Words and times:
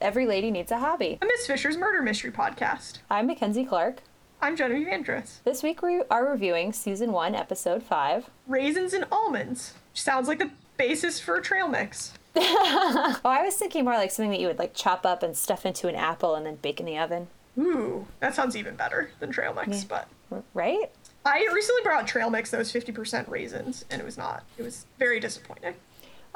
Every 0.00 0.26
Lady 0.26 0.50
Needs 0.50 0.70
a 0.72 0.78
Hobby. 0.78 1.18
A 1.22 1.26
Miss 1.26 1.46
Fisher's 1.46 1.76
Murder 1.76 2.02
Mystery 2.02 2.30
Podcast. 2.30 2.98
I'm 3.10 3.26
Mackenzie 3.26 3.64
Clark. 3.64 4.00
I'm 4.42 4.56
Genevieve 4.56 4.88
Andrus. 4.88 5.40
This 5.44 5.62
week 5.62 5.80
we 5.82 6.02
are 6.10 6.30
reviewing 6.30 6.72
Season 6.72 7.12
1, 7.12 7.34
Episode 7.34 7.82
5. 7.82 8.28
Raisins 8.46 8.92
and 8.92 9.06
Almonds. 9.10 9.74
Sounds 9.94 10.28
like 10.28 10.38
the 10.38 10.50
basis 10.76 11.18
for 11.18 11.36
a 11.36 11.42
trail 11.42 11.68
mix. 11.68 12.12
Oh, 12.38 13.20
I 13.24 13.42
was 13.42 13.56
thinking 13.56 13.84
more 13.84 13.94
like 13.94 14.10
something 14.10 14.30
that 14.30 14.40
you 14.40 14.46
would 14.46 14.58
like 14.58 14.74
chop 14.74 15.06
up 15.06 15.22
and 15.22 15.34
stuff 15.36 15.64
into 15.64 15.88
an 15.88 15.94
apple 15.94 16.34
and 16.34 16.44
then 16.44 16.56
bake 16.56 16.78
in 16.80 16.86
the 16.86 16.98
oven. 16.98 17.28
Ooh, 17.58 18.06
that 18.20 18.34
sounds 18.34 18.54
even 18.56 18.76
better 18.76 19.10
than 19.20 19.30
trail 19.30 19.54
mix, 19.54 19.84
but 19.84 20.06
Right? 20.52 20.90
I 21.24 21.48
recently 21.54 21.82
brought 21.82 22.06
trail 22.06 22.28
mix 22.28 22.50
that 22.50 22.58
was 22.58 22.70
50% 22.72 23.28
raisins, 23.30 23.86
and 23.90 24.02
it 24.02 24.04
was 24.04 24.18
not. 24.18 24.44
It 24.58 24.62
was 24.62 24.84
very 24.98 25.18
disappointing. 25.18 25.74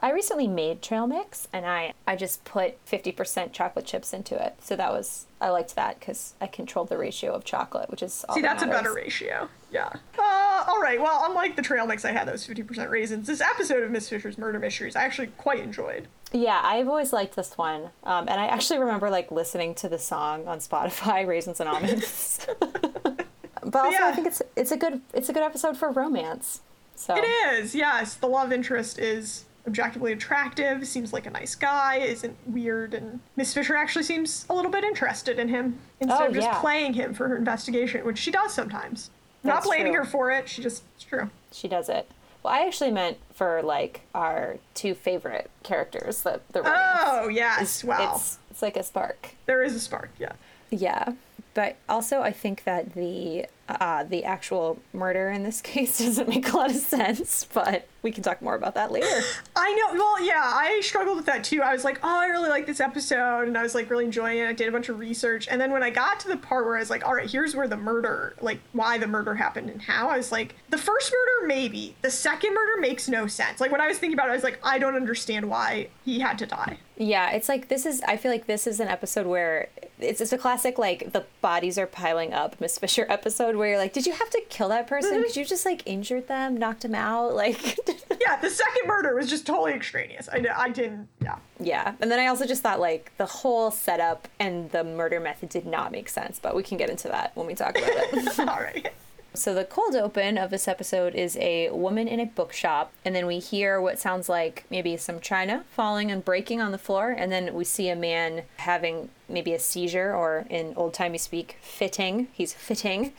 I 0.02 0.12
recently 0.12 0.48
made 0.48 0.80
trail 0.80 1.06
mix 1.06 1.46
and 1.52 1.66
I, 1.66 1.92
I 2.06 2.16
just 2.16 2.45
put 2.45 2.84
50% 2.86 3.52
chocolate 3.52 3.84
chips 3.84 4.14
into 4.14 4.34
it. 4.42 4.54
So 4.62 4.74
that 4.77 4.91
was, 4.92 5.27
I 5.41 5.50
liked 5.50 5.77
that 5.77 6.00
because 6.00 6.34
I 6.41 6.46
controlled 6.46 6.88
the 6.88 6.96
ratio 6.96 7.34
of 7.34 7.45
chocolate, 7.45 7.91
which 7.91 8.02
is 8.02 8.24
all 8.28 8.34
See, 8.34 8.41
that 8.41 8.58
that's 8.58 8.62
a 8.62 8.66
better 8.66 8.94
ratio. 8.94 9.48
Yeah. 9.70 9.91
Uh, 10.18 10.64
all 10.66 10.80
right. 10.80 10.98
Well, 10.98 11.27
unlike 11.27 11.55
the 11.55 11.62
trail 11.62 11.86
mix, 11.86 12.06
I 12.06 12.12
had 12.12 12.27
those 12.27 12.46
50% 12.46 12.88
raisins. 12.88 13.27
This 13.27 13.42
episode 13.42 13.82
of 13.82 13.91
Miss 13.91 14.08
Fisher's 14.08 14.38
Murder 14.38 14.58
Mysteries, 14.58 14.96
I 14.96 15.02
actually 15.02 15.28
quite 15.28 15.60
enjoyed. 15.60 16.08
Yeah, 16.32 16.60
I've 16.62 16.88
always 16.88 17.12
liked 17.12 17.36
this 17.36 17.58
one. 17.58 17.91
Um, 18.05 18.27
and 18.28 18.41
I 18.41 18.47
actually 18.47 18.78
remember 18.78 19.10
like 19.10 19.30
listening 19.30 19.75
to 19.77 19.88
the 19.88 19.98
song 19.98 20.47
on 20.48 20.60
Spotify, 20.60 21.27
Raisins 21.27 21.60
and 21.60 21.69
Almonds. 21.69 22.47
but 22.60 23.77
also 23.77 23.98
yeah. 23.98 24.06
I 24.06 24.12
think 24.12 24.27
it's 24.27 24.41
it's 24.56 24.72
a 24.72 24.77
good 24.77 25.03
it's 25.12 25.28
a 25.28 25.32
good 25.32 25.42
episode 25.42 25.77
for 25.77 25.91
romance. 25.91 26.62
So 26.94 27.16
It 27.16 27.25
is, 27.25 27.75
yes. 27.75 28.14
The 28.14 28.27
love 28.27 28.53
interest 28.53 28.98
is 28.98 29.44
objectively 29.66 30.12
attractive, 30.12 30.86
seems 30.86 31.12
like 31.12 31.27
a 31.27 31.30
nice 31.30 31.55
guy, 31.55 31.97
isn't 31.97 32.36
weird, 32.47 32.94
and 32.94 33.20
Miss 33.36 33.53
Fisher 33.55 33.77
actually 33.77 34.05
seems 34.05 34.47
a 34.50 34.55
little 34.55 34.70
bit 34.70 34.84
interested 34.84 35.39
in 35.39 35.48
him 35.48 35.78
instead 36.00 36.22
Oh, 36.22 36.27
of 36.28 36.34
just 36.34 36.47
yeah. 36.47 36.61
playing 36.61 36.94
him 36.94 37.14
for 37.14 37.28
her 37.28 37.36
investigation, 37.36 38.05
which 38.05 38.19
she 38.19 38.31
does 38.31 38.53
sometimes. 38.55 39.11
Not 39.42 39.64
blaming 39.64 39.92
true. 39.94 40.03
her 40.05 40.08
for 40.08 40.31
it, 40.31 40.48
she 40.48 40.62
just, 40.62 40.83
it's 40.97 41.05
true. 41.05 41.31
she 41.53 41.66
does 41.69 41.88
it. 41.88 42.11
Well, 42.42 42.55
I 42.55 42.66
actually 42.66 42.91
meant 42.91 43.19
for 43.34 43.62
like 43.62 44.00
our 44.14 44.56
two 44.75 44.94
favorite 44.94 45.50
characters, 45.62 46.22
the 46.22 46.41
the. 46.53 46.62
Oh, 46.64 47.28
yes, 47.28 47.84
wow. 47.84 48.14
It's 48.14 48.38
it's 48.50 48.62
like 48.62 48.77
a 48.78 48.83
spark. 48.83 49.31
There 49.44 49.62
is 49.62 49.75
a 49.75 49.81
spark, 49.81 50.11
yeah. 50.19 50.33
Yeah, 50.70 51.12
but 51.53 51.77
also 51.86 52.22
I 52.22 52.33
think 52.33 52.64
that 52.64 52.94
the 52.94 53.44
uh, 53.80 54.04
the 54.04 54.24
actual 54.24 54.78
murder 54.92 55.30
in 55.30 55.42
this 55.42 55.60
case 55.62 55.98
doesn't 55.98 56.28
make 56.28 56.52
a 56.52 56.56
lot 56.56 56.70
of 56.70 56.76
sense. 56.76 57.46
But 57.52 57.86
we 58.02 58.10
can 58.12 58.22
talk 58.22 58.40
more 58.40 58.54
about 58.54 58.74
that 58.74 58.90
later. 58.90 59.06
I 59.56 59.72
know. 59.74 59.98
Well, 59.98 60.24
yeah, 60.24 60.42
I 60.42 60.80
struggled 60.82 61.16
with 61.16 61.26
that 61.26 61.44
too. 61.44 61.62
I 61.62 61.72
was 61.72 61.84
like, 61.84 62.00
oh, 62.02 62.20
I 62.20 62.26
really 62.26 62.48
like 62.48 62.66
this 62.66 62.80
episode, 62.80 63.48
and 63.48 63.56
I 63.56 63.62
was 63.62 63.74
like 63.74 63.91
really 63.91 64.04
enjoying 64.04 64.38
it. 64.38 64.46
I 64.48 64.52
did 64.52 64.68
a 64.68 64.72
bunch 64.72 64.88
of 64.88 64.98
research, 64.98 65.48
and 65.48 65.60
then 65.60 65.70
when 65.70 65.82
I 65.82 65.91
got 65.91 66.20
to 66.20 66.28
the 66.28 66.36
part 66.36 66.64
where 66.64 66.76
I 66.76 66.80
was 66.80 66.91
like, 66.91 67.06
all 67.06 67.14
right, 67.14 67.30
here's 67.30 67.54
where 67.54 67.68
the 67.68 67.76
murder, 67.76 68.34
like 68.41 68.60
why 68.72 68.98
the 68.98 69.06
murder 69.06 69.34
happened 69.34 69.70
and 69.70 69.82
how, 69.82 70.08
I 70.08 70.16
was 70.16 70.32
like, 70.32 70.54
the 70.70 70.78
first 70.78 71.12
murder 71.12 71.48
maybe, 71.48 71.94
the 72.02 72.10
second 72.10 72.54
murder 72.54 72.80
makes 72.80 73.08
no 73.08 73.26
sense. 73.26 73.60
Like 73.60 73.72
when 73.72 73.80
I 73.80 73.88
was 73.88 73.98
thinking 73.98 74.14
about 74.14 74.28
it, 74.28 74.32
I 74.32 74.34
was 74.34 74.44
like, 74.44 74.58
I 74.62 74.78
don't 74.78 74.96
understand 74.96 75.48
why 75.48 75.88
he 76.04 76.20
had 76.20 76.38
to 76.38 76.46
die. 76.46 76.78
Yeah, 76.96 77.30
it's 77.30 77.48
like 77.48 77.68
this 77.68 77.86
is. 77.86 78.02
I 78.06 78.18
feel 78.18 78.30
like 78.30 78.46
this 78.46 78.66
is 78.66 78.78
an 78.78 78.88
episode 78.88 79.26
where 79.26 79.68
it's 80.03 80.20
it's 80.20 80.33
a 80.33 80.39
classic 80.39 80.79
like 80.79 81.12
the 81.12 81.25
bodies 81.41 81.78
are 81.78 81.87
piling 81.87 82.33
up 82.33 82.61
Miss 82.61 82.78
Fisher 82.78 83.06
episode 83.09 83.56
where 83.56 83.69
you're 83.69 83.78
like, 83.78 83.93
did 83.93 84.06
you 84.06 84.12
have 84.12 84.31
to 84.31 84.41
kill 84.49 84.69
that 84.69 84.87
person? 84.87 85.12
Mm-hmm. 85.12 85.22
Could 85.22 85.37
you 85.37 85.44
just 85.44 85.65
like 85.65 85.83
injured 85.87 86.28
them, 86.28 86.56
knocked 86.56 86.83
them 86.83 86.94
out, 86.94 87.34
like? 87.34 87.78
Yeah, 88.21 88.41
the 88.41 88.50
second 88.50 88.87
murder 88.87 89.15
was 89.15 89.28
just 89.28 89.47
totally 89.47 89.72
extraneous. 89.72 90.28
I, 90.28 90.44
I 90.56 90.69
didn't. 90.69 91.09
Yeah. 91.22 91.37
yeah. 91.59 91.94
And 92.00 92.10
then 92.10 92.19
I 92.19 92.27
also 92.27 92.47
just 92.47 92.62
thought 92.62 92.81
like 92.81 93.12
the 93.16 93.27
whole 93.27 93.71
setup 93.71 94.28
and 94.39 94.71
the 94.71 94.84
murder 94.84 95.21
method 95.21 95.49
did 95.49 95.66
not 95.66 95.93
make 95.93 96.09
sense. 96.09 96.39
But 96.39 96.55
we 96.55 96.62
can 96.62 96.78
get 96.78 96.91
into 96.91 97.09
that 97.09 97.33
when 97.34 97.47
we 97.47 97.55
talk 97.55 97.78
about 97.78 97.91
it. 97.91 98.39
all 98.41 98.60
right. 98.60 98.93
So 99.32 99.54
the 99.54 99.64
cold 99.64 99.94
open 99.94 100.36
of 100.36 100.50
this 100.50 100.66
episode 100.66 101.14
is 101.14 101.36
a 101.36 101.70
woman 101.70 102.08
in 102.08 102.18
a 102.18 102.26
bookshop, 102.26 102.92
and 103.04 103.14
then 103.14 103.26
we 103.26 103.38
hear 103.38 103.80
what 103.80 103.98
sounds 103.98 104.28
like 104.28 104.64
maybe 104.70 104.96
some 104.96 105.20
china 105.20 105.64
falling 105.70 106.10
and 106.10 106.24
breaking 106.24 106.60
on 106.60 106.72
the 106.72 106.78
floor, 106.78 107.10
and 107.10 107.30
then 107.30 107.54
we 107.54 107.64
see 107.64 107.88
a 107.88 107.96
man 107.96 108.42
having 108.56 109.08
maybe 109.28 109.52
a 109.52 109.58
seizure, 109.60 110.12
or 110.12 110.46
in 110.50 110.74
old 110.76 110.94
timey 110.94 111.18
speak, 111.18 111.56
fitting. 111.60 112.26
He's 112.32 112.52
fitting. 112.52 113.12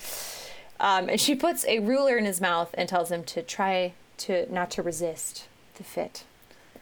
Um, 0.81 1.07
and 1.07 1.21
she 1.21 1.33
puts 1.33 1.63
a 1.65 1.79
ruler 1.79 2.17
in 2.17 2.25
his 2.25 2.41
mouth 2.41 2.71
and 2.73 2.89
tells 2.89 3.09
him 3.09 3.23
to 3.25 3.41
try 3.41 3.93
to 4.17 4.51
not 4.53 4.69
to 4.71 4.81
resist 4.81 5.47
the 5.75 5.83
fit. 5.83 6.25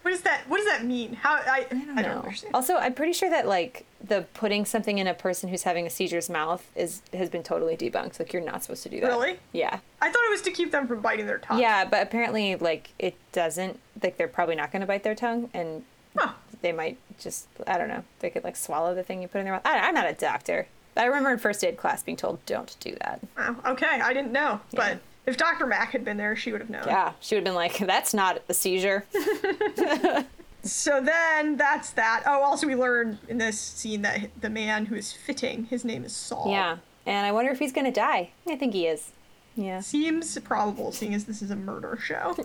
What 0.02 0.12
does 0.12 0.22
that? 0.22 0.42
What 0.48 0.58
does 0.58 0.66
that 0.68 0.86
mean? 0.86 1.14
How? 1.14 1.36
I. 1.36 1.66
I 1.70 1.74
don't, 1.74 1.96
No. 1.96 2.20
understand. 2.22 2.56
Also, 2.56 2.76
I'm 2.78 2.94
pretty 2.94 3.14
sure 3.14 3.30
that 3.30 3.48
like 3.48 3.86
the 4.02 4.26
putting 4.34 4.66
something 4.66 4.98
in 4.98 5.08
a 5.08 5.14
person 5.14 5.50
who's 5.50 5.64
having 5.64 5.86
a 5.86 5.90
seizure's 5.90 6.30
mouth 6.30 6.66
is 6.76 7.02
has 7.14 7.30
been 7.30 7.44
totally 7.44 7.76
debunked. 7.76 8.18
Like 8.20 8.32
you're 8.34 8.42
not 8.44 8.64
supposed 8.64 8.84
to 8.84 8.90
do 8.90 9.02
that. 9.02 9.08
Really? 9.08 9.38
Yeah. 9.52 9.80
I 10.02 10.09
thought 10.09 10.24
it 10.26 10.32
was 10.32 10.42
to 10.44 10.52
keep 10.52 10.72
them 10.72 10.88
from 10.88 11.02
biting 11.02 11.26
their 11.28 11.40
tongue. 11.40 11.59
Yeah, 11.59 11.84
but 11.86 12.02
apparently, 12.02 12.56
like, 12.56 12.92
it 12.98 13.16
doesn't. 13.34 13.80
Like, 14.02 14.16
they're 14.18 14.30
probably 14.30 14.56
not 14.56 14.72
going 14.72 14.80
to 14.82 14.88
bite 14.88 15.04
their 15.04 15.16
tongue, 15.16 15.50
and 15.54 15.84
Huh. 16.18 16.32
they 16.62 16.72
might 16.72 16.98
just, 17.20 17.48
I 17.68 17.78
don't 17.78 17.90
know, 17.90 18.04
they 18.22 18.30
could, 18.30 18.44
like, 18.46 18.56
swallow 18.56 18.96
the 18.96 19.04
thing 19.04 19.22
you 19.22 19.28
put 19.28 19.40
in 19.40 19.44
their 19.44 19.54
mouth. 19.54 19.62
I, 19.66 19.80
I'm 19.80 19.94
not 19.94 20.09
a 20.09 20.14
doctor. 20.14 20.68
But 20.96 21.04
I 21.04 21.08
remember 21.08 21.32
in 21.32 21.38
first 21.38 21.64
aid 21.64 21.76
class 21.78 22.02
being 22.02 22.16
told, 22.16 22.44
don't 22.46 22.76
do 22.80 22.96
that. 23.02 23.20
Wow, 23.38 23.58
okay, 23.74 24.00
I 24.02 24.14
didn't 24.14 24.32
know, 24.32 24.62
but 24.74 25.00
if 25.29 25.38
Dr. 25.38 25.66
Mac 25.66 25.91
had 25.91 26.03
been 26.03 26.17
there, 26.17 26.35
she 26.35 26.51
would 26.51 26.62
have 26.62 26.69
known. 26.69 26.84
Yeah, 26.85 27.13
she 27.19 27.35
would 27.35 27.40
have 27.40 27.45
been 27.45 27.56
like, 27.56 27.78
that's 27.78 28.13
not 28.13 28.41
a 28.50 28.53
seizure. 28.53 29.06
So 30.63 31.01
then 31.01 31.56
that's 31.56 31.91
that. 31.91 32.23
Oh, 32.25 32.41
also 32.41 32.67
we 32.67 32.75
learn 32.75 33.17
in 33.28 33.38
this 33.38 33.59
scene 33.59 34.01
that 34.01 34.29
the 34.41 34.50
man 34.50 34.85
who 34.88 34.95
is 34.95 35.13
fitting, 35.13 35.66
his 35.66 35.85
name 35.85 36.03
is 36.03 36.16
Saul. 36.16 36.51
yeah. 36.51 36.78
And 37.06 37.25
I 37.25 37.31
wonder 37.31 37.50
if 37.50 37.59
he's 37.59 37.72
going 37.72 37.85
to 37.85 37.91
die. 37.91 38.31
I 38.47 38.56
think 38.56 38.73
he 38.73 38.85
is. 38.85 39.12
Yeah. 39.56 39.79
Seems 39.79 40.38
probable, 40.40 40.91
seeing 40.91 41.16
as 41.16 41.25
this 41.25 41.41
is 41.41 41.50
a 41.50 41.56
murder 41.56 41.97
show. 42.01 42.35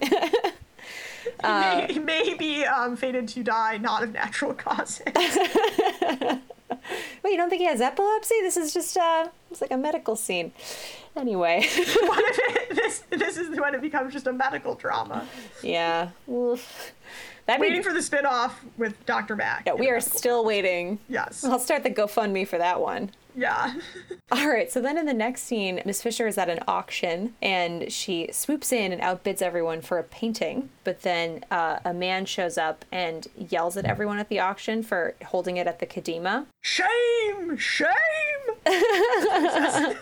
Uh, 1.42 1.86
he, 1.88 1.98
may, 1.98 2.22
he 2.24 2.30
may 2.30 2.34
be 2.34 2.64
um, 2.64 2.96
fated 2.96 3.28
to 3.28 3.42
die 3.42 3.76
not 3.78 4.02
of 4.02 4.12
natural 4.12 4.54
causes. 4.54 5.02
Wait, 7.22 7.30
you 7.30 7.36
don't 7.36 7.50
think 7.50 7.60
he 7.60 7.66
has 7.66 7.80
epilepsy? 7.80 8.34
This 8.42 8.56
is 8.56 8.72
just, 8.72 8.96
uh, 8.96 9.28
it's 9.50 9.60
like 9.60 9.70
a 9.70 9.76
medical 9.76 10.16
scene. 10.16 10.52
Anyway. 11.16 11.60
what 12.00 12.24
if 12.26 12.38
it, 12.70 12.74
this 12.76 13.04
this 13.10 13.36
is 13.36 13.58
when 13.58 13.74
it 13.74 13.80
becomes 13.80 14.12
just 14.12 14.26
a 14.26 14.32
medical 14.32 14.74
drama? 14.74 15.26
yeah. 15.62 16.10
Oof. 16.28 16.92
That'd 17.46 17.60
be, 17.60 17.68
Waiting 17.68 17.82
for 17.82 17.92
the 17.92 18.02
spin-off 18.02 18.64
with 18.78 19.04
Dr. 19.04 19.36
Mac. 19.36 19.64
yeah, 19.66 19.74
we 19.74 19.90
are 19.90 20.00
still 20.00 20.44
waiting. 20.44 20.98
Yes. 21.08 21.44
I'll 21.44 21.58
start 21.58 21.82
the 21.82 21.90
GoFundMe 21.90 22.48
for 22.48 22.56
that 22.56 22.80
one. 22.80 23.10
Yeah. 23.34 23.74
All 24.32 24.48
right, 24.48 24.70
so 24.70 24.80
then 24.80 24.96
in 24.96 25.06
the 25.06 25.14
next 25.14 25.42
scene, 25.42 25.80
Miss 25.84 26.02
Fisher 26.02 26.26
is 26.26 26.38
at 26.38 26.48
an 26.48 26.60
auction 26.66 27.34
and 27.42 27.92
she 27.92 28.28
swoops 28.32 28.72
in 28.72 28.92
and 28.92 29.02
outbids 29.02 29.42
everyone 29.42 29.80
for 29.80 29.98
a 29.98 30.02
painting. 30.02 30.70
But 30.84 31.02
then 31.02 31.44
uh, 31.50 31.80
a 31.84 31.92
man 31.92 32.24
shows 32.26 32.56
up 32.56 32.84
and 32.92 33.26
yells 33.36 33.76
at 33.76 33.84
everyone 33.84 34.18
at 34.18 34.28
the 34.28 34.40
auction 34.40 34.82
for 34.82 35.14
holding 35.26 35.56
it 35.56 35.66
at 35.66 35.80
the 35.80 35.86
Kadima. 35.86 36.46
Shame! 36.62 37.56
Shame! 37.56 37.88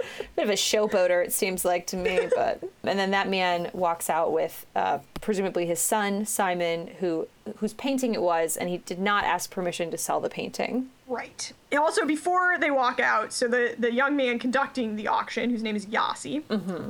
Bit 0.36 0.44
of 0.44 0.50
a 0.50 0.54
showboater, 0.54 1.24
it 1.24 1.32
seems 1.32 1.64
like 1.64 1.86
to 1.88 1.96
me. 1.96 2.28
But 2.34 2.62
and 2.84 2.98
then 2.98 3.10
that 3.10 3.28
man 3.28 3.70
walks 3.72 4.08
out 4.08 4.32
with 4.32 4.66
uh, 4.74 4.98
presumably 5.20 5.66
his 5.66 5.80
son 5.80 6.24
Simon, 6.24 6.88
who 7.00 7.28
whose 7.58 7.74
painting 7.74 8.14
it 8.14 8.22
was, 8.22 8.56
and 8.56 8.68
he 8.68 8.78
did 8.78 8.98
not 8.98 9.24
ask 9.24 9.50
permission 9.50 9.90
to 9.90 9.98
sell 9.98 10.20
the 10.20 10.30
painting. 10.30 10.88
Right. 11.10 11.52
Also, 11.76 12.06
before 12.06 12.56
they 12.58 12.70
walk 12.70 13.00
out, 13.00 13.32
so 13.32 13.48
the, 13.48 13.74
the 13.78 13.92
young 13.92 14.16
man 14.16 14.38
conducting 14.38 14.94
the 14.96 15.08
auction, 15.08 15.50
whose 15.50 15.62
name 15.62 15.74
is 15.76 15.86
Yossi, 15.86 16.42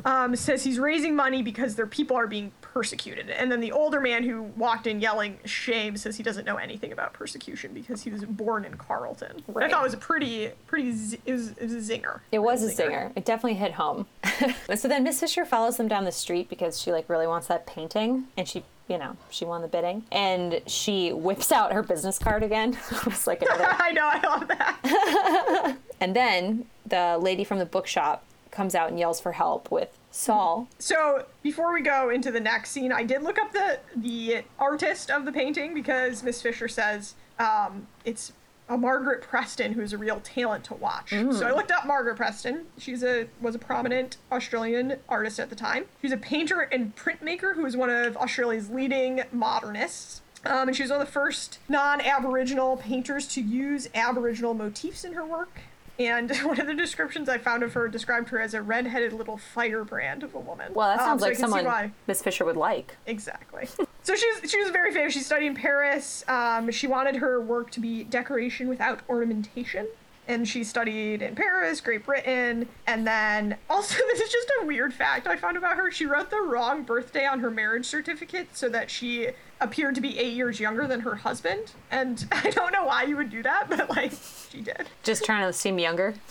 um, 0.06 0.36
says 0.36 0.62
he's 0.62 0.78
raising 0.78 1.16
money 1.16 1.42
because 1.42 1.74
their 1.76 1.86
people 1.86 2.16
are 2.16 2.26
being 2.26 2.52
persecuted. 2.60 3.30
And 3.30 3.50
then 3.50 3.60
the 3.60 3.72
older 3.72 4.00
man 4.00 4.22
who 4.22 4.42
walked 4.56 4.86
in 4.86 5.00
yelling 5.00 5.38
shame 5.44 5.96
says 5.96 6.16
he 6.16 6.22
doesn't 6.22 6.44
know 6.44 6.56
anything 6.56 6.92
about 6.92 7.12
persecution 7.14 7.72
because 7.74 8.02
he 8.02 8.10
was 8.10 8.24
born 8.24 8.64
in 8.64 8.76
Carlton. 8.76 9.42
What 9.46 9.62
I 9.62 9.66
Right. 9.66 9.72
thought 9.72 9.82
was 9.82 9.94
a 9.94 9.98
pretty, 9.98 10.50
pretty, 10.66 10.92
z- 10.92 11.18
it 11.26 11.32
was, 11.32 11.48
it 11.52 11.62
was 11.62 11.72
a 11.90 11.92
zinger. 11.98 12.20
It 12.30 12.38
was 12.40 12.62
a 12.62 12.66
Real 12.66 12.76
zinger. 12.90 13.12
It 13.16 13.24
definitely 13.24 13.54
hit 13.58 13.72
home. 13.72 14.06
So 14.76 14.86
then 14.88 15.02
Miss 15.02 15.18
Fisher 15.20 15.44
follows 15.44 15.76
them 15.78 15.88
down 15.88 16.04
the 16.04 16.12
street 16.12 16.48
because 16.48 16.80
she 16.80 16.92
like 16.92 17.08
really 17.08 17.26
wants 17.26 17.48
that 17.48 17.66
painting, 17.66 18.28
and 18.36 18.46
she, 18.48 18.62
you 18.90 18.98
know, 18.98 19.16
she 19.30 19.44
won 19.44 19.62
the 19.62 19.68
bidding, 19.68 20.04
and 20.10 20.60
she 20.66 21.12
whips 21.12 21.52
out 21.52 21.72
her 21.72 21.82
business 21.82 22.18
card 22.18 22.42
again. 22.42 22.76
it's 23.06 23.26
like 23.26 23.40
another. 23.40 23.66
I 23.70 23.92
know, 23.92 24.02
I 24.04 24.26
love 24.26 24.48
that. 24.48 25.76
and 26.00 26.14
then 26.14 26.66
the 26.84 27.16
lady 27.20 27.44
from 27.44 27.60
the 27.60 27.66
bookshop 27.66 28.24
comes 28.50 28.74
out 28.74 28.90
and 28.90 28.98
yells 28.98 29.20
for 29.20 29.32
help 29.32 29.70
with 29.70 29.96
Saul. 30.10 30.68
So 30.80 31.26
before 31.42 31.72
we 31.72 31.82
go 31.82 32.10
into 32.10 32.32
the 32.32 32.40
next 32.40 32.70
scene, 32.70 32.90
I 32.90 33.04
did 33.04 33.22
look 33.22 33.38
up 33.38 33.52
the 33.52 33.78
the 33.94 34.42
artist 34.58 35.08
of 35.08 35.24
the 35.24 35.32
painting 35.32 35.72
because 35.72 36.24
Miss 36.24 36.42
Fisher 36.42 36.66
says 36.66 37.14
um, 37.38 37.86
it's 38.04 38.32
a 38.70 38.78
Margaret 38.78 39.20
Preston 39.20 39.72
who's 39.74 39.92
a 39.92 39.98
real 39.98 40.20
talent 40.20 40.64
to 40.64 40.74
watch. 40.74 41.10
So 41.10 41.46
I 41.46 41.50
looked 41.52 41.72
up 41.72 41.86
Margaret 41.86 42.16
Preston. 42.16 42.66
She's 42.78 43.02
a 43.02 43.26
was 43.40 43.54
a 43.54 43.58
prominent 43.58 44.16
Australian 44.32 44.96
artist 45.08 45.38
at 45.40 45.50
the 45.50 45.56
time. 45.56 45.84
She's 46.00 46.12
a 46.12 46.16
painter 46.16 46.60
and 46.60 46.94
printmaker 46.96 47.54
who 47.56 47.66
is 47.66 47.76
one 47.76 47.90
of 47.90 48.16
Australia's 48.16 48.70
leading 48.70 49.24
modernists. 49.32 50.22
Um, 50.46 50.68
and 50.68 50.76
she 50.76 50.84
was 50.84 50.90
one 50.90 51.00
of 51.00 51.06
the 51.06 51.12
first 51.12 51.58
non 51.68 52.00
Aboriginal 52.00 52.76
painters 52.78 53.26
to 53.34 53.42
use 53.42 53.88
Aboriginal 53.94 54.54
motifs 54.54 55.04
in 55.04 55.12
her 55.14 55.26
work. 55.26 55.60
And 55.98 56.30
one 56.44 56.58
of 56.58 56.66
the 56.66 56.74
descriptions 56.74 57.28
I 57.28 57.36
found 57.38 57.62
of 57.62 57.74
her 57.74 57.88
described 57.88 58.30
her 58.30 58.40
as 58.40 58.54
a 58.54 58.62
red-headed 58.62 59.12
little 59.12 59.36
firebrand 59.36 60.22
of 60.22 60.34
a 60.34 60.38
woman. 60.38 60.72
Well, 60.72 60.88
that 60.96 61.00
Um, 61.00 61.18
sounds 61.18 61.22
so 61.22 61.28
like 61.28 61.36
someone. 61.36 61.92
Miss 62.06 62.22
Fisher 62.22 62.44
would 62.46 62.56
like. 62.56 62.96
Exactly. 63.06 63.68
so 64.02 64.14
she 64.14 64.26
was 64.30 64.50
she 64.50 64.58
was 64.58 64.70
very 64.70 64.92
famous. 64.92 65.12
She 65.12 65.20
studied 65.20 65.46
in 65.46 65.54
Paris. 65.54 66.24
Um, 66.28 66.70
she 66.70 66.86
wanted 66.86 67.16
her 67.16 67.40
work 67.40 67.70
to 67.72 67.80
be 67.80 68.04
decoration 68.04 68.68
without 68.68 69.00
ornamentation. 69.08 69.86
And 70.28 70.46
she 70.46 70.62
studied 70.62 71.22
in 71.22 71.34
Paris, 71.34 71.80
Great 71.80 72.06
Britain, 72.06 72.68
and 72.86 73.04
then 73.04 73.56
also 73.68 73.96
this 74.12 74.20
is 74.20 74.30
just 74.30 74.52
a 74.62 74.66
weird 74.66 74.94
fact 74.94 75.26
I 75.26 75.36
found 75.36 75.56
about 75.56 75.76
her. 75.76 75.90
She 75.90 76.06
wrote 76.06 76.30
the 76.30 76.40
wrong 76.40 76.82
birthday 76.84 77.26
on 77.26 77.40
her 77.40 77.50
marriage 77.50 77.86
certificate 77.86 78.56
so 78.56 78.68
that 78.68 78.90
she 78.90 79.28
appeared 79.60 79.94
to 79.96 80.00
be 80.00 80.18
eight 80.18 80.34
years 80.34 80.60
younger 80.60 80.86
than 80.86 81.00
her 81.00 81.16
husband. 81.16 81.72
And 81.90 82.26
I 82.32 82.50
don't 82.50 82.72
know 82.72 82.84
why 82.84 83.04
you 83.04 83.16
would 83.16 83.30
do 83.30 83.42
that, 83.42 83.68
but 83.68 83.90
like 83.90 84.12
she 84.50 84.60
did. 84.60 84.88
Just 85.02 85.24
trying 85.24 85.46
to 85.46 85.52
seem 85.52 85.78
younger. 85.78 86.14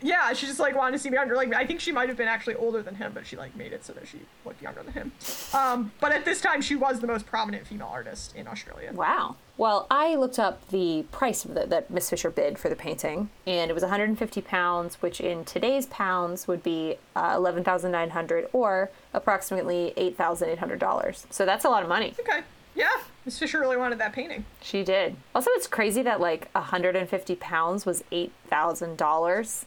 Yeah, 0.00 0.32
she 0.32 0.46
just 0.46 0.60
like 0.60 0.76
wanted 0.76 0.92
to 0.92 0.98
seem 0.98 1.12
younger. 1.12 1.34
Like 1.34 1.52
I 1.52 1.66
think 1.66 1.80
she 1.80 1.92
might 1.92 2.08
have 2.08 2.16
been 2.16 2.28
actually 2.28 2.54
older 2.54 2.82
than 2.82 2.94
him, 2.94 3.12
but 3.14 3.26
she 3.26 3.36
like 3.36 3.54
made 3.56 3.72
it 3.72 3.84
so 3.84 3.92
that 3.94 4.06
she 4.06 4.20
looked 4.44 4.62
younger 4.62 4.82
than 4.82 4.92
him. 4.92 5.12
Um, 5.52 5.92
but 6.00 6.12
at 6.12 6.24
this 6.24 6.40
time, 6.40 6.62
she 6.62 6.76
was 6.76 7.00
the 7.00 7.06
most 7.06 7.26
prominent 7.26 7.66
female 7.66 7.88
artist 7.90 8.34
in 8.36 8.46
Australia. 8.46 8.92
Wow. 8.92 9.36
Well, 9.56 9.86
I 9.90 10.14
looked 10.14 10.38
up 10.38 10.66
the 10.68 11.04
price 11.10 11.44
of 11.44 11.54
the, 11.54 11.66
that 11.66 11.90
Miss 11.90 12.08
Fisher 12.10 12.30
bid 12.30 12.58
for 12.58 12.68
the 12.68 12.76
painting, 12.76 13.28
and 13.46 13.70
it 13.70 13.74
was 13.74 13.82
150 13.82 14.40
pounds, 14.42 15.02
which 15.02 15.20
in 15.20 15.44
today's 15.44 15.86
pounds 15.86 16.46
would 16.46 16.62
be 16.62 16.96
uh, 17.16 17.32
11,900 17.36 18.48
or 18.52 18.90
approximately 19.12 19.92
$8,800. 19.96 21.26
So 21.30 21.44
that's 21.44 21.64
a 21.64 21.68
lot 21.68 21.82
of 21.82 21.88
money. 21.88 22.14
Okay, 22.20 22.40
yeah, 22.76 22.88
Miss 23.28 23.38
Fisher 23.38 23.60
really 23.60 23.76
wanted 23.76 23.98
that 23.98 24.14
painting. 24.14 24.46
She 24.62 24.82
did. 24.82 25.14
Also, 25.34 25.50
it's 25.50 25.66
crazy 25.66 26.00
that 26.00 26.18
like 26.18 26.48
150 26.52 27.36
pounds 27.36 27.84
was 27.84 28.02
$8,000. 28.10 29.64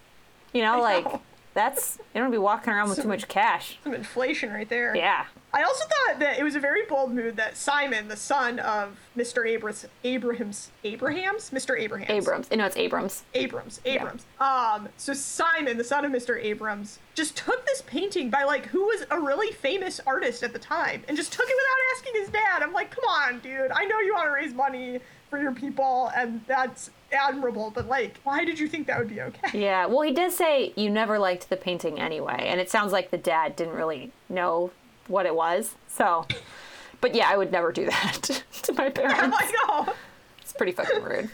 You 0.52 0.64
know, 0.64 0.78
I 0.78 0.80
like 0.80 1.06
know. 1.06 1.22
That's 1.54 1.98
you 2.14 2.22
don't 2.22 2.32
be 2.32 2.38
walking 2.38 2.72
around 2.74 2.90
with 2.90 3.02
too 3.02 3.08
much 3.08 3.28
cash. 3.28 3.78
Some 3.84 3.94
inflation 3.94 4.52
right 4.52 4.70
there. 4.70 4.96
Yeah. 4.96 5.26
I 5.54 5.64
also 5.64 5.84
thought 5.84 6.20
that 6.20 6.40
it 6.40 6.44
was 6.44 6.56
a 6.56 6.62
very 6.62 6.86
bold 6.86 7.12
move 7.14 7.36
that 7.36 7.58
Simon, 7.58 8.08
the 8.08 8.16
son 8.16 8.60
of 8.60 8.98
Mr. 9.18 9.46
Abrams, 9.46 9.86
Abrahams, 10.06 10.72
Abrahams, 10.86 11.50
Mr. 11.50 11.78
Abrahams, 11.78 12.10
Abrams. 12.10 12.52
No, 12.52 12.66
it's 12.66 12.78
Abrams. 12.78 13.24
Abrams, 13.34 13.82
Abrams. 13.84 14.26
Um, 14.40 14.88
so 14.96 15.14
Simon, 15.14 15.78
the 15.78 15.84
son 15.84 16.06
of 16.06 16.12
Mr. 16.12 16.42
Abrams, 16.42 17.00
just 17.16 17.36
took 17.36 17.66
this 17.66 17.82
painting 17.82 18.30
by 18.30 18.44
like 18.44 18.68
who 18.68 18.86
was 18.86 19.06
a 19.12 19.20
really 19.20 19.52
famous 19.52 20.00
artist 20.08 20.44
at 20.44 20.54
the 20.54 20.60
time, 20.60 21.04
and 21.10 21.18
just 21.18 21.34
took 21.34 21.46
it 21.48 21.56
without 21.56 21.98
asking 21.98 22.22
his 22.22 22.30
dad. 22.30 22.64
I'm 22.64 22.72
like, 22.74 22.92
come 22.92 23.06
on, 23.10 23.40
dude. 23.40 23.72
I 23.72 23.84
know 23.86 24.00
you 24.00 24.14
want 24.14 24.28
to 24.28 24.32
raise 24.32 24.54
money 24.54 25.00
for 25.32 25.42
your 25.42 25.54
people, 25.54 26.12
and 26.16 26.42
that's 26.46 26.92
admirable, 27.12 27.72
but 27.74 27.88
like, 27.88 28.20
why 28.24 28.46
did 28.46 28.60
you 28.60 28.68
think 28.68 28.86
that 28.88 29.00
would 29.00 29.10
be 29.10 29.22
okay? 29.22 29.48
Yeah. 29.58 29.88
Well, 29.88 30.02
he 30.02 30.12
does 30.14 30.36
say 30.36 30.74
you 30.76 30.90
never 30.92 31.18
liked 31.18 31.50
the 31.50 31.58
painting 31.58 32.00
anyway, 32.00 32.46
and 32.48 32.60
it 32.62 32.70
sounds 32.70 32.92
like 32.92 33.10
the 33.10 33.18
dad 33.18 33.56
didn't 33.56 33.74
really 33.74 34.12
know 34.30 34.72
what 35.08 35.26
it 35.26 35.34
was. 35.34 35.74
So, 35.88 36.28
but 37.00 37.16
yeah, 37.16 37.28
I 37.30 37.38
would 37.38 37.52
never 37.52 37.72
do 37.72 37.86
that 37.86 38.44
to 38.64 38.74
my 38.74 38.90
parents. 38.92 39.36
like, 39.36 39.56
oh. 39.64 39.96
It's 40.42 40.54
pretty 40.54 40.74
fucking 40.74 41.02
rude. 41.02 41.30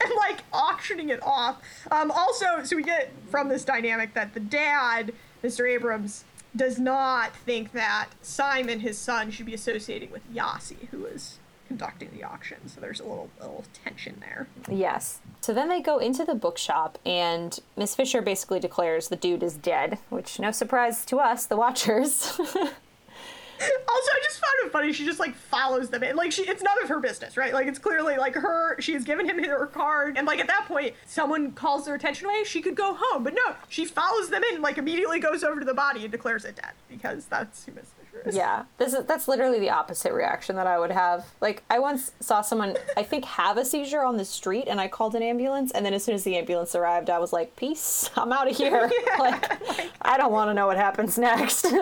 and 0.00 0.12
like 0.16 0.38
auctioning 0.52 1.10
it 1.10 1.22
off. 1.22 1.60
Um, 1.90 2.10
also, 2.10 2.62
so 2.64 2.74
we 2.74 2.82
get 2.82 3.12
from 3.30 3.48
this 3.50 3.64
dynamic 3.64 4.14
that 4.14 4.32
the 4.34 4.40
dad, 4.40 5.12
Mr. 5.44 5.70
Abrams, 5.70 6.24
does 6.56 6.78
not 6.78 7.36
think 7.36 7.72
that 7.72 8.08
Simon, 8.22 8.80
his 8.80 8.96
son, 8.96 9.30
should 9.30 9.44
be 9.44 9.52
associating 9.52 10.10
with 10.10 10.22
Yossi, 10.34 10.88
who 10.90 11.00
was 11.00 11.38
conducting 11.66 12.10
the 12.14 12.24
auction. 12.24 12.56
So 12.68 12.80
there's 12.80 13.00
a 13.00 13.04
little, 13.04 13.30
a 13.40 13.44
little 13.44 13.64
tension 13.84 14.20
there. 14.20 14.46
Yes. 14.70 15.20
So 15.40 15.52
then 15.52 15.68
they 15.68 15.80
go 15.80 15.98
into 15.98 16.24
the 16.24 16.34
bookshop, 16.34 16.98
and 17.04 17.58
Miss 17.76 17.94
Fisher 17.94 18.22
basically 18.22 18.60
declares 18.60 19.08
the 19.08 19.16
dude 19.16 19.42
is 19.42 19.54
dead, 19.54 19.98
which 20.08 20.38
no 20.38 20.50
surprise 20.50 21.04
to 21.06 21.18
us, 21.18 21.46
the 21.46 21.56
watchers. 21.56 22.38
Also, 23.58 24.10
I 24.12 24.20
just 24.22 24.38
found 24.38 24.52
it 24.66 24.72
funny. 24.72 24.92
She 24.92 25.04
just 25.06 25.18
like 25.18 25.34
follows 25.34 25.88
them 25.88 26.02
in. 26.02 26.16
Like 26.16 26.32
she, 26.32 26.42
it's 26.42 26.62
none 26.62 26.76
of 26.82 26.88
her 26.88 27.00
business, 27.00 27.36
right? 27.36 27.54
Like 27.54 27.66
it's 27.66 27.78
clearly 27.78 28.16
like 28.16 28.34
her. 28.34 28.78
She 28.80 28.92
has 28.92 29.04
given 29.04 29.26
him 29.26 29.42
her 29.42 29.66
card, 29.66 30.16
and 30.18 30.26
like 30.26 30.40
at 30.40 30.46
that 30.48 30.66
point, 30.66 30.94
someone 31.06 31.52
calls 31.52 31.86
their 31.86 31.94
attention 31.94 32.26
away. 32.26 32.44
She 32.44 32.60
could 32.60 32.74
go 32.74 32.96
home, 32.98 33.24
but 33.24 33.34
no, 33.34 33.54
she 33.68 33.86
follows 33.86 34.28
them 34.28 34.42
in. 34.52 34.60
Like 34.60 34.78
immediately 34.78 35.20
goes 35.20 35.42
over 35.42 35.60
to 35.60 35.64
the 35.66 35.74
body 35.74 36.02
and 36.02 36.12
declares 36.12 36.44
it 36.44 36.56
dead 36.56 36.72
because 36.88 37.26
that's 37.26 37.64
who 37.64 37.72
Miss. 37.72 37.92
yeah. 38.32 38.64
This 38.78 38.94
is 38.94 39.04
that's 39.04 39.28
literally 39.28 39.60
the 39.60 39.70
opposite 39.70 40.12
reaction 40.12 40.56
that 40.56 40.66
I 40.66 40.78
would 40.78 40.90
have. 40.90 41.26
Like 41.40 41.62
I 41.70 41.78
once 41.78 42.12
saw 42.20 42.40
someone 42.40 42.76
I 42.96 43.02
think 43.02 43.24
have 43.24 43.56
a 43.56 43.64
seizure 43.64 44.02
on 44.02 44.16
the 44.16 44.24
street 44.24 44.64
and 44.68 44.80
I 44.80 44.88
called 44.88 45.14
an 45.14 45.22
ambulance 45.22 45.70
and 45.72 45.84
then 45.84 45.94
as 45.94 46.04
soon 46.04 46.14
as 46.14 46.24
the 46.24 46.36
ambulance 46.36 46.74
arrived 46.74 47.10
I 47.10 47.18
was 47.18 47.32
like, 47.32 47.56
"Peace. 47.56 48.10
I'm 48.16 48.32
out 48.32 48.50
of 48.50 48.56
here." 48.56 48.90
like 49.18 49.44
I 50.02 50.16
don't 50.16 50.32
want 50.32 50.50
to 50.50 50.54
know 50.54 50.66
what 50.66 50.76
happens 50.76 51.18
next. 51.18 51.64
Yeah, 51.64 51.80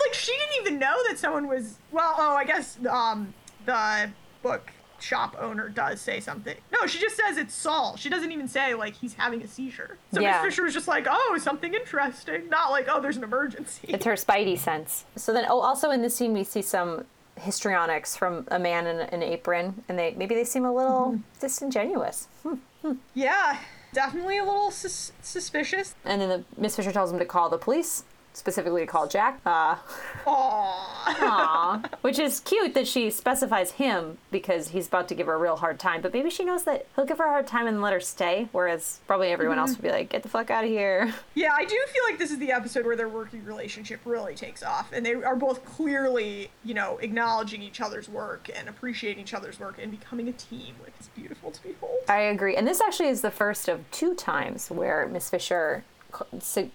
like 0.00 0.14
she 0.14 0.32
didn't 0.32 0.66
even 0.66 0.78
know 0.78 0.96
that 1.08 1.18
someone 1.18 1.46
was. 1.46 1.76
Well, 1.92 2.14
oh, 2.18 2.34
I 2.34 2.44
guess 2.44 2.78
um 2.88 3.34
the 3.66 4.10
book 4.42 4.72
shop 5.00 5.36
owner 5.38 5.68
does 5.68 6.00
say 6.00 6.20
something. 6.20 6.56
No, 6.72 6.86
she 6.86 6.98
just 6.98 7.16
says 7.16 7.36
it's 7.36 7.54
Saul. 7.54 7.96
She 7.96 8.08
doesn't 8.08 8.32
even 8.32 8.48
say 8.48 8.74
like 8.74 8.94
he's 8.94 9.14
having 9.14 9.42
a 9.42 9.46
seizure. 9.46 9.96
So 10.12 10.20
Yeah. 10.20 10.32
Miss 10.42 10.42
Fisher 10.52 10.62
was 10.64 10.74
just 10.74 10.88
like, 10.88 11.06
oh, 11.08 11.36
something 11.40 11.74
interesting. 11.74 12.48
Not 12.48 12.70
like, 12.70 12.86
oh, 12.88 13.00
there's 13.00 13.16
an 13.16 13.24
emergency. 13.24 13.88
It's 13.88 14.04
her 14.04 14.14
spidey 14.14 14.58
sense. 14.58 15.04
So 15.16 15.32
then, 15.32 15.44
oh, 15.48 15.60
also 15.60 15.90
in 15.90 16.02
this 16.02 16.14
scene, 16.16 16.32
we 16.32 16.44
see 16.44 16.62
some 16.62 17.04
histrionics 17.36 18.16
from 18.16 18.46
a 18.50 18.58
man 18.58 18.86
in 18.86 18.98
an 19.00 19.22
apron, 19.22 19.84
and 19.88 19.98
they 19.98 20.12
maybe 20.16 20.34
they 20.34 20.44
seem 20.44 20.64
a 20.64 20.72
little 20.72 21.20
disingenuous. 21.40 22.28
Hmm. 22.42 22.92
yeah, 23.14 23.58
definitely 23.92 24.38
a 24.38 24.44
little 24.44 24.70
sus- 24.70 25.12
suspicious. 25.22 25.94
And 26.04 26.20
then 26.20 26.28
the 26.28 26.44
Miss 26.60 26.76
Fisher 26.76 26.92
tells 26.92 27.12
him 27.12 27.18
to 27.18 27.24
call 27.24 27.48
the 27.48 27.58
police, 27.58 28.04
specifically 28.38 28.82
to 28.82 28.86
call 28.86 29.06
Jack. 29.06 29.40
Uh, 29.44 29.74
Aww. 29.74 29.80
aw. 30.26 31.82
Which 32.00 32.18
is 32.18 32.40
cute 32.40 32.74
that 32.74 32.86
she 32.86 33.10
specifies 33.10 33.72
him 33.72 34.18
because 34.30 34.68
he's 34.68 34.86
about 34.86 35.08
to 35.08 35.14
give 35.14 35.26
her 35.26 35.34
a 35.34 35.38
real 35.38 35.56
hard 35.56 35.78
time. 35.78 36.00
But 36.00 36.12
maybe 36.12 36.30
she 36.30 36.44
knows 36.44 36.64
that 36.64 36.86
he'll 36.94 37.04
give 37.04 37.18
her 37.18 37.26
a 37.26 37.30
hard 37.30 37.46
time 37.46 37.66
and 37.66 37.82
let 37.82 37.92
her 37.92 38.00
stay, 38.00 38.48
whereas 38.52 39.00
probably 39.06 39.28
everyone 39.28 39.58
else 39.58 39.72
would 39.72 39.82
be 39.82 39.90
like, 39.90 40.08
"Get 40.10 40.22
the 40.22 40.28
fuck 40.28 40.50
out 40.50 40.64
of 40.64 40.70
here." 40.70 41.12
Yeah, 41.34 41.52
I 41.52 41.64
do 41.64 41.76
feel 41.88 42.02
like 42.08 42.18
this 42.18 42.32
is 42.32 42.38
the 42.38 42.50
episode 42.50 42.84
where 42.84 42.96
their 42.96 43.08
working 43.08 43.44
relationship 43.44 44.00
really 44.04 44.34
takes 44.34 44.62
off, 44.62 44.92
and 44.92 45.06
they 45.06 45.14
are 45.14 45.36
both 45.36 45.64
clearly, 45.64 46.50
you 46.64 46.74
know, 46.74 46.98
acknowledging 46.98 47.62
each 47.62 47.80
other's 47.80 48.08
work 48.08 48.50
and 48.56 48.68
appreciating 48.68 49.22
each 49.22 49.34
other's 49.34 49.60
work 49.60 49.78
and 49.80 49.90
becoming 49.92 50.26
a 50.28 50.32
team. 50.32 50.74
Like 50.82 50.94
it's 50.98 51.08
beautiful 51.08 51.52
to 51.52 51.62
behold. 51.62 51.98
I 52.08 52.20
agree. 52.20 52.56
And 52.56 52.66
this 52.66 52.80
actually 52.80 53.08
is 53.08 53.20
the 53.20 53.30
first 53.30 53.68
of 53.68 53.88
two 53.92 54.14
times 54.14 54.68
where 54.70 55.06
Miss 55.06 55.30
Fisher 55.30 55.84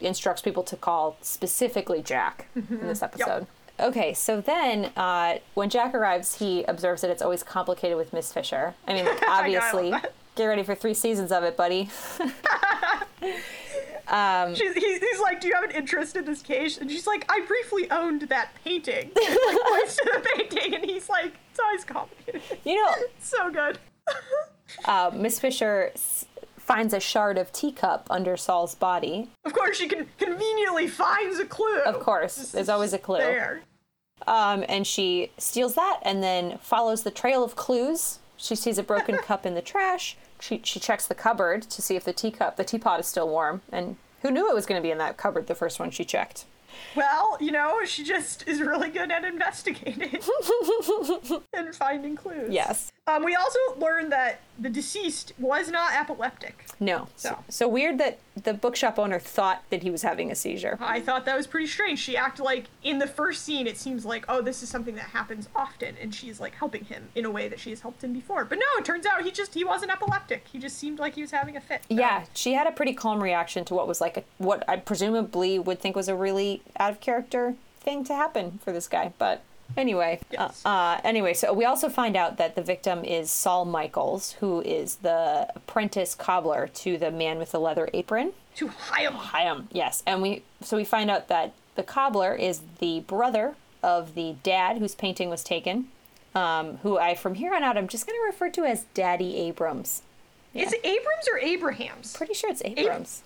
instructs 0.01 0.41
people 0.41 0.63
to 0.63 0.75
call 0.75 1.17
specifically 1.21 2.01
Jack 2.01 2.47
in 2.55 2.79
this 2.81 3.01
episode. 3.01 3.47
Okay, 3.79 4.13
so 4.13 4.39
then 4.39 4.91
uh, 4.95 5.39
when 5.55 5.69
Jack 5.69 5.93
arrives, 5.95 6.35
he 6.35 6.63
observes 6.65 7.01
that 7.01 7.09
it's 7.09 7.21
always 7.21 7.41
complicated 7.43 7.97
with 7.97 8.13
Miss 8.13 8.31
Fisher. 8.31 8.75
I 8.87 8.93
mean, 8.93 9.05
like, 9.05 9.23
I 9.27 9.39
obviously, 9.39 9.91
that. 9.91 10.13
get 10.35 10.45
ready 10.45 10.63
for 10.63 10.75
three 10.75 10.93
seasons 10.93 11.31
of 11.31 11.43
it, 11.43 11.57
buddy. 11.57 11.89
She's, 14.55 14.73
he, 14.75 14.99
he's 14.99 15.19
like, 15.21 15.41
"Do 15.41 15.47
you 15.47 15.55
have 15.55 15.63
an 15.63 15.71
interest 15.71 16.15
in 16.15 16.25
this 16.25 16.41
case?" 16.41 16.77
And 16.77 16.91
she's 16.91 17.07
like, 17.07 17.25
"I 17.29 17.41
briefly 17.47 17.89
owned 17.89 18.23
that 18.23 18.49
painting." 18.63 19.11
Like, 19.15 19.57
points 19.67 19.95
to 19.97 20.11
the 20.13 20.29
painting, 20.35 20.75
and 20.75 20.85
he's 20.85 21.09
like, 21.09 21.33
"It's 21.49 21.59
always 21.59 21.83
complicated." 21.83 22.41
You 22.63 22.75
know, 22.75 22.93
so 23.19 23.49
good. 23.49 23.79
uh, 24.85 25.09
Miss 25.13 25.39
Fisher 25.39 25.91
finds 26.65 26.93
a 26.93 26.99
shard 26.99 27.37
of 27.37 27.51
teacup 27.51 28.07
under 28.09 28.37
Saul's 28.37 28.73
body. 28.73 29.29
Of 29.43 29.53
course, 29.53 29.77
she 29.77 29.87
can 29.87 30.07
conveniently 30.17 30.87
finds 30.87 31.37
a 31.37 31.45
clue. 31.45 31.79
Of 31.79 31.99
course, 31.99 32.37
Just 32.37 32.53
there's 32.53 32.69
always 32.69 32.93
a 32.93 32.97
clue. 32.97 33.17
There. 33.17 33.61
Um, 34.25 34.63
and 34.69 34.87
she 34.87 35.31
steals 35.37 35.75
that 35.75 35.99
and 36.03 36.23
then 36.23 36.57
follows 36.59 37.03
the 37.03 37.11
trail 37.11 37.43
of 37.43 37.57
clues. 37.57 38.19
She 38.37 38.55
sees 38.55 38.77
a 38.77 38.83
broken 38.83 39.17
cup 39.23 39.45
in 39.45 39.55
the 39.55 39.61
trash. 39.61 40.15
She, 40.39 40.61
she 40.63 40.79
checks 40.79 41.05
the 41.05 41.15
cupboard 41.15 41.63
to 41.63 41.81
see 41.81 41.97
if 41.97 42.05
the 42.05 42.13
teacup, 42.13 42.55
the 42.55 42.63
teapot 42.63 42.99
is 43.01 43.07
still 43.07 43.27
warm. 43.27 43.61
And 43.71 43.97
who 44.21 44.31
knew 44.31 44.49
it 44.49 44.55
was 44.55 44.65
going 44.65 44.81
to 44.81 44.85
be 44.85 44.91
in 44.91 44.97
that 44.99 45.17
cupboard 45.17 45.47
the 45.47 45.55
first 45.55 45.79
one 45.79 45.91
she 45.91 46.05
checked? 46.05 46.45
Well, 46.95 47.37
you 47.39 47.51
know, 47.51 47.83
she 47.85 48.03
just 48.03 48.47
is 48.47 48.61
really 48.61 48.89
good 48.89 49.11
at 49.11 49.23
investigating 49.25 50.01
and 51.53 51.75
finding 51.75 52.15
clues. 52.15 52.51
Yes. 52.51 52.91
Um, 53.05 53.25
we 53.25 53.35
also 53.35 53.59
learned 53.77 54.13
that 54.13 54.39
the 54.57 54.69
deceased 54.69 55.33
was 55.37 55.69
not 55.69 55.93
epileptic. 55.93 56.65
No. 56.79 57.09
So, 57.17 57.39
So. 57.49 57.67
weird 57.67 57.97
that 57.97 58.19
the 58.41 58.53
bookshop 58.53 58.97
owner 58.97 59.19
thought 59.19 59.61
that 59.71 59.83
he 59.83 59.89
was 59.89 60.03
having 60.03 60.31
a 60.31 60.35
seizure. 60.35 60.77
I 60.79 61.01
thought 61.01 61.25
that 61.25 61.35
was 61.35 61.45
pretty 61.45 61.67
strange. 61.67 61.99
She 61.99 62.15
acted 62.15 62.43
like 62.43 62.67
in 62.81 62.99
the 62.99 63.07
first 63.07 63.43
scene, 63.43 63.67
it 63.67 63.77
seems 63.77 64.05
like, 64.05 64.23
oh, 64.29 64.41
this 64.41 64.63
is 64.63 64.69
something 64.69 64.95
that 64.95 65.05
happens 65.09 65.49
often, 65.53 65.95
and 66.01 66.15
she's 66.15 66.39
like 66.39 66.55
helping 66.55 66.85
him 66.85 67.09
in 67.13 67.25
a 67.25 67.29
way 67.31 67.49
that 67.49 67.59
she 67.59 67.71
has 67.71 67.81
helped 67.81 68.01
him 68.05 68.13
before. 68.13 68.45
But 68.45 68.59
no, 68.59 68.65
it 68.79 68.85
turns 68.85 69.05
out 69.05 69.21
he 69.23 69.31
just 69.31 69.53
he 69.53 69.65
wasn't 69.65 69.91
epileptic. 69.91 70.45
He 70.49 70.57
just 70.57 70.77
seemed 70.77 70.97
like 70.99 71.15
he 71.15 71.21
was 71.21 71.31
having 71.31 71.57
a 71.57 71.61
fit. 71.61 71.81
So- 71.89 71.95
Yeah, 71.95 72.23
she 72.33 72.53
had 72.53 72.67
a 72.67 72.71
pretty 72.71 72.93
calm 72.93 73.21
reaction 73.21 73.65
to 73.65 73.73
what 73.73 73.85
was 73.85 73.99
like 73.99 74.15
a, 74.15 74.23
what 74.37 74.63
I 74.69 74.77
presumably 74.77 75.59
would 75.59 75.81
think 75.81 75.97
was 75.97 76.07
a 76.07 76.15
really 76.15 76.61
out 76.79 76.91
of 76.91 77.01
character 77.01 77.55
thing 77.81 78.05
to 78.05 78.15
happen 78.15 78.59
for 78.63 78.71
this 78.71 78.87
guy. 78.87 79.11
But 79.17 79.43
Anyway, 79.75 80.19
Yes. 80.31 80.61
uh, 80.65 80.69
uh, 80.69 81.01
anyway, 81.03 81.33
so 81.33 81.51
we 81.53 81.65
also 81.65 81.89
find 81.89 82.15
out 82.15 82.37
that 82.37 82.55
the 82.55 82.61
victim 82.61 83.03
is 83.03 83.31
Saul 83.31 83.65
Michaels, 83.65 84.33
who 84.33 84.61
is 84.61 84.97
the 84.97 85.47
apprentice 85.55 86.13
cobbler 86.15 86.67
to 86.75 86.97
the 86.97 87.09
man 87.11 87.39
with 87.39 87.51
the 87.51 87.59
leather 87.59 87.89
apron. 87.93 88.33
To 88.57 88.67
Hyam. 88.67 89.13
Hyam, 89.15 89.65
yes, 89.71 90.03
and 90.05 90.21
we 90.21 90.43
so 90.61 90.77
we 90.77 90.83
find 90.83 91.09
out 91.09 91.27
that 91.27 91.53
the 91.75 91.81
cobbler 91.83 92.35
is 92.35 92.61
the 92.79 92.99
brother 93.01 93.55
of 93.81 94.13
the 94.13 94.35
dad 94.43 94.77
whose 94.77 94.93
painting 94.93 95.29
was 95.29 95.43
taken, 95.43 95.87
um, 96.35 96.77
who 96.83 96.99
I 96.99 97.15
from 97.15 97.33
here 97.35 97.53
on 97.55 97.63
out 97.63 97.75
I'm 97.77 97.87
just 97.87 98.05
going 98.05 98.19
to 98.19 98.25
refer 98.25 98.49
to 98.51 98.65
as 98.65 98.85
Daddy 98.93 99.37
Abrams. 99.37 100.03
Is 100.53 100.71
it 100.71 100.81
Abrams 100.85 101.27
or 101.31 101.39
Abrahams? 101.39 102.15
Pretty 102.15 102.35
sure 102.35 102.51
it's 102.51 102.61
Abrams. 102.63 103.23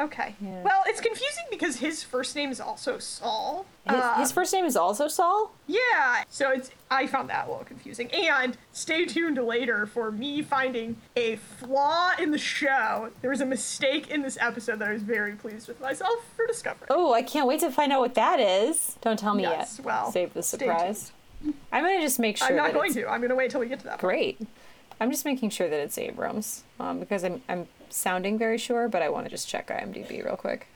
Okay. 0.00 0.34
Yeah. 0.40 0.62
Well, 0.62 0.82
it's 0.86 1.00
confusing 1.00 1.44
because 1.50 1.76
his 1.76 2.04
first 2.04 2.36
name 2.36 2.50
is 2.50 2.60
also 2.60 2.98
Saul. 2.98 3.66
His, 3.84 3.94
Uh, 3.96 4.14
his 4.14 4.30
first 4.32 4.52
name 4.52 4.64
is 4.64 4.76
also 4.76 5.08
Saul. 5.08 5.50
Yeah, 5.66 6.22
so 6.28 6.50
it's 6.50 6.70
I 6.90 7.06
found 7.06 7.28
that 7.30 7.46
a 7.46 7.50
little 7.50 7.64
confusing. 7.64 8.08
And 8.12 8.56
stay 8.72 9.04
tuned 9.06 9.38
later 9.38 9.86
for 9.86 10.12
me 10.12 10.40
finding 10.42 10.96
a 11.16 11.36
flaw 11.36 12.12
in 12.18 12.30
the 12.30 12.38
show. 12.38 13.10
There 13.22 13.30
was 13.30 13.40
a 13.40 13.46
mistake 13.46 14.08
in 14.10 14.22
this 14.22 14.38
episode 14.40 14.78
that 14.78 14.88
I 14.88 14.92
was 14.92 15.02
very 15.02 15.32
pleased 15.32 15.66
with 15.68 15.80
myself 15.80 16.24
for 16.36 16.46
discovering. 16.46 16.88
Oh, 16.90 17.12
I 17.12 17.22
can't 17.22 17.48
wait 17.48 17.60
to 17.60 17.70
find 17.70 17.92
out 17.92 18.00
what 18.00 18.14
that 18.14 18.38
is. 18.38 18.96
Don't 19.00 19.18
tell 19.18 19.34
me 19.34 19.42
Yes, 19.42 19.76
yet. 19.78 19.84
well, 19.86 20.12
save 20.12 20.32
the 20.32 20.42
surprise. 20.42 21.12
I'm 21.72 21.84
gonna 21.84 22.00
just 22.00 22.18
make 22.18 22.36
sure. 22.36 22.48
I'm 22.48 22.56
not 22.56 22.72
going 22.72 22.86
it's 22.86 22.94
to. 22.96 23.08
I'm 23.10 23.20
going 23.20 23.30
to 23.30 23.36
wait 23.36 23.50
till 23.50 23.60
we 23.60 23.68
get 23.68 23.78
to 23.80 23.84
that. 23.86 23.98
Great. 23.98 24.40
I'm 25.00 25.10
just 25.10 25.24
making 25.24 25.50
sure 25.50 25.68
that 25.68 25.78
it's 25.78 25.96
Abrams 25.98 26.64
um, 26.80 26.98
because 27.00 27.24
I'm 27.24 27.42
I'm 27.48 27.68
sounding 27.92 28.38
very 28.38 28.58
sure, 28.58 28.88
but 28.88 29.02
I 29.02 29.08
want 29.08 29.26
to 29.26 29.30
just 29.30 29.48
check 29.48 29.68
IMDb 29.68 30.24
real 30.24 30.36
quick. 30.36 30.66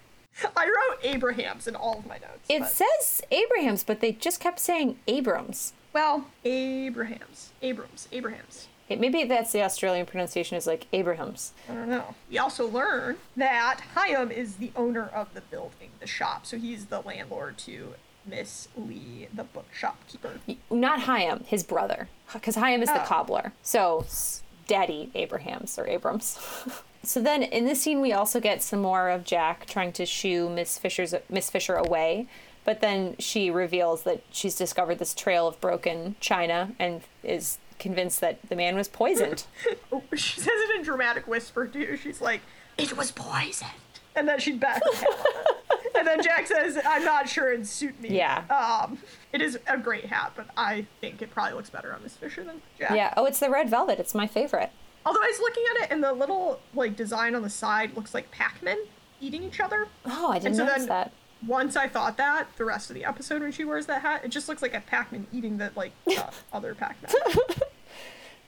I 0.57 0.65
wrote 0.67 0.99
Abrahams 1.05 1.67
in 1.69 1.77
all 1.77 1.99
of 1.99 2.07
my 2.07 2.15
notes. 2.17 2.47
It 2.49 2.61
but- 2.61 2.71
says 2.71 3.23
Abrahams, 3.31 3.85
but 3.85 4.01
they 4.01 4.13
just 4.13 4.41
kept 4.41 4.59
saying 4.59 4.99
Abrams. 5.07 5.73
well, 5.93 6.27
Abrahams, 6.45 7.51
Abrams, 7.61 8.09
Abrahams. 8.13 8.69
It, 8.89 8.99
maybe 9.01 9.25
that's 9.25 9.53
the 9.53 9.63
Australian 9.63 10.07
pronunciation 10.07 10.57
is 10.57 10.67
like 10.67 10.87
Abrahams. 10.93 11.53
I 11.69 11.75
don't 11.75 11.89
know. 11.89 12.15
We 12.31 12.39
also 12.39 12.67
learn 12.67 13.17
that 13.37 13.81
Hyam 13.95 14.31
is 14.31 14.57
the 14.57 14.73
owner 14.77 15.05
of 15.15 15.33
the 15.35 15.41
building, 15.43 15.91
the 16.01 16.07
shop. 16.07 16.45
So 16.47 16.59
he's 16.59 16.87
the 16.87 17.01
landlord 17.01 17.57
to 17.59 17.95
Miss 18.27 18.69
Lee, 18.77 19.29
the 19.33 19.45
bookshop 19.45 19.99
keeper. 20.09 20.41
Not 20.71 21.01
Hyam, 21.01 21.45
his 21.47 21.63
brother, 21.63 22.09
because 22.33 22.57
Hyam 22.57 22.83
is 22.83 22.89
the 22.89 23.03
Oh. 23.03 23.07
cobbler. 23.07 23.53
So 23.63 24.05
Daddy 24.67 25.11
Abrahams 25.15 25.79
or 25.79 25.87
Abrams. 25.87 26.39
so 27.03 27.21
then 27.21 27.43
in 27.43 27.65
this 27.65 27.83
scene 27.83 28.01
we 28.01 28.13
also 28.13 28.41
get 28.41 28.63
some 28.63 28.81
more 28.81 29.09
of 29.09 29.25
Jack 29.25 29.67
trying 29.67 29.93
to 29.93 30.07
shoo 30.07 30.49
Miss 30.49 30.79
Fisher's 30.79 31.15
Miss 31.29 31.51
Fisher 31.51 31.75
away, 31.75 32.27
but 32.65 32.81
then 32.81 33.17
she 33.19 33.51
reveals 33.51 34.03
that 34.05 34.23
she's 34.31 34.55
discovered 34.57 34.99
this 34.99 35.15
trail 35.15 35.47
of 35.49 35.61
broken 35.61 36.15
china 36.21 36.71
and 36.79 37.03
is 37.23 37.59
convinced 37.79 38.21
that 38.21 38.39
the 38.49 38.55
man 38.55 38.77
was 38.77 38.87
poisoned. 38.89 39.45
Oh, 39.91 40.03
She 40.15 40.39
says 40.41 40.47
it 40.55 40.77
in 40.77 40.83
dramatic 40.85 41.27
whisper 41.27 41.67
too. 41.67 41.97
She's 41.97 42.21
like, 42.21 42.41
"It 42.79 42.97
was 42.97 43.11
poisoned," 43.11 43.71
and 44.15 44.29
then 44.29 44.39
she 44.39 44.53
bets. 44.53 45.05
and 45.99 46.07
then 46.07 46.23
Jack 46.23 46.47
says, 46.47 46.79
"I'm 46.87 47.05
not 47.05 47.29
sure 47.29 47.53
it'd 47.53 47.67
suit 47.67 48.01
me." 48.01 48.11
Yeah. 48.11 48.45
Um, 48.49 48.99
it 49.33 49.43
is 49.43 49.59
a 49.67 49.77
great 49.79 50.05
hat, 50.05 50.33
but 50.37 50.47
I 50.57 50.87
think 51.01 51.21
it 51.23 51.31
probably 51.33 51.55
looks 51.55 51.71
better 51.71 51.93
on 51.93 52.03
Miss 52.05 52.15
Fisher 52.15 52.45
than 52.45 52.63
Jack. 52.79 52.91
yeah. 52.93 53.13
Oh, 53.17 53.25
it's 53.27 53.41
the 53.41 53.51
red 53.51 53.69
velvet. 53.69 53.99
It's 53.99 54.15
my 54.15 54.29
favorite. 54.29 54.71
Although 55.05 55.23
I 55.23 55.27
was 55.29 55.39
looking 55.41 55.65
at 55.77 55.85
it, 55.85 55.93
and 55.93 56.03
the 56.03 56.13
little 56.13 56.61
like 56.75 56.97
design 56.97 57.35
on 57.35 57.43
the 57.43 57.51
side 57.51 57.97
looks 57.97 58.15
like 58.15 58.31
Pac-Man 58.31 58.79
eating 59.21 59.43
each 59.43 59.61
other. 59.61 59.89
Oh, 60.07 60.31
I 60.31 60.35
didn't 60.35 60.47
And 60.49 60.57
so 60.57 60.65
notice 60.67 60.79
then- 60.83 60.89
that. 60.89 61.13
Once 61.45 61.75
I 61.75 61.89
thought 61.89 62.17
that, 62.19 62.47
the 62.57 62.65
rest 62.65 62.89
of 62.89 62.95
the 62.95 63.05
episode 63.05 63.43
when 63.43 63.51
she 63.51 63.65
wears 63.65 63.87
that 63.87 64.01
hat, 64.03 64.25
it 64.25 64.29
just 64.29 64.49
looks 64.49 64.63
like 64.63 64.75
a 64.75 64.81
Pac-Man 64.81 65.27
eating 65.33 65.59
the 65.59 65.73
like 65.75 65.91
uh, 66.17 66.31
other 66.53 66.75
Pac-Man. 66.75 67.13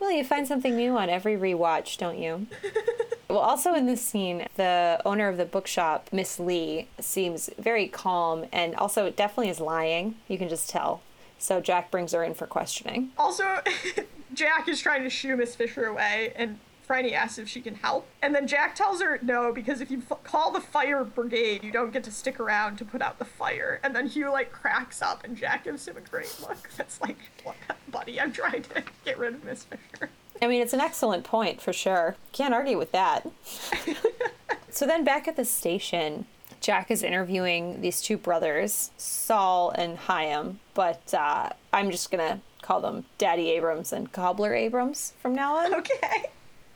Well, 0.01 0.11
you 0.11 0.25
find 0.25 0.47
something 0.47 0.77
new 0.77 0.99
on 0.99 1.09
every 1.09 1.35
rewatch, 1.37 1.97
don't 1.97 2.19
you? 2.19 2.47
well, 3.29 3.39
also 3.39 3.73
in 3.75 3.87
this 3.87 4.03
scene, 4.03 4.47
the 4.57 5.01
owner 5.05 5.29
of 5.29 5.37
the 5.39 5.45
bookshop, 5.47 6.09
Miss 6.13 6.39
Lee, 6.39 6.89
seems 7.01 7.49
very 7.59 7.87
calm 7.89 8.45
and 8.53 8.75
also 8.75 9.09
definitely 9.09 9.49
is 9.51 9.61
lying. 9.61 10.17
You 10.29 10.37
can 10.37 10.49
just 10.49 10.69
tell. 10.69 11.01
So 11.39 11.61
Jack 11.61 11.91
brings 11.91 12.13
her 12.13 12.23
in 12.25 12.35
for 12.35 12.47
questioning. 12.47 13.11
Also, 13.17 13.45
Jack 14.35 14.69
is 14.69 14.81
trying 14.81 15.03
to 15.03 15.11
shoo 15.11 15.37
Miss 15.37 15.55
Fisher 15.55 15.87
away, 15.87 16.33
and 16.37 16.59
Phryne 16.87 17.13
asks 17.15 17.39
if 17.39 17.49
she 17.49 17.61
can 17.61 17.77
help. 17.77 18.07
And 18.23 18.35
then 18.35 18.47
Jack 18.47 18.75
tells 18.75 19.01
her 19.01 19.19
no, 19.23 19.53
because 19.53 19.81
if 19.81 19.91
you 19.91 20.03
f- 20.11 20.23
call 20.23 20.51
the 20.51 20.61
fire 20.61 21.05
brigade, 21.05 21.65
you 21.65 21.73
don't 21.73 21.93
get 21.93 22.05
to 22.05 22.11
stick 22.11 22.39
around 22.39 22.77
to 22.79 22.85
put 22.85 23.01
out 23.01 23.19
the 23.19 23.25
fire. 23.25 23.81
And 23.83 23.95
then 23.95 24.07
Hugh, 24.07 24.31
like, 24.31 24.53
cracks 24.53 25.01
up, 25.01 25.25
and 25.25 25.37
Jack 25.37 25.65
gives 25.65 25.89
him 25.89 25.97
a 25.97 26.01
great 26.01 26.35
look. 26.41 26.69
That's 26.77 27.01
like, 27.01 27.19
buddy, 27.91 28.21
I'm 28.21 28.33
trying 28.33 28.63
to 28.63 28.83
get 29.05 29.19
rid 29.19 29.35
of 29.35 29.45
Miss 29.45 29.65
Fisher. 29.65 30.11
I 30.43 30.47
mean, 30.47 30.61
it's 30.61 30.73
an 30.73 30.81
excellent 30.81 31.25
point 31.25 31.61
for 31.61 31.73
sure. 31.73 32.17
Can't 32.33 32.53
argue 32.53 32.77
with 32.77 32.93
that. 32.93 33.27
so 34.71 34.87
then 34.87 35.05
back 35.05 35.29
at 35.29 35.37
the 35.37 35.45
station, 35.45 36.27
Jack 36.61 36.91
is 36.91 37.03
interviewing 37.03 37.81
these 37.83 38.01
two 38.01 38.17
brothers, 38.17 38.91
Saul 38.97 39.71
and 39.71 39.99
Hyam, 39.99 40.57
but 40.75 41.15
uh, 41.15 41.51
I'm 41.73 41.91
just 41.91 42.11
gonna 42.11 42.41
call 42.65 42.81
them 42.81 43.05
Daddy 43.19 43.51
Abrams 43.51 43.93
and 43.93 44.11
Cobbler 44.11 44.55
Abrams 44.55 45.13
from 45.21 45.35
now 45.35 45.57
on. 45.57 45.75
Okay. 45.75 46.25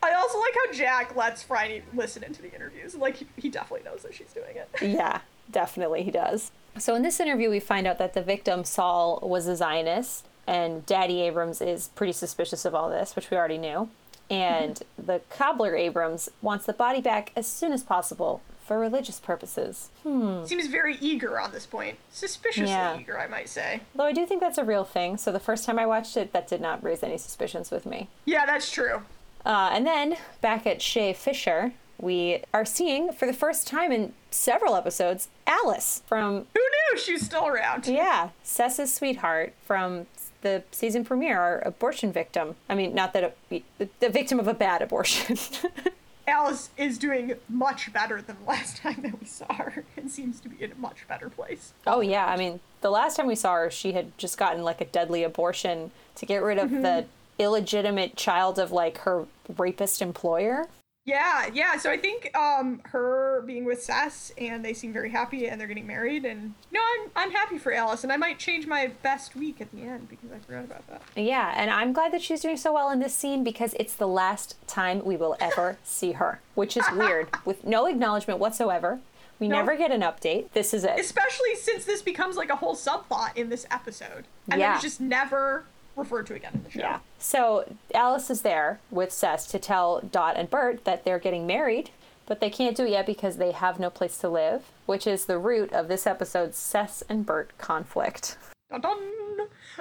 I 0.03 0.13
also 0.13 0.39
like 0.39 0.55
how 0.55 0.73
Jack 0.73 1.17
lets 1.17 1.43
Phryne 1.43 1.83
listen 1.95 2.23
into 2.23 2.43
the 2.43 2.55
interviews. 2.55 2.95
Like, 2.95 3.17
he, 3.17 3.27
he 3.37 3.49
definitely 3.49 3.85
knows 3.85 4.03
that 4.03 4.15
she's 4.15 4.33
doing 4.33 4.57
it. 4.57 4.69
Yeah, 4.83 5.21
definitely 5.51 6.03
he 6.03 6.11
does. 6.11 6.53
So 6.79 6.95
in 6.95 7.03
this 7.03 7.19
interview, 7.19 7.51
we 7.51 7.59
find 7.59 7.87
out 7.87 7.99
that 7.99 8.15
the 8.15 8.23
victim, 8.23 8.65
Saul, 8.65 9.19
was 9.23 9.49
a 9.49 9.57
Zionist, 9.57 10.27
and 10.47 10.87
Daddy 10.87 11.23
Abrams 11.23 11.61
is 11.61 11.89
pretty 11.89 12.13
suspicious 12.13 12.65
of 12.65 12.75
all 12.75 12.91
this, 12.91 13.17
which 13.17 13.31
we 13.31 13.37
already 13.37 13.59
knew. 13.59 13.89
And 14.31 14.75
mm-hmm. 14.75 15.07
the 15.07 15.21
cobbler 15.31 15.75
Abrams 15.75 16.29
wants 16.43 16.67
the 16.67 16.75
body 16.75 17.01
back 17.01 17.33
as 17.35 17.47
soon 17.47 17.73
as 17.73 17.83
possible 17.83 18.43
for 18.69 18.79
religious 18.79 19.19
purposes. 19.19 19.89
Hmm. 20.03 20.45
Seems 20.45 20.67
very 20.67 20.97
eager 21.01 21.41
on 21.41 21.51
this 21.53 21.65
point. 21.67 21.97
Suspiciously 22.13 22.71
Yeah. 22.71 22.99
eager, 22.99 23.19
I 23.19 23.27
might 23.27 23.49
say. 23.49 23.81
Though 23.95 24.05
I 24.05 24.13
do 24.13 24.27
think 24.27 24.43
that's 24.43 24.59
a 24.59 24.65
real 24.65 24.85
thing, 24.85 25.17
so 25.17 25.33
the 25.33 25.41
first 25.41 25.65
time 25.65 25.79
I 25.79 25.87
watched 25.87 26.17
it, 26.19 26.33
that 26.35 26.47
did 26.47 26.61
not 26.61 26.85
raise 26.85 27.03
any 27.03 27.17
suspicions 27.17 27.71
with 27.71 27.87
me. 27.87 28.09
Yeah, 28.27 28.45
that's 28.45 28.71
true. 28.71 29.03
Uh, 29.47 29.71
and 29.73 29.87
then 29.87 30.17
back 30.43 30.67
at 30.67 30.83
Chez 30.83 31.15
Fisher, 31.15 31.73
we 31.99 32.43
are 32.53 32.67
seeing 32.67 33.11
for 33.13 33.27
the 33.27 33.33
first 33.33 33.67
time 33.67 33.91
in 33.91 34.13
several 34.31 34.77
episodes 34.77 35.29
Alice 35.47 36.03
from 36.07 36.47
Who 36.55 36.61
knew 36.61 36.99
she's 36.99 37.25
still 37.25 37.47
around? 37.47 37.87
Yeah, 37.87 38.29
Sessa's 38.45 38.93
sweetheart 38.93 39.55
from 39.65 40.07
the 40.43 40.63
season 40.71 41.05
premiere, 41.05 41.41
our 41.41 41.61
abortion 41.67 42.13
victim. 42.13 42.55
I 42.69 42.75
mean, 42.75 42.95
not 42.95 43.15
that 43.15 43.35
a, 43.51 43.63
the 43.99 44.09
victim 44.11 44.39
of 44.39 44.47
a 44.47 44.55
bad 44.55 44.83
abortion. 44.83 45.39
Alice 46.29 46.71
is 46.77 46.99
doing 46.99 47.35
much 47.49 47.93
better 47.93 48.21
than 48.21 48.37
the 48.45 48.51
last 48.51 48.77
time 48.83 49.01
that 49.03 49.19
we 49.19 49.27
saw 49.27 49.53
her 49.55 49.85
and 49.97 50.11
seems 50.11 50.41
to 50.41 50.49
be 50.49 50.63
in 50.63 50.73
a 50.73 50.77
much 50.77 51.09
better 51.09 51.31
place. 51.31 51.73
oh 51.87 52.01
yeah, 52.01 52.27
I 52.27 52.37
mean, 52.37 52.61
the 52.81 52.91
last 52.91 53.17
time 53.17 53.27
we 53.27 53.35
saw 53.35 53.55
her, 53.55 53.71
she 53.71 53.93
had 53.93 54.17
just 54.19 54.39
gotten 54.39 54.63
like 54.63 54.81
a 54.81 54.85
deadly 54.85 55.25
abortion 55.25 55.91
to 56.17 56.27
get 56.27 56.43
rid 56.43 56.59
of 56.59 56.71
mm-hmm. 56.71 56.83
the 56.83 57.07
illegitimate 57.39 58.17
child 58.17 58.59
of 58.59 58.73
like 58.73 58.99
her 58.99 59.27
rapist 59.57 60.03
employer. 60.03 60.67
Yeah, 61.09 61.49
yeah. 61.55 61.79
So 61.79 61.91
I 61.91 61.97
think 61.97 62.37
um 62.37 62.81
her 62.85 63.43
being 63.47 63.65
with 63.65 63.81
Cec 63.87 64.33
and 64.37 64.63
they 64.65 64.75
seem 64.75 64.93
very 64.93 65.09
happy 65.11 65.47
and 65.49 65.59
they're 65.59 65.67
getting 65.69 65.87
married 65.87 66.25
and 66.27 66.53
no, 66.71 66.81
I'm 66.81 67.11
I'm 67.17 67.31
happy 67.31 67.57
for 67.57 67.73
Alice 67.73 68.05
and 68.05 68.13
I 68.13 68.17
might 68.19 68.39
change 68.39 68.67
my 68.67 68.89
best 69.03 69.35
week 69.35 69.61
at 69.63 69.71
the 69.73 69.83
end 69.83 70.09
because 70.11 70.31
I 70.31 70.39
forgot 70.39 70.65
about 70.65 70.87
that. 70.89 71.01
Yeah, 71.17 71.55
and 71.57 71.71
I'm 71.71 71.93
glad 71.95 72.13
that 72.13 72.21
she's 72.21 72.41
doing 72.43 72.59
so 72.59 72.73
well 72.75 72.91
in 72.91 73.01
this 73.01 73.15
scene 73.15 73.43
because 73.43 73.75
it's 73.81 73.95
the 73.95 74.07
last 74.09 74.57
time 74.67 75.03
we 75.05 75.17
will 75.17 75.37
ever 75.41 75.79
see 75.83 76.13
her, 76.13 76.41
which 76.55 76.77
is 76.77 76.85
weird, 76.93 77.29
with 77.47 77.65
no 77.65 77.87
acknowledgement 77.87 78.39
whatsoever. 78.39 79.01
We 79.41 79.49
No. 79.49 79.57
never 79.57 79.77
get 79.77 79.93
an 79.93 80.01
update. 80.03 80.51
This 80.53 80.75
is 80.75 80.83
it. 80.85 80.99
Especially 80.99 81.55
since 81.55 81.85
this 81.85 82.03
becomes 82.03 82.37
like 82.37 82.51
a 82.51 82.57
whole 82.57 82.75
subplot 82.75 83.37
in 83.37 83.49
this 83.49 83.67
episode. 83.71 84.25
And 84.51 84.61
Yeah. 84.61 84.67
then 84.69 84.75
it's 84.75 84.83
just 84.83 85.01
never 85.01 85.65
referred 85.99 86.27
to 86.29 86.35
again 86.35 86.53
in 86.55 86.63
the 86.65 86.71
show. 86.71 86.81
Yeah. 86.81 86.99
So 87.19 87.71
Alice 87.95 88.31
is 88.31 88.43
there 88.43 88.81
with 88.91 89.11
Cec 89.11 89.49
to 89.49 89.59
tell 89.59 90.01
Dot 90.01 90.37
and 90.37 90.49
Bert 90.49 90.85
that 90.85 91.05
they're 91.05 91.19
getting 91.19 91.47
married, 91.47 91.91
but 92.27 92.41
they 92.41 92.51
can't 92.51 92.77
do 92.77 92.85
it 92.85 92.91
yet 92.91 93.07
because 93.07 93.37
they 93.37 93.53
have 93.53 93.79
no 93.79 93.91
place 93.91 94.19
to 94.19 94.29
live, 94.29 94.65
which 94.87 95.07
is 95.07 95.27
the 95.27 95.39
root 95.39 95.73
of 95.73 95.89
this 95.89 96.07
episode's 96.07 96.57
Cec 96.57 97.03
and 97.09 97.27
Bert 97.27 97.51
conflict. 97.59 98.37
Dun 98.71 98.81
dun. 98.81 98.99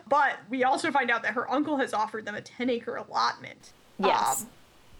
But 0.07 0.37
we 0.49 0.63
also 0.63 0.91
find 0.91 1.09
out 1.09 1.23
that 1.23 1.33
her 1.33 1.49
uncle 1.51 1.77
has 1.77 1.93
offered 1.93 2.25
them 2.25 2.35
a 2.35 2.41
10 2.41 2.69
acre 2.69 2.95
allotment. 2.95 3.73
Yes. 3.99 4.43
Um, 4.43 4.49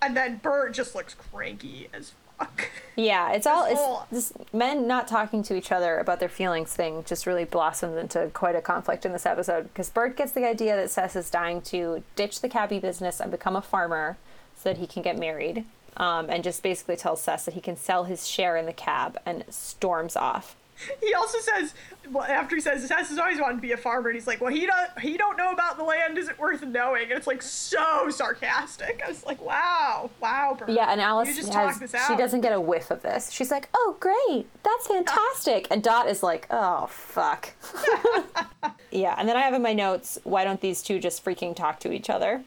and 0.01 0.17
then 0.17 0.37
Bert 0.37 0.73
just 0.73 0.95
looks 0.95 1.13
cranky 1.13 1.89
as 1.93 2.13
fuck. 2.37 2.69
Yeah, 2.95 3.31
it's 3.33 3.45
all 3.45 4.07
it's 4.11 4.33
men 4.51 4.87
not 4.87 5.07
talking 5.07 5.43
to 5.43 5.55
each 5.55 5.71
other 5.71 5.99
about 5.99 6.19
their 6.19 6.29
feelings 6.29 6.73
thing 6.73 7.03
just 7.05 7.27
really 7.27 7.45
blossomed 7.45 7.97
into 7.97 8.31
quite 8.33 8.55
a 8.55 8.61
conflict 8.61 9.05
in 9.05 9.11
this 9.11 9.25
episode 9.25 9.63
because 9.63 9.89
Bert 9.89 10.17
gets 10.17 10.31
the 10.31 10.47
idea 10.47 10.75
that 10.75 10.89
Cec 10.89 11.15
is 11.15 11.29
dying 11.29 11.61
to 11.63 12.03
ditch 12.15 12.41
the 12.41 12.49
cabbie 12.49 12.79
business 12.79 13.19
and 13.19 13.29
become 13.29 13.55
a 13.55 13.61
farmer 13.61 14.17
so 14.55 14.69
that 14.69 14.79
he 14.79 14.87
can 14.87 15.03
get 15.03 15.17
married. 15.17 15.65
Um, 15.95 16.29
and 16.29 16.43
just 16.43 16.61
basically 16.61 16.95
tells 16.95 17.25
Cec 17.25 17.45
that 17.45 17.53
he 17.55 17.61
can 17.61 17.75
sell 17.75 18.03
his 18.03 18.27
share 18.27 18.55
in 18.55 18.67
the 18.67 18.73
cab 18.73 19.17
and 19.25 19.43
storms 19.49 20.15
off. 20.15 20.55
he 21.01 21.13
also 21.13 21.39
says 21.39 21.73
well, 22.11 22.23
after 22.23 22.55
he 22.55 22.61
says 22.61 22.89
Cec 22.89 22.97
has 22.97 23.17
always 23.17 23.39
wanted 23.39 23.55
to 23.55 23.61
be 23.61 23.71
a 23.71 23.77
farmer, 23.77 24.09
and 24.09 24.15
he's 24.15 24.27
like, 24.27 24.41
well, 24.41 24.53
he 24.53 24.65
don't 24.65 24.99
he 24.99 25.17
don't 25.17 25.37
know 25.37 25.51
about 25.51 25.77
the 25.77 25.83
land. 25.83 26.17
Is 26.17 26.29
it 26.29 26.39
worth 26.39 26.63
knowing? 26.63 27.03
And 27.03 27.13
it's 27.13 27.27
like 27.27 27.41
so 27.41 28.09
sarcastic. 28.09 29.01
I 29.05 29.09
was 29.09 29.25
like, 29.25 29.41
wow, 29.41 30.09
wow. 30.21 30.57
Yeah, 30.67 30.91
and 30.91 31.01
Alice 31.01 31.35
has 31.37 31.49
talked 31.49 31.79
this 31.79 31.93
out. 31.93 32.07
she 32.07 32.15
doesn't 32.15 32.41
get 32.41 32.53
a 32.53 32.61
whiff 32.61 32.91
of 32.91 33.01
this. 33.01 33.31
She's 33.31 33.51
like, 33.51 33.69
"Oh, 33.73 33.97
great, 33.99 34.47
that's 34.63 34.87
fantastic," 34.87 35.67
and 35.69 35.83
Dot 35.83 36.07
is 36.07 36.23
like, 36.23 36.47
"Oh, 36.49 36.87
fuck." 36.87 37.53
yeah, 38.91 39.15
and 39.17 39.27
then 39.27 39.35
I 39.35 39.41
have 39.41 39.53
in 39.53 39.61
my 39.61 39.73
notes, 39.73 40.19
why 40.23 40.43
don't 40.43 40.61
these 40.61 40.81
two 40.81 40.99
just 40.99 41.23
freaking 41.23 41.55
talk 41.55 41.79
to 41.81 41.91
each 41.91 42.09
other? 42.09 42.43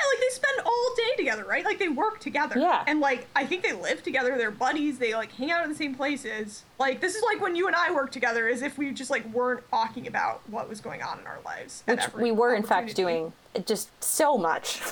Yeah, 0.00 0.10
like 0.12 0.20
they 0.20 0.34
spend 0.34 0.60
all 0.66 0.94
day 0.96 1.16
together, 1.16 1.44
right? 1.44 1.64
Like 1.64 1.78
they 1.78 1.88
work 1.88 2.20
together. 2.20 2.58
Yeah. 2.58 2.84
And 2.86 3.00
like 3.00 3.26
I 3.36 3.46
think 3.46 3.62
they 3.62 3.72
live 3.72 4.02
together, 4.02 4.36
they're 4.38 4.50
buddies, 4.50 4.98
they 4.98 5.14
like 5.14 5.32
hang 5.32 5.50
out 5.50 5.64
in 5.64 5.70
the 5.70 5.76
same 5.76 5.94
places. 5.94 6.64
Like 6.78 7.00
this 7.00 7.14
is 7.14 7.22
like 7.22 7.40
when 7.40 7.56
you 7.56 7.66
and 7.66 7.76
I 7.76 7.92
work 7.92 8.10
together 8.12 8.48
as 8.48 8.62
if 8.62 8.78
we 8.78 8.92
just 8.92 9.10
like 9.10 9.26
weren't 9.32 9.68
talking 9.70 10.06
about 10.06 10.42
what 10.48 10.68
was 10.68 10.80
going 10.80 11.02
on 11.02 11.18
in 11.18 11.26
our 11.26 11.40
lives. 11.44 11.82
Which 11.86 12.12
we 12.14 12.32
were 12.32 12.54
in 12.54 12.62
fact 12.62 12.94
doing 12.96 13.32
just 13.66 13.90
so 14.02 14.38
much. 14.38 14.80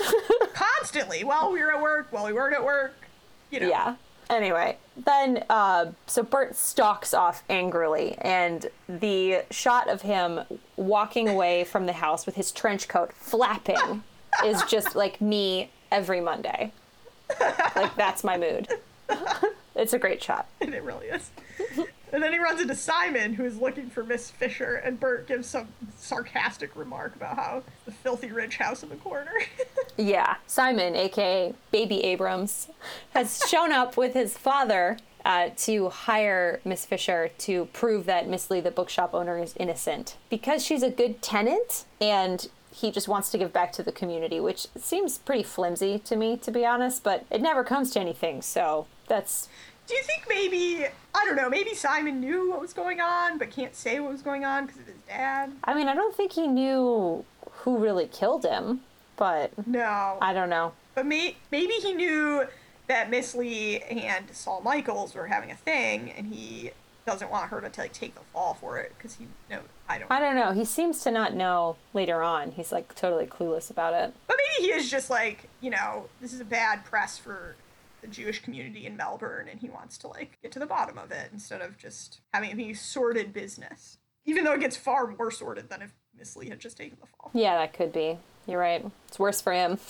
constantly 0.58 1.24
while 1.24 1.52
we 1.52 1.60
were 1.60 1.72
at 1.72 1.80
work, 1.80 2.08
while 2.10 2.26
we 2.26 2.32
weren't 2.32 2.54
at 2.54 2.64
work. 2.64 2.94
You 3.50 3.60
know. 3.60 3.68
yeah. 3.68 3.96
Anyway, 4.30 4.76
then 5.06 5.42
uh, 5.48 5.86
so 6.06 6.22
Bert 6.22 6.54
stalks 6.54 7.14
off 7.14 7.42
angrily, 7.48 8.14
and 8.18 8.66
the 8.86 9.42
shot 9.50 9.88
of 9.88 10.02
him 10.02 10.40
walking 10.76 11.28
away 11.30 11.64
from 11.64 11.86
the 11.86 11.94
house 11.94 12.26
with 12.26 12.34
his 12.34 12.52
trench 12.52 12.88
coat 12.88 13.12
flapping 13.14 14.02
is 14.44 14.62
just 14.64 14.94
like 14.96 15.20
me 15.20 15.70
every 15.90 16.20
Monday. 16.20 16.72
Like 17.40 17.94
that's 17.96 18.24
my 18.24 18.36
mood. 18.38 18.68
It's 19.74 19.92
a 19.92 19.98
great 19.98 20.22
shot. 20.22 20.48
And 20.60 20.74
it 20.74 20.82
really 20.82 21.06
is. 21.06 21.30
and 22.12 22.20
then 22.22 22.32
he 22.32 22.38
runs 22.40 22.60
into 22.60 22.74
Simon, 22.74 23.34
who 23.34 23.44
is 23.44 23.58
looking 23.58 23.88
for 23.88 24.02
Miss 24.02 24.28
Fisher, 24.30 24.74
and 24.74 24.98
Bert 24.98 25.28
gives 25.28 25.46
some 25.46 25.68
sarcastic 25.96 26.74
remark 26.74 27.14
about 27.14 27.36
how 27.36 27.62
the 27.84 27.92
filthy 27.92 28.32
rich 28.32 28.56
house 28.56 28.82
in 28.82 28.88
the 28.88 28.96
corner. 28.96 29.32
Yeah, 30.00 30.36
Simon, 30.46 30.94
aka 30.94 31.52
Baby 31.72 32.04
Abrams, 32.04 32.68
has 33.14 33.42
shown 33.48 33.72
up 33.72 33.96
with 33.96 34.14
his 34.14 34.38
father 34.38 34.96
uh, 35.24 35.50
to 35.56 35.88
hire 35.88 36.60
Miss 36.64 36.86
Fisher 36.86 37.30
to 37.38 37.64
prove 37.72 38.06
that 38.06 38.28
Miss 38.28 38.48
Lee, 38.48 38.60
the 38.60 38.70
bookshop 38.70 39.12
owner, 39.12 39.38
is 39.38 39.54
innocent 39.58 40.16
because 40.30 40.64
she's 40.64 40.84
a 40.84 40.90
good 40.90 41.20
tenant 41.20 41.84
and 42.00 42.48
he 42.80 42.90
just 42.90 43.08
wants 43.08 43.30
to 43.30 43.38
give 43.38 43.52
back 43.52 43.72
to 43.72 43.82
the 43.82 43.92
community, 43.92 44.40
which 44.40 44.66
seems 44.76 45.18
pretty 45.18 45.42
flimsy 45.42 45.98
to 46.00 46.16
me, 46.16 46.36
to 46.38 46.50
be 46.50 46.64
honest, 46.64 47.02
but 47.02 47.24
it 47.30 47.40
never 47.40 47.64
comes 47.64 47.90
to 47.92 48.00
anything, 48.00 48.42
so 48.42 48.86
that's. 49.06 49.48
Do 49.86 49.94
you 49.94 50.02
think 50.02 50.26
maybe, 50.28 50.86
I 51.14 51.24
don't 51.24 51.36
know, 51.36 51.48
maybe 51.48 51.74
Simon 51.74 52.20
knew 52.20 52.50
what 52.50 52.60
was 52.60 52.72
going 52.74 53.00
on, 53.00 53.38
but 53.38 53.50
can't 53.50 53.74
say 53.74 54.00
what 54.00 54.12
was 54.12 54.22
going 54.22 54.44
on 54.44 54.66
because 54.66 54.80
of 54.80 54.86
his 54.86 54.96
dad? 55.08 55.52
I 55.64 55.74
mean, 55.74 55.88
I 55.88 55.94
don't 55.94 56.14
think 56.14 56.32
he 56.32 56.46
knew 56.46 57.24
who 57.50 57.78
really 57.78 58.06
killed 58.06 58.44
him, 58.44 58.80
but 59.16 59.50
No. 59.66 60.18
I 60.20 60.32
don't 60.32 60.50
know. 60.50 60.72
But 60.94 61.06
may- 61.06 61.36
maybe 61.50 61.72
he 61.74 61.94
knew 61.94 62.44
that 62.86 63.08
Miss 63.10 63.34
Lee 63.34 63.80
and 63.80 64.26
Saul 64.32 64.60
Michaels 64.60 65.14
were 65.14 65.26
having 65.26 65.50
a 65.50 65.56
thing, 65.56 66.10
and 66.12 66.26
he 66.34 66.70
doesn't 67.06 67.30
want 67.30 67.50
her 67.50 67.60
to 67.60 67.80
like 67.80 67.92
take 67.94 68.14
the 68.14 68.20
fall 68.32 68.54
for 68.54 68.78
it 68.78 68.92
because 68.96 69.14
he 69.14 69.26
no, 69.48 69.60
I 69.88 69.98
don't. 69.98 70.10
I 70.10 70.20
don't 70.20 70.36
know. 70.36 70.52
He 70.52 70.64
seems 70.64 71.02
to 71.02 71.10
not 71.10 71.34
know 71.34 71.76
later 71.94 72.22
on. 72.22 72.52
He's 72.52 72.72
like 72.72 72.94
totally 72.94 73.26
clueless 73.26 73.70
about 73.70 73.94
it. 73.94 74.12
But 74.26 74.36
maybe 74.36 74.66
he 74.68 74.72
is 74.72 74.90
just 74.90 75.10
like 75.10 75.48
you 75.60 75.70
know 75.70 76.08
this 76.20 76.32
is 76.32 76.40
a 76.40 76.44
bad 76.44 76.84
press 76.84 77.18
for 77.18 77.56
the 78.00 78.06
Jewish 78.06 78.40
community 78.42 78.86
in 78.86 78.96
Melbourne, 78.96 79.48
and 79.50 79.60
he 79.60 79.68
wants 79.68 79.98
to 79.98 80.08
like 80.08 80.38
get 80.42 80.52
to 80.52 80.58
the 80.58 80.66
bottom 80.66 80.98
of 80.98 81.10
it 81.10 81.30
instead 81.32 81.60
of 81.60 81.78
just 81.78 82.20
having 82.32 82.50
it 82.50 82.56
be 82.56 82.74
sordid 82.74 83.32
business. 83.32 83.98
Even 84.24 84.44
though 84.44 84.52
it 84.52 84.60
gets 84.60 84.76
far 84.76 85.06
more 85.06 85.30
sordid 85.30 85.70
than 85.70 85.80
if 85.80 85.94
Miss 86.16 86.36
Lee 86.36 86.50
had 86.50 86.60
just 86.60 86.76
taken 86.76 86.98
the 87.00 87.06
fall. 87.06 87.30
Yeah, 87.32 87.56
that 87.56 87.72
could 87.72 87.92
be. 87.92 88.18
You're 88.46 88.60
right. 88.60 88.84
It's 89.08 89.18
worse 89.18 89.40
for 89.40 89.52
him. 89.52 89.78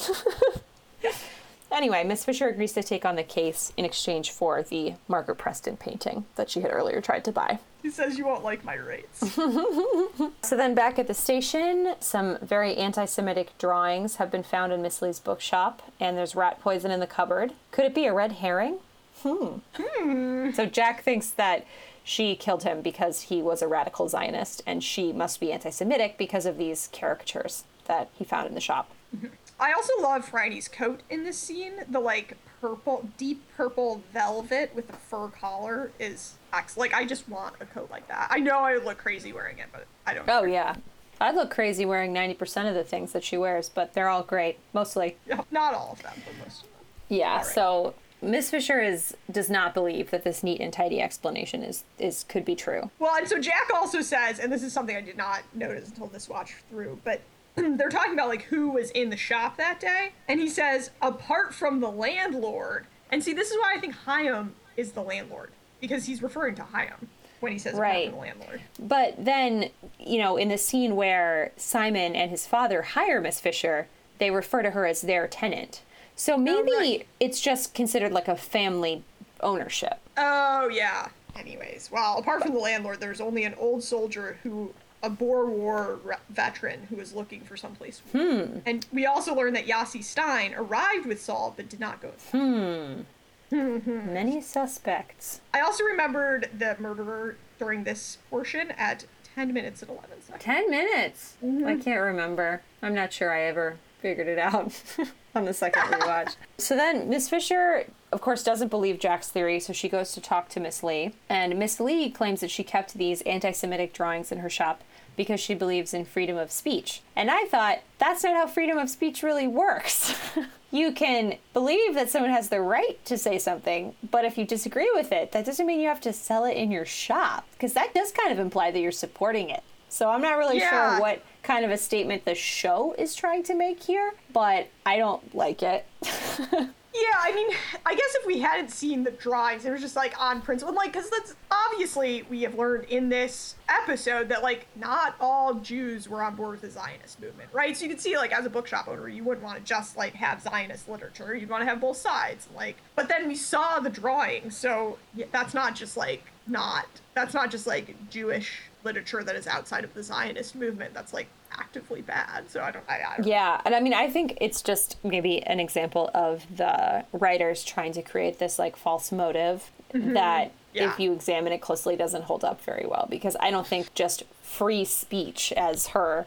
anyway, 1.73 2.05
Miss 2.05 2.25
Fisher 2.25 2.49
agrees 2.49 2.73
to 2.75 2.83
take 2.83 3.05
on 3.05 3.17
the 3.17 3.23
case 3.23 3.73
in 3.77 3.85
exchange 3.85 4.31
for 4.31 4.63
the 4.63 4.95
Margaret 5.07 5.37
Preston 5.37 5.77
painting 5.77 6.27
that 6.37 6.51
she 6.51 6.61
had 6.61 6.71
earlier 6.73 7.01
tried 7.01 7.25
to 7.25 7.33
buy. 7.33 7.59
He 7.83 7.91
says 7.91 8.19
you 8.19 8.27
won't 8.27 8.45
like 8.45 8.65
my 8.65 8.75
rates. 8.75 9.39
So 10.43 10.57
then 10.57 10.75
back 10.75 10.99
at 10.99 11.07
the 11.07 11.15
station, 11.15 11.95
some 12.01 12.39
very 12.41 12.75
anti 12.77 13.05
Semitic 13.05 13.57
drawings 13.59 14.17
have 14.17 14.31
been 14.31 14.43
found 14.43 14.73
in 14.73 14.81
Miss 14.81 15.03
Lee's 15.03 15.21
bookshop, 15.21 15.83
and 16.01 16.17
there's 16.17 16.35
rat 16.35 16.61
poison 16.61 16.91
in 16.91 17.01
the 17.01 17.07
cupboard. 17.07 17.53
Could 17.71 17.85
it 17.85 17.95
be 17.95 18.07
a 18.07 18.15
red 18.15 18.33
herring? 18.33 18.79
Hmm. 19.23 20.51
So 20.53 20.65
Jack 20.67 21.03
thinks 21.03 21.29
that 21.31 21.67
she 22.03 22.35
killed 22.35 22.63
him 22.63 22.81
because 22.81 23.23
he 23.23 23.43
was 23.43 23.61
a 23.61 23.69
radical 23.69 24.09
Zionist, 24.09 24.63
and 24.67 24.83
she 24.83 25.13
must 25.13 25.41
be 25.41 25.53
anti 25.53 25.71
Semitic 25.71 26.17
because 26.17 26.47
of 26.47 26.57
these 26.57 26.89
caricatures 26.93 27.65
that 27.85 28.09
he 28.15 28.25
found 28.25 28.49
in 28.49 28.55
the 28.55 28.61
shop. 28.61 28.91
I 29.61 29.73
also 29.73 29.93
love 30.01 30.25
Phryne's 30.29 30.69
coat 30.69 31.01
in 31.11 31.25
this 31.25 31.39
scene. 31.39 31.75
The 31.89 32.01
like 32.01 32.37
purple, 32.61 33.09
deep 33.17 33.43
purple 33.57 34.03
velvet 34.13 34.75
with 34.75 34.89
a 34.91 34.97
fur 34.97 35.29
collar 35.29 35.91
is 35.99 36.35
excellent. 36.53 36.93
Like 36.93 37.01
I 37.01 37.05
just 37.05 37.29
want 37.29 37.57
a 37.61 37.67
coat 37.67 37.91
like 37.91 38.07
that. 38.09 38.29
I 38.31 38.39
know 38.39 38.59
I 38.61 38.75
would 38.75 38.85
look 38.85 38.99
crazy 38.99 39.33
wearing 39.33 39.59
it, 39.59 39.67
but 39.73 39.87
I 40.07 40.15
don't. 40.15 40.29
Oh, 40.29 40.41
care. 40.41 40.49
yeah. 40.49 40.77
I'd 41.21 41.35
look 41.35 41.51
crazy 41.51 41.85
wearing 41.85 42.15
90% 42.15 42.69
of 42.69 42.75
the 42.77 42.85
things 42.85 43.13
that 43.13 43.25
she 43.25 43.37
wears, 43.37 43.69
but 43.69 43.93
they're 43.93 44.09
all 44.09 44.23
great. 44.23 44.59
Mostly. 44.73 45.17
Yeah, 45.27 45.43
Not 45.51 45.75
all 45.75 45.91
of 45.93 46.03
them, 46.03 46.13
but 46.25 46.35
most 46.47 46.63
of 46.63 46.71
them. 46.71 46.85
Yeah, 47.09 47.39
right. 47.39 47.45
so 47.47 47.95
Miss 48.23 48.51
Fisher 48.51 48.81
is 48.81 49.17
does 49.31 49.51
not 49.51 49.75
believe 49.75 50.11
that 50.11 50.23
this 50.23 50.45
neat 50.45 50.61
and 50.61 50.73
tidy 50.73 51.01
explanation 51.01 51.63
is 51.65 51.83
is 51.99 52.25
could 52.29 52.45
be 52.45 52.55
true. 52.55 52.91
Well, 53.01 53.17
and 53.17 53.27
so 53.29 53.41
Jack 53.41 53.71
also 53.75 54.01
says, 54.01 54.39
and 54.39 54.53
this 54.53 54.63
is 54.63 54.73
something 54.73 54.97
I 54.97 55.01
did 55.01 55.17
not 55.17 55.43
notice 55.55 55.89
until 55.89 56.07
this 56.07 56.29
watch 56.29 56.55
through, 56.71 57.01
but 57.05 57.21
they're 57.77 57.89
talking 57.89 58.13
about 58.13 58.29
like 58.29 58.43
who 58.43 58.71
was 58.71 58.91
in 58.91 59.11
the 59.11 59.17
shop 59.17 59.57
that 59.57 59.81
day, 59.81 60.13
and 60.29 60.41
he 60.41 60.49
says 60.49 60.91
apart 61.03 61.55
from 61.55 61.81
the 61.81 61.91
landlord. 61.91 62.87
And 63.11 63.23
see, 63.25 63.33
this 63.33 63.51
is 63.51 63.57
why 63.59 63.75
I 63.75 63.81
think 63.81 63.95
Hyam 64.07 64.51
is 64.77 64.93
the 64.93 65.03
landlord 65.03 65.51
because 65.81 66.05
he's 66.07 66.23
referring 66.23 66.55
to 66.57 66.63
Hyam 66.63 67.07
when 67.41 67.53
he 67.53 67.59
says 67.59 67.75
apart 67.75 67.83
Right. 67.89 68.09
from 68.11 68.17
the 68.17 68.21
landlord. 68.21 68.61
But 68.79 69.25
then, 69.25 69.71
you 69.99 70.19
know, 70.19 70.37
in 70.37 70.49
the 70.49 70.59
scene 70.59 70.95
where 70.97 71.53
Simon 71.57 72.15
and 72.15 72.31
his 72.31 72.47
father 72.47 72.83
hire 72.83 73.21
Miss 73.21 73.41
Fisher, 73.41 73.87
they 74.19 74.31
refer 74.31 74.63
to 74.63 74.71
her 74.71 74.87
as 74.87 75.03
their 75.03 75.27
tenant. 75.27 75.83
So 76.17 76.35
oh, 76.35 76.39
maybe 76.39 76.73
right. 76.73 77.07
it's 77.21 77.41
just 77.41 77.75
considered 77.75 78.13
like 78.13 78.29
a 78.29 78.37
family 78.37 79.05
ownership. 79.41 79.99
Oh 80.17 80.69
yeah. 80.69 81.09
Anyways, 81.37 81.91
well, 81.93 82.19
apart 82.19 82.43
from 82.43 82.53
the 82.55 82.59
landlord, 82.61 82.99
there's 83.01 83.21
only 83.21 83.45
an 83.45 83.55
old 83.55 83.85
soldier 83.85 84.39
who 84.43 84.75
a 85.03 85.11
Boer 85.11 85.47
War 85.47 85.99
re- 86.03 86.17
veteran 86.31 86.87
who 86.91 86.97
was 86.97 87.15
looking 87.15 87.43
for 87.43 87.57
someplace. 87.57 88.03
Hmm. 88.13 88.59
And 88.67 88.87
we 88.93 89.07
also 89.07 89.35
learned 89.35 89.57
that 89.57 89.67
Yossi 89.67 90.03
Stein 90.03 90.55
arrived 90.57 91.07
with 91.07 91.21
Saul 91.21 91.55
but 91.57 91.69
did 91.69 91.81
not 91.81 92.01
go. 92.01 92.09
With 92.09 92.31
him. 92.33 93.07
Many 93.51 94.41
suspects. 94.41 95.41
I 95.55 95.61
also 95.61 95.85
remembered 95.85 96.51
the 96.57 96.77
murderer 96.79 97.37
during 97.59 97.85
this 97.85 98.19
portion 98.31 98.73
at 98.73 99.07
10 99.35 99.53
minutes 99.53 99.83
and 99.83 99.91
11 99.91 100.11
seconds. 100.23 100.45
10 100.45 100.71
minutes. 100.71 101.37
I 101.65 101.77
can't 101.77 102.01
remember. 102.01 102.63
I'm 102.83 102.95
not 102.95 103.13
sure 103.13 103.33
I 103.33 103.43
ever 103.43 103.77
figured 104.01 104.29
it 104.29 104.39
out 104.39 104.73
on 105.35 105.45
the 105.45 105.55
second 105.55 105.83
rewatch. 105.93 106.37
so 106.57 106.77
then 106.77 107.09
Miss 107.09 107.29
Fisher, 107.29 107.87
of 108.13 108.21
course, 108.21 108.43
doesn't 108.45 108.69
believe 108.69 108.99
Jack's 109.01 109.29
theory, 109.29 109.59
so 109.61 109.73
she 109.73 109.89
goes 109.89 110.13
to 110.13 110.21
talk 110.21 110.49
to 110.51 110.61
Miss 110.61 110.83
Lee. 110.83 111.15
And 111.29 111.59
Miss 111.59 111.81
Lee 111.81 112.11
claims 112.11 112.41
that 112.41 112.51
she 112.51 112.63
kept 112.63 112.95
these 112.95 113.23
anti 113.23 113.53
Semitic 113.53 113.93
drawings 113.93 114.31
in 114.31 114.39
her 114.39 114.51
shop 114.51 114.83
because 115.19 115.39
she 115.41 115.55
believes 115.55 115.93
in 115.93 116.07
freedom 116.07 116.39
of 116.39 116.51
speech. 116.51 117.03
And 117.15 117.31
I 117.31 117.45
thought, 117.45 117.81
that's 117.99 118.25
not 118.25 118.35
how 118.35 118.47
freedom 118.47 118.79
of 118.79 118.89
speech 118.89 119.23
really 119.23 119.47
works. 119.47 120.15
you 120.71 120.93
can 120.93 121.37
believe 121.53 121.93
that 121.95 122.09
someone 122.09 122.31
has 122.31 122.49
the 122.49 122.63
right 122.63 123.05
to 123.05 123.19
say 123.19 123.39
something, 123.39 123.95
but 124.11 124.25
if 124.25 124.39
you 124.39 124.47
disagree 124.47 124.91
with 124.95 125.13
it, 125.13 125.33
that 125.33 125.45
doesn't 125.45 125.67
mean 125.67 125.81
you 125.81 125.89
have 125.89 126.01
to 126.03 126.13
sell 126.15 126.47
it 126.47 126.57
in 126.57 126.71
your 126.71 126.87
shop, 126.87 127.47
because 127.53 127.75
that 127.75 127.93
does 127.93 128.13
kind 128.13 128.33
of 128.33 128.39
imply 128.39 128.71
that 128.71 128.81
you're 128.81 128.93
supporting 128.93 129.51
it. 129.51 129.63
So 129.91 130.09
I'm 130.11 130.23
not 130.23 130.39
really 130.39 130.59
Yeah. 130.59 130.71
sure 130.71 131.01
what 131.01 131.23
kind 131.43 131.65
of 131.65 131.71
a 131.71 131.77
statement 131.79 132.25
the 132.25 132.35
show 132.35 132.95
is 132.99 133.15
trying 133.15 133.43
to 133.45 133.55
make 133.55 133.83
here, 133.83 134.13
but 134.33 134.69
I 134.87 134.97
don't 134.99 135.35
like 135.35 135.63
it. 135.63 135.85
Yeah, 137.01 137.17
I 137.21 137.33
mean, 137.33 137.49
I 137.87 137.95
guess 137.95 138.15
if 138.17 138.27
we 138.27 138.41
hadn't 138.41 138.71
seen 138.71 139.05
the 139.05 139.11
drawings, 139.11 139.65
it 139.65 139.71
was 139.71 139.81
just 139.81 139.95
like 139.95 140.21
on 140.21 140.43
principle. 140.43 140.75
Like, 140.75 140.93
because 140.93 141.11
that's 141.11 141.37
obviously 141.51 142.25
we 142.29 142.43
have 142.43 142.55
learned 142.55 142.85
in 142.85 143.09
this 143.09 143.55
episode 143.69 144.29
that 144.31 144.43
like 144.43 144.67
not 144.75 145.15
all 145.21 145.55
Jews 145.55 146.09
were 146.09 146.23
on 146.23 146.35
board 146.35 146.53
with 146.53 146.63
the 146.63 146.71
Zionist 146.71 147.21
movement, 147.21 147.51
right? 147.53 147.77
So 147.77 147.85
you 147.85 147.91
can 147.91 147.99
see 147.99 148.17
like 148.17 148.33
as 148.33 148.47
a 148.47 148.51
bookshop 148.51 148.89
owner, 148.89 149.09
you 149.09 149.23
wouldn't 149.23 149.45
want 149.45 149.59
to 149.59 149.65
just 149.65 149.97
like 149.97 150.15
have 150.15 150.43
Zionist 150.43 150.89
literature. 150.89 151.37
You'd 151.37 151.51
want 151.51 151.63
to 151.63 151.69
have 151.69 151.81
both 151.81 151.99
sides. 151.99 152.49
Like, 152.57 152.77
but 152.97 153.09
then 153.09 153.29
we 153.29 153.37
saw 153.37 153.79
the 153.79 153.91
drawings, 153.91 154.57
so 154.57 154.99
yeah, 155.15 155.27
that's 155.31 155.55
not 155.55 155.77
just 155.77 155.97
like 155.97 156.25
not 156.47 156.87
that's 157.15 157.35
not 157.35 157.51
just 157.51 157.67
like 157.67 157.95
Jewish 158.11 158.63
literature 158.85 159.23
that 159.23 159.37
is 159.37 159.47
outside 159.47 159.85
of 159.85 159.95
the 159.95 160.03
Zionist 160.03 160.55
movement. 160.55 160.95
That's 160.95 161.13
like 161.13 161.29
actively 161.59 162.03
bad. 162.03 162.51
So 162.51 162.63
I 162.63 162.71
don't. 162.71 162.85
I, 162.89 162.95
I 162.95 163.17
don't 163.17 163.27
Yeah, 163.27 163.61
and 163.65 163.75
I 163.75 163.81
mean, 163.81 163.95
I 163.95 164.09
think 164.09 164.39
it's 164.41 164.63
just 164.63 164.97
maybe 165.05 165.43
an 165.43 165.61
example 165.61 166.11
of 166.15 166.45
the 166.55 167.05
writers 167.13 167.65
trying 167.65 167.93
to 167.93 168.03
create 168.03 168.39
this 168.39 168.59
like 168.59 168.77
false 168.77 169.13
motive 169.13 169.71
mm-hmm. 169.93 170.15
that 170.15 170.53
Yeah. 170.73 170.93
if 170.93 171.01
you 171.01 171.13
examine 171.13 171.53
it 171.53 171.61
closely, 171.61 171.97
doesn't 171.97 172.25
hold 172.25 172.45
up 172.45 172.63
very 172.63 172.87
well 172.87 173.07
because 173.11 173.37
I 173.41 173.51
don't 173.51 173.67
think 173.67 173.95
just 173.95 174.23
free 174.43 174.85
speech 174.85 175.53
as 175.57 175.89
her 175.89 176.27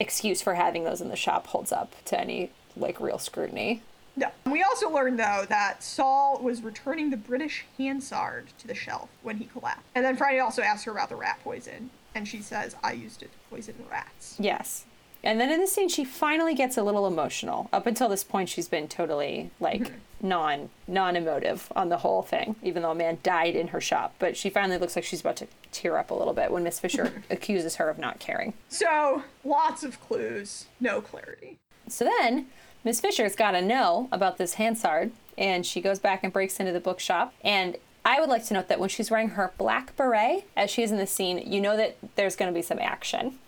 excuse 0.00 0.42
for 0.42 0.54
having 0.54 0.84
those 0.84 1.00
in 1.00 1.08
the 1.08 1.16
shop 1.16 1.46
holds 1.48 1.72
up 1.72 1.94
to 2.06 2.20
any 2.20 2.50
like 2.76 3.00
real 3.00 3.18
scrutiny. 3.18 3.82
No. 4.16 4.28
We 4.44 4.62
also 4.62 4.90
learned 4.90 5.18
though 5.18 5.46
that 5.48 5.82
Saul 5.82 6.38
was 6.42 6.62
returning 6.62 7.10
the 7.10 7.16
British 7.16 7.64
Hansard 7.78 8.48
to 8.58 8.66
the 8.66 8.74
shelf 8.74 9.08
when 9.22 9.38
he 9.38 9.46
collapsed. 9.46 9.86
And 9.94 10.04
then 10.04 10.16
Phryne 10.16 10.40
also 10.40 10.62
asked 10.62 10.84
her 10.84 10.92
about 10.92 11.08
the 11.08 11.16
rat 11.16 11.40
poison, 11.42 11.90
and 12.14 12.26
she 12.26 12.40
says, 12.40 12.76
"I 12.82 12.92
used 12.92 13.22
it 13.22 13.30
to 13.32 13.38
poison 13.50 13.74
rats." 13.90 14.36
Yes. 14.38 14.84
And 15.24 15.40
then 15.40 15.50
in 15.50 15.60
this 15.60 15.72
scene, 15.72 15.88
she 15.88 16.04
finally 16.04 16.54
gets 16.54 16.76
a 16.76 16.82
little 16.82 17.06
emotional. 17.06 17.68
Up 17.72 17.86
until 17.86 18.08
this 18.08 18.24
point, 18.24 18.48
she's 18.48 18.68
been 18.68 18.88
totally 18.88 19.50
like 19.60 19.82
mm-hmm. 19.82 20.28
non 20.28 20.70
non 20.88 21.16
emotive 21.16 21.72
on 21.76 21.88
the 21.90 21.98
whole 21.98 22.22
thing, 22.22 22.56
even 22.62 22.82
though 22.82 22.90
a 22.90 22.94
man 22.94 23.18
died 23.22 23.54
in 23.54 23.68
her 23.68 23.80
shop. 23.80 24.14
But 24.18 24.36
she 24.36 24.50
finally 24.50 24.78
looks 24.78 24.96
like 24.96 25.04
she's 25.04 25.20
about 25.20 25.36
to 25.36 25.46
tear 25.70 25.96
up 25.96 26.10
a 26.10 26.14
little 26.14 26.34
bit 26.34 26.50
when 26.50 26.64
Miss 26.64 26.80
Fisher 26.80 27.22
accuses 27.30 27.76
her 27.76 27.88
of 27.88 27.98
not 27.98 28.18
caring. 28.18 28.54
So 28.68 29.22
lots 29.44 29.84
of 29.84 30.00
clues, 30.00 30.66
no 30.80 31.00
clarity. 31.00 31.58
So 31.88 32.04
then 32.04 32.46
Miss 32.84 33.00
Fisher's 33.00 33.36
got 33.36 33.52
to 33.52 33.62
know 33.62 34.08
about 34.10 34.38
this 34.38 34.54
Hansard, 34.54 35.12
and 35.38 35.64
she 35.64 35.80
goes 35.80 36.00
back 36.00 36.24
and 36.24 36.32
breaks 36.32 36.58
into 36.58 36.72
the 36.72 36.80
bookshop. 36.80 37.32
And 37.44 37.76
I 38.04 38.20
would 38.20 38.28
like 38.28 38.44
to 38.46 38.54
note 38.54 38.68
that 38.68 38.80
when 38.80 38.88
she's 38.88 39.10
wearing 39.10 39.30
her 39.30 39.52
black 39.58 39.96
beret, 39.96 40.44
as 40.56 40.70
she 40.70 40.82
is 40.82 40.90
in 40.90 40.98
the 40.98 41.06
scene, 41.06 41.38
you 41.50 41.60
know 41.60 41.76
that 41.76 41.96
there's 42.16 42.36
going 42.36 42.52
to 42.52 42.54
be 42.54 42.62
some 42.62 42.78
action. 42.78 43.38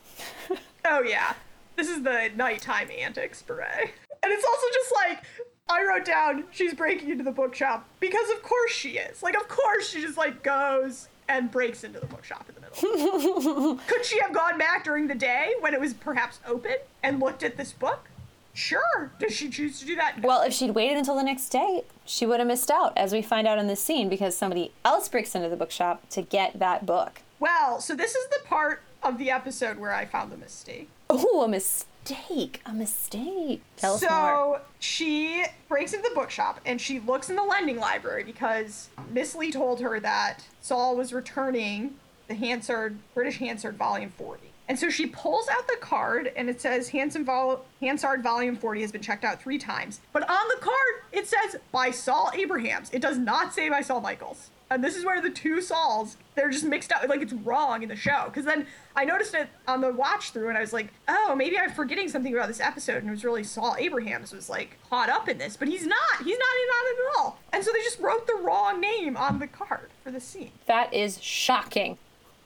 Oh 0.86 1.00
yeah, 1.00 1.32
this 1.76 1.88
is 1.88 2.02
the 2.02 2.30
nighttime 2.36 2.90
antics 2.90 3.40
beret, 3.40 3.90
and 4.22 4.32
it's 4.32 4.44
also 4.44 4.66
just 4.74 4.92
like. 4.94 5.24
I 5.66 5.82
wrote 5.82 6.04
down 6.04 6.44
she's 6.50 6.74
breaking 6.74 7.08
into 7.08 7.24
the 7.24 7.30
bookshop 7.30 7.88
because 7.98 8.28
of 8.28 8.42
course 8.42 8.70
she 8.70 8.98
is. 8.98 9.22
Like 9.22 9.34
of 9.34 9.48
course 9.48 9.88
she 9.88 10.02
just 10.02 10.18
like 10.18 10.42
goes 10.42 11.08
and 11.26 11.50
breaks 11.50 11.84
into 11.84 12.00
the 12.00 12.06
bookshop 12.06 12.46
in 12.50 12.54
the 12.54 12.60
middle. 12.60 13.76
Could 13.86 14.04
she 14.04 14.20
have 14.20 14.34
gone 14.34 14.58
back 14.58 14.84
during 14.84 15.06
the 15.06 15.14
day 15.14 15.54
when 15.60 15.72
it 15.72 15.80
was 15.80 15.94
perhaps 15.94 16.38
open 16.46 16.74
and 17.02 17.18
looked 17.18 17.42
at 17.42 17.56
this 17.56 17.72
book? 17.72 18.10
Sure. 18.54 19.12
Does 19.18 19.34
she 19.34 19.50
choose 19.50 19.80
to 19.80 19.86
do 19.86 19.96
that? 19.96 20.22
Well, 20.22 20.42
if 20.42 20.52
she'd 20.52 20.70
waited 20.70 20.96
until 20.96 21.16
the 21.16 21.22
next 21.22 21.48
day, 21.48 21.82
she 22.04 22.24
would 22.24 22.38
have 22.38 22.46
missed 22.46 22.70
out, 22.70 22.96
as 22.96 23.12
we 23.12 23.20
find 23.20 23.46
out 23.46 23.58
in 23.58 23.66
this 23.66 23.82
scene, 23.82 24.08
because 24.08 24.36
somebody 24.36 24.72
else 24.84 25.08
breaks 25.08 25.34
into 25.34 25.48
the 25.48 25.56
bookshop 25.56 26.08
to 26.10 26.22
get 26.22 26.58
that 26.58 26.86
book. 26.86 27.20
Well, 27.40 27.80
so 27.80 27.94
this 27.94 28.14
is 28.14 28.26
the 28.28 28.38
part 28.46 28.82
of 29.02 29.18
the 29.18 29.30
episode 29.30 29.78
where 29.78 29.92
I 29.92 30.06
found 30.06 30.32
the 30.32 30.36
mistake. 30.36 30.88
Oh, 31.10 31.42
a 31.42 31.48
mistake. 31.48 32.62
A 32.64 32.72
mistake. 32.72 33.60
Tell 33.76 33.94
us 33.94 34.02
more. 34.02 34.10
So 34.10 34.60
she 34.78 35.44
breaks 35.68 35.92
into 35.92 36.08
the 36.08 36.14
bookshop 36.14 36.60
and 36.64 36.80
she 36.80 37.00
looks 37.00 37.28
in 37.30 37.36
the 37.36 37.42
lending 37.42 37.78
library 37.78 38.24
because 38.24 38.88
Miss 39.10 39.34
Lee 39.34 39.50
told 39.50 39.80
her 39.80 39.98
that 40.00 40.44
Saul 40.60 40.96
was 40.96 41.12
returning 41.12 41.96
the 42.28 42.34
Hansard 42.34 42.98
British 43.14 43.38
Hansard 43.38 43.76
Volume 43.76 44.10
40. 44.16 44.53
And 44.68 44.78
so 44.78 44.88
she 44.88 45.06
pulls 45.06 45.48
out 45.48 45.66
the 45.68 45.76
card 45.80 46.32
and 46.36 46.48
it 46.48 46.60
says 46.60 46.88
Hanson 46.88 47.24
Vol- 47.24 47.64
Hansard 47.80 48.22
Volume 48.22 48.56
40 48.56 48.80
has 48.80 48.92
been 48.92 49.02
checked 49.02 49.24
out 49.24 49.40
three 49.42 49.58
times. 49.58 50.00
But 50.12 50.22
on 50.28 50.48
the 50.48 50.60
card 50.60 50.74
it 51.12 51.26
says 51.26 51.56
by 51.70 51.90
Saul 51.90 52.30
Abrahams. 52.34 52.90
It 52.92 53.02
does 53.02 53.18
not 53.18 53.52
say 53.52 53.68
by 53.68 53.82
Saul 53.82 54.00
Michaels. 54.00 54.50
And 54.70 54.82
this 54.82 54.96
is 54.96 55.04
where 55.04 55.20
the 55.20 55.30
two 55.30 55.60
Sauls, 55.60 56.16
they're 56.34 56.50
just 56.50 56.64
mixed 56.64 56.90
up. 56.90 57.06
Like 57.08 57.20
it's 57.20 57.34
wrong 57.34 57.82
in 57.82 57.88
the 57.88 57.96
show. 57.96 58.24
Because 58.26 58.46
then 58.46 58.66
I 58.96 59.04
noticed 59.04 59.34
it 59.34 59.48
on 59.68 59.82
the 59.82 59.92
watch 59.92 60.30
through 60.30 60.48
and 60.48 60.56
I 60.56 60.62
was 60.62 60.72
like, 60.72 60.88
oh, 61.06 61.34
maybe 61.36 61.58
I'm 61.58 61.70
forgetting 61.70 62.08
something 62.08 62.32
about 62.32 62.48
this 62.48 62.60
episode. 62.60 62.96
And 62.96 63.08
it 63.08 63.10
was 63.10 63.24
really 63.24 63.44
Saul 63.44 63.76
Abrahams 63.78 64.32
was 64.32 64.48
like 64.48 64.78
caught 64.88 65.10
up 65.10 65.28
in 65.28 65.36
this. 65.38 65.56
But 65.56 65.68
he's 65.68 65.86
not. 65.86 66.18
He's 66.18 66.38
not 66.38 66.54
in 66.56 66.68
on 66.70 66.86
it 66.86 66.98
at 66.98 67.18
all. 67.18 67.38
And 67.52 67.62
so 67.62 67.70
they 67.72 67.80
just 67.80 68.00
wrote 68.00 68.26
the 68.26 68.36
wrong 68.42 68.80
name 68.80 69.16
on 69.16 69.38
the 69.38 69.46
card 69.46 69.90
for 70.02 70.10
the 70.10 70.20
scene. 70.20 70.52
That 70.66 70.92
is 70.94 71.22
shocking. 71.22 71.98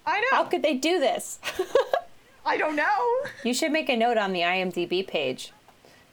I 0.05 0.21
know. 0.21 0.27
How 0.31 0.45
could 0.45 0.63
they 0.63 0.75
do 0.75 0.99
this? 0.99 1.39
I 2.49 2.57
don't 2.57 2.77
know. 2.77 3.07
you 3.45 3.55
should 3.55 3.73
make 3.73 3.89
a 3.89 3.97
note 3.97 4.17
on 4.17 4.33
the 4.33 4.41
IMDb 4.41 5.07
page. 5.07 5.53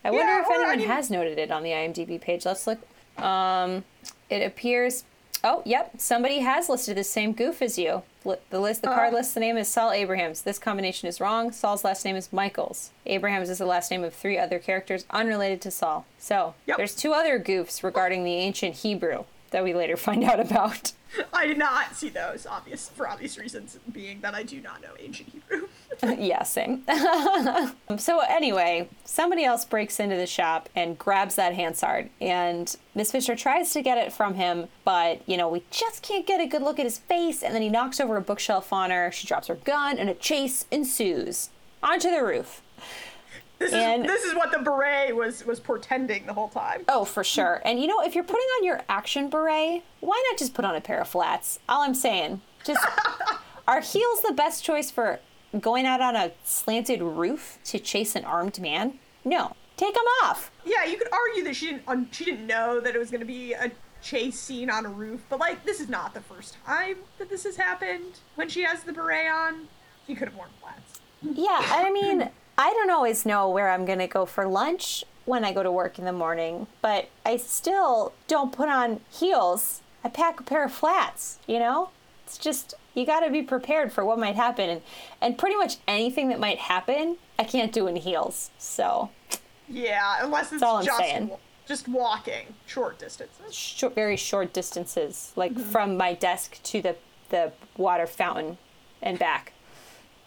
I 0.03 0.11
wonder 0.11 0.25
Yeah, 0.25 0.41
if 0.41 0.47
anyone 0.51 0.79
has 0.87 1.09
noted 1.09 1.39
it 1.39 1.49
on 1.51 1.63
the 1.63 1.71
IMDb 1.71 2.19
page. 2.21 2.45
Let's 2.45 2.67
look. 2.67 2.79
Um, 3.17 3.83
it 4.29 4.45
appears. 4.45 5.03
Oh, 5.43 5.61
yep. 5.65 5.93
Somebody 5.97 6.39
has 6.39 6.69
listed 6.69 6.97
the 6.97 7.03
same 7.03 7.31
goof 7.33 7.61
as 7.61 7.77
you. 7.77 8.03
The 8.49 8.59
list, 8.59 8.81
the 8.81 8.87
card 8.87 9.13
Oh. 9.13 9.17
lists 9.17 9.33
the 9.35 9.39
name 9.39 9.57
is 9.57 9.67
Saul 9.67 9.91
Abrahams. 9.91 10.41
This 10.41 10.57
combination 10.57 11.07
is 11.07 11.21
wrong. 11.21 11.51
Saul's 11.51 11.83
last 11.83 12.03
name 12.03 12.15
is 12.15 12.33
Michaels. 12.33 12.89
Abrahams 13.05 13.49
is 13.49 13.59
the 13.59 13.65
last 13.67 13.91
name 13.91 14.03
of 14.03 14.13
three 14.15 14.37
other 14.39 14.57
characters 14.57 15.05
unrelated 15.11 15.61
to 15.61 15.71
Saul. 15.71 16.05
So 16.17 16.55
Yep. 16.65 16.77
there's 16.77 16.95
two 16.95 17.13
other 17.13 17.39
goofs 17.39 17.83
regarding 17.83 18.23
the 18.23 18.33
ancient 18.33 18.77
Hebrew 18.77 19.25
that 19.51 19.63
we 19.63 19.73
later 19.75 19.95
find 20.07 20.23
out 20.23 20.39
about. 20.39 20.93
I 21.31 21.45
did 21.45 21.59
not 21.59 21.95
see 21.95 22.09
those, 22.09 22.47
obvious 22.47 22.89
for 22.89 23.07
obvious 23.07 23.37
reasons, 23.37 23.77
being 23.91 24.21
that 24.21 24.33
I 24.33 24.41
do 24.43 24.59
not 24.59 24.81
know 24.81 24.89
ancient 24.99 25.29
Hebrew. 25.29 25.64
yeah, 26.17 26.43
same. 26.43 26.83
so 27.97 28.19
anyway, 28.19 28.89
somebody 29.03 29.43
else 29.43 29.65
breaks 29.65 29.99
into 29.99 30.15
the 30.15 30.25
shop 30.27 30.69
and 30.75 30.97
grabs 30.97 31.35
that 31.35 31.53
Hansard, 31.53 32.09
and 32.21 32.75
Miss 32.93 33.11
Fisher 33.11 33.35
tries 33.35 33.71
to 33.73 33.81
get 33.81 33.97
it 33.97 34.11
from 34.13 34.35
him, 34.35 34.67
but 34.83 35.21
you 35.27 35.37
know 35.37 35.49
we 35.49 35.63
just 35.71 36.01
can't 36.01 36.25
get 36.25 36.39
a 36.41 36.47
good 36.47 36.61
look 36.61 36.79
at 36.79 36.85
his 36.85 36.97
face. 36.97 37.43
And 37.43 37.53
then 37.53 37.61
he 37.61 37.69
knocks 37.69 37.99
over 37.99 38.17
a 38.17 38.21
bookshelf 38.21 38.71
on 38.73 38.91
her. 38.91 39.11
She 39.11 39.27
drops 39.27 39.47
her 39.47 39.55
gun, 39.55 39.97
and 39.97 40.09
a 40.09 40.13
chase 40.13 40.65
ensues 40.71 41.49
onto 41.83 42.09
the 42.09 42.23
roof. 42.23 42.61
This 43.57 43.71
And- 43.71 44.05
is 44.05 44.11
this 44.11 44.23
is 44.25 44.35
what 44.35 44.51
the 44.51 44.59
beret 44.59 45.15
was 45.15 45.45
was 45.45 45.59
portending 45.59 46.25
the 46.25 46.33
whole 46.33 46.49
time. 46.49 46.83
Oh, 46.89 47.05
for 47.05 47.23
sure. 47.23 47.61
And 47.63 47.79
you 47.79 47.87
know, 47.87 48.01
if 48.01 48.15
you're 48.15 48.23
putting 48.23 48.47
on 48.59 48.65
your 48.65 48.81
action 48.89 49.29
beret, 49.29 49.83
why 50.01 50.21
not 50.29 50.37
just 50.37 50.53
put 50.53 50.65
on 50.65 50.75
a 50.75 50.81
pair 50.81 50.99
of 50.99 51.07
flats? 51.07 51.59
All 51.69 51.81
I'm 51.81 51.95
saying, 51.95 52.41
just 52.65 52.85
are 53.67 53.79
heels 53.81 54.21
the 54.21 54.33
best 54.33 54.63
choice 54.63 54.91
for 54.91 55.19
going 55.59 55.85
out 55.85 56.01
on 56.01 56.15
a 56.15 56.31
slanted 56.43 57.01
roof 57.01 57.59
to 57.65 57.79
chase 57.79 58.15
an 58.15 58.25
armed 58.25 58.59
man? 58.59 58.99
No, 59.23 59.55
take 59.77 59.93
them 59.93 60.03
off. 60.23 60.51
Yeah, 60.65 60.85
you 60.85 60.97
could 60.97 61.11
argue 61.11 61.43
that 61.43 61.55
she 61.55 61.67
didn't 61.67 61.83
un- 61.87 62.09
she 62.11 62.25
didn't 62.25 62.47
know 62.47 62.79
that 62.79 62.95
it 62.95 62.99
was 62.99 63.09
going 63.09 63.21
to 63.21 63.25
be 63.25 63.53
a 63.53 63.71
chase 64.01 64.39
scene 64.39 64.69
on 64.69 64.85
a 64.85 64.89
roof, 64.89 65.21
but 65.29 65.39
like 65.39 65.65
this 65.65 65.79
is 65.79 65.89
not 65.89 66.13
the 66.13 66.21
first 66.21 66.57
time 66.65 66.97
that 67.17 67.29
this 67.29 67.43
has 67.43 67.55
happened. 67.57 68.19
When 68.35 68.49
she 68.49 68.63
has 68.63 68.83
the 68.83 68.93
beret 68.93 69.31
on, 69.31 69.67
she 70.05 70.15
could 70.15 70.27
have 70.27 70.37
worn 70.37 70.49
flats. 70.61 70.99
Yeah, 71.21 71.59
I 71.61 71.91
mean, 71.91 72.29
I 72.57 72.69
don't 72.71 72.91
always 72.91 73.25
know 73.25 73.49
where 73.49 73.71
I'm 73.71 73.85
going 73.85 73.99
to 73.99 74.07
go 74.07 74.25
for 74.25 74.47
lunch 74.47 75.03
when 75.25 75.43
I 75.43 75.51
go 75.51 75.63
to 75.63 75.71
work 75.71 75.97
in 75.97 76.05
the 76.05 76.13
morning, 76.13 76.67
but 76.81 77.09
I 77.25 77.37
still 77.37 78.13
don't 78.27 78.51
put 78.51 78.69
on 78.69 79.01
heels. 79.09 79.81
I 80.03 80.09
pack 80.09 80.39
a 80.39 80.43
pair 80.43 80.63
of 80.63 80.71
flats, 80.71 81.39
you 81.47 81.57
know? 81.57 81.89
It's 82.25 82.37
just 82.37 82.75
you 82.95 83.05
got 83.05 83.19
to 83.21 83.29
be 83.29 83.41
prepared 83.43 83.91
for 83.91 84.03
what 84.03 84.17
might 84.17 84.35
happen 84.35 84.69
and 84.69 84.81
and 85.21 85.37
pretty 85.37 85.55
much 85.55 85.77
anything 85.87 86.29
that 86.29 86.39
might 86.39 86.57
happen, 86.57 87.17
I 87.37 87.43
can't 87.43 87.71
do 87.71 87.87
in 87.87 87.95
heels. 87.95 88.49
So, 88.57 89.09
Yeah, 89.69 90.17
unless 90.21 90.51
it's 90.51 90.63
all 90.63 90.77
I'm 90.77 90.85
just 90.85 90.97
saying. 90.97 91.31
just 91.67 91.87
walking 91.87 92.55
short 92.65 92.97
distances. 92.97 93.53
short, 93.53 93.93
very 93.95 94.17
short 94.17 94.53
distances, 94.53 95.31
like 95.35 95.53
mm-hmm. 95.53 95.69
from 95.69 95.97
my 95.97 96.13
desk 96.13 96.61
to 96.63 96.81
the 96.81 96.95
the 97.29 97.51
water 97.77 98.07
fountain 98.07 98.57
and 99.01 99.19
back. 99.19 99.53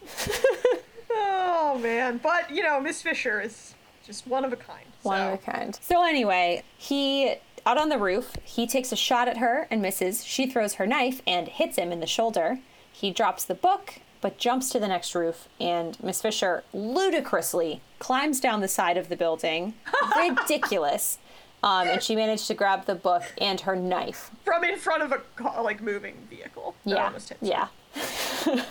Oh 1.11 1.77
man, 1.77 2.19
but 2.21 2.49
you 2.49 2.63
know, 2.63 2.79
Miss 2.79 3.01
Fisher 3.01 3.41
is 3.41 3.75
just 4.05 4.25
one 4.27 4.45
of 4.45 4.53
a 4.53 4.55
kind. 4.55 4.85
One 5.03 5.19
so. 5.19 5.27
of 5.27 5.33
a 5.33 5.37
kind. 5.37 5.79
So 5.81 6.03
anyway, 6.03 6.63
he 6.77 7.35
out 7.65 7.77
on 7.77 7.89
the 7.89 7.97
roof, 7.97 8.35
he 8.43 8.67
takes 8.67 8.91
a 8.91 8.95
shot 8.95 9.27
at 9.27 9.37
her 9.37 9.67
and 9.69 9.81
misses. 9.81 10.25
She 10.25 10.47
throws 10.47 10.75
her 10.75 10.87
knife 10.87 11.21
and 11.25 11.47
hits 11.47 11.77
him 11.77 11.91
in 11.91 11.99
the 11.99 12.07
shoulder. 12.07 12.59
He 12.91 13.11
drops 13.11 13.45
the 13.45 13.55
book, 13.55 13.95
but 14.21 14.37
jumps 14.37 14.69
to 14.69 14.79
the 14.79 14.87
next 14.87 15.15
roof, 15.15 15.47
and 15.59 16.01
Miss 16.03 16.21
Fisher 16.21 16.63
ludicrously 16.73 17.81
climbs 17.99 18.39
down 18.39 18.61
the 18.61 18.67
side 18.67 18.97
of 18.97 19.09
the 19.09 19.15
building. 19.15 19.73
Ridiculous. 20.17 21.17
Um, 21.61 21.87
and 21.87 22.01
she 22.01 22.15
managed 22.15 22.47
to 22.47 22.53
grab 22.53 22.85
the 22.85 22.95
book 22.95 23.23
and 23.37 23.59
her 23.61 23.75
knife. 23.75 24.31
from 24.45 24.63
in 24.63 24.77
front 24.77 25.03
of 25.03 25.11
a 25.11 25.61
like 25.61 25.81
moving 25.81 26.15
vehicle. 26.29 26.75
Yeah. 26.85 27.11
Yeah. 27.41 27.67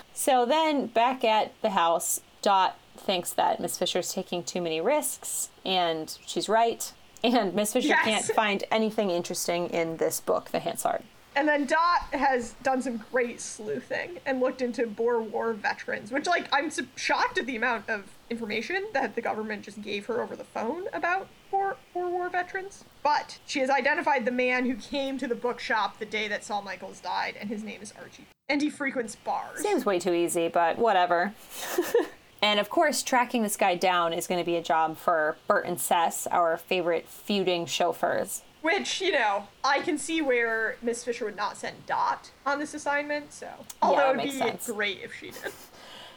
so 0.14 0.46
then 0.46 0.87
back 0.87 1.22
at 1.22 1.53
the 1.61 1.70
house, 1.70 2.20
Dot 2.40 2.79
thinks 2.96 3.33
that 3.33 3.61
Miss 3.61 3.79
Fisher's 3.79 4.12
taking 4.12 4.42
too 4.42 4.61
many 4.61 4.81
risks, 4.81 5.51
and 5.64 6.16
she's 6.27 6.48
right. 6.48 6.92
And 7.24 7.54
Miss 7.54 7.72
Fisher 7.72 7.88
Yes. 7.88 8.04
can't 8.04 8.24
find 8.37 8.64
anything 8.70 9.11
interesting 9.11 9.70
in 9.70 9.96
this 9.96 10.20
book, 10.20 10.50
The 10.50 10.61
Hansard. 10.61 11.02
And 11.37 11.46
then 11.46 11.66
Dot 11.66 12.02
has 12.12 12.54
done 12.64 12.83
some 12.83 13.04
great 13.12 13.40
sleuthing 13.40 14.18
and 14.26 14.40
looked 14.40 14.61
into 14.61 14.87
Boer 14.88 15.20
War 15.20 15.52
veterans, 15.52 16.11
which, 16.11 16.26
like, 16.26 16.48
I'm 16.52 16.68
shocked 16.96 17.38
at 17.38 17.46
the 17.46 17.54
amount 17.54 17.88
of 17.88 18.04
information 18.28 18.87
that 18.92 19.14
the 19.14 19.20
government 19.20 19.62
just 19.62 19.81
gave 19.81 20.07
her 20.07 20.20
over 20.20 20.35
the 20.35 20.42
phone 20.42 20.87
about 20.92 21.28
Boer, 21.52 21.76
Boer 21.94 22.09
War 22.09 22.28
veterans. 22.28 22.85
But 23.04 23.38
she 23.46 23.61
has 23.61 23.70
identified 23.70 24.24
the 24.24 24.33
man 24.33 24.66
who 24.66 24.74
came 24.74 25.16
to 25.18 25.28
the 25.28 25.37
bookshop 25.37 25.98
the 26.00 26.07
day 26.07 26.26
that 26.26 26.42
Saul 26.44 26.62
Michaels 26.62 26.98
died, 26.98 27.37
and 27.38 27.48
his 27.48 27.62
name 27.62 27.83
is 27.83 27.92
Archie. 27.96 28.26
And 28.48 28.61
he 28.61 28.68
frequents 28.70 29.14
bars. 29.14 29.61
Seems 29.61 29.87
way 29.87 30.00
too 30.00 30.14
easy, 30.14 30.48
but 30.48 30.76
whatever. 30.78 31.35
and 32.42 32.61
of 32.61 32.70
course, 32.70 33.03
tracking 33.03 33.42
this 33.42 33.57
guy 33.57 33.74
down 33.74 34.12
is 34.12 34.27
going 34.27 34.40
to 34.40 34.46
be 34.46 34.57
a 34.57 34.62
job 34.62 34.96
for 34.96 35.37
Bert 35.46 35.66
and 35.66 35.79
Cec, 35.79 36.27
our 36.31 36.57
favorite 36.57 37.09
feuding 37.09 37.66
chauffeurs. 37.66 38.42
Which, 38.61 39.01
you 39.01 39.12
know, 39.12 39.46
I 39.62 39.81
can 39.81 39.98
see 39.98 40.20
where 40.20 40.77
Miss 40.83 41.05
Fisher 41.05 41.24
would 41.24 41.37
not 41.37 41.57
send 41.57 41.87
Dot 41.87 42.31
on 42.44 42.59
this 42.59 42.74
assignment, 42.74 43.33
so. 43.33 43.48
Although 43.81 43.98
that 43.98 44.11
it 44.11 44.16
would 44.16 44.24
be 44.24 44.31
sense. 44.33 44.66
great 44.66 45.01
if 45.03 45.14
she 45.14 45.31
did. 45.31 45.53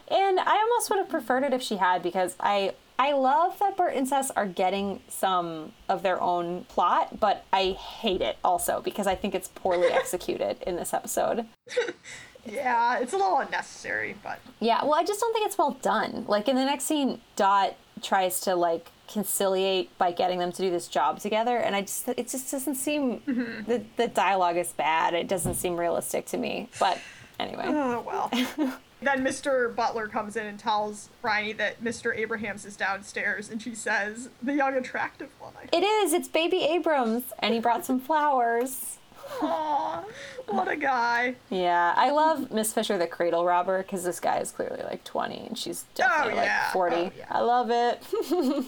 And 0.08 0.40
I 0.40 0.56
almost 0.56 0.90
would 0.90 0.98
have 0.98 1.08
preferred 1.08 1.44
it 1.44 1.52
if 1.52 1.62
she 1.62 1.76
had 1.76 2.02
because 2.02 2.34
I 2.40 2.74
I 2.98 3.12
love 3.12 3.58
that 3.58 3.76
Bert 3.76 3.94
and 3.94 4.06
Cec 4.06 4.30
are 4.36 4.46
getting 4.46 5.00
some 5.08 5.72
of 5.88 6.02
their 6.02 6.20
own 6.20 6.64
plot, 6.64 7.18
but 7.18 7.44
I 7.52 7.70
hate 7.72 8.20
it 8.20 8.36
also 8.44 8.80
because 8.80 9.06
I 9.06 9.14
think 9.14 9.34
it's 9.34 9.48
poorly 9.48 9.88
executed 9.90 10.58
in 10.66 10.76
this 10.76 10.92
episode. 10.92 11.46
Yeah, 12.44 12.98
it's 12.98 13.12
a 13.12 13.16
little 13.16 13.38
unnecessary, 13.38 14.16
but. 14.22 14.40
Yeah, 14.60 14.82
well, 14.82 14.94
I 14.94 15.04
just 15.04 15.20
don't 15.20 15.32
think 15.32 15.46
it's 15.46 15.58
well 15.58 15.76
done. 15.82 16.24
Like 16.26 16.48
in 16.48 16.56
the 16.56 16.64
next 16.64 16.84
scene, 16.84 17.20
Dot 17.36 17.76
tries 18.02 18.40
to 18.42 18.54
like 18.54 18.90
conciliate 19.08 19.96
by 19.98 20.10
getting 20.10 20.38
them 20.38 20.50
to 20.52 20.62
do 20.62 20.70
this 20.70 20.88
job 20.88 21.20
together, 21.20 21.56
and 21.56 21.76
I 21.76 21.82
just 21.82 22.08
it 22.08 22.28
just 22.28 22.50
doesn't 22.50 22.74
seem 22.74 23.20
mm-hmm. 23.20 23.70
the 23.70 23.84
the 23.96 24.08
dialogue 24.08 24.56
is 24.56 24.72
bad. 24.72 25.14
It 25.14 25.28
doesn't 25.28 25.54
seem 25.54 25.76
realistic 25.76 26.26
to 26.26 26.38
me. 26.38 26.68
But 26.80 26.98
anyway, 27.38 27.64
Oh, 27.66 28.00
well. 28.00 28.30
then 29.02 29.24
Mr. 29.24 29.74
Butler 29.74 30.08
comes 30.08 30.36
in 30.36 30.46
and 30.46 30.58
tells 30.58 31.10
Phryne 31.20 31.56
that 31.58 31.82
Mr. 31.82 32.16
Abrahams 32.16 32.64
is 32.64 32.76
downstairs, 32.76 33.50
and 33.50 33.60
she 33.60 33.74
says, 33.74 34.30
the 34.42 34.54
young, 34.54 34.76
attractive 34.76 35.30
one. 35.40 35.52
It 35.72 35.82
is. 35.82 36.12
It's 36.12 36.28
Baby 36.28 36.64
Abrams, 36.64 37.24
and 37.40 37.52
he 37.52 37.60
brought 37.60 37.84
some 37.84 38.00
flowers. 38.00 38.98
Aw, 39.42 40.04
what 40.48 40.68
a 40.68 40.76
guy. 40.76 41.34
Yeah, 41.50 41.94
I 41.96 42.10
love 42.10 42.50
Miss 42.50 42.72
Fisher, 42.72 42.98
the 42.98 43.06
cradle 43.06 43.44
robber, 43.44 43.78
because 43.82 44.04
this 44.04 44.20
guy 44.20 44.38
is 44.38 44.50
clearly 44.52 44.82
like 44.84 45.04
20 45.04 45.46
and 45.46 45.58
she's 45.58 45.84
oh, 45.88 45.92
definitely 45.96 46.40
Oh, 46.40 46.44
yeah. 46.44 46.62
like 46.64 46.72
40. 46.72 46.96
Oh, 46.96 47.10
yeah. 47.16 47.24
I 47.30 47.40
love 47.40 47.70
it. 47.70 48.66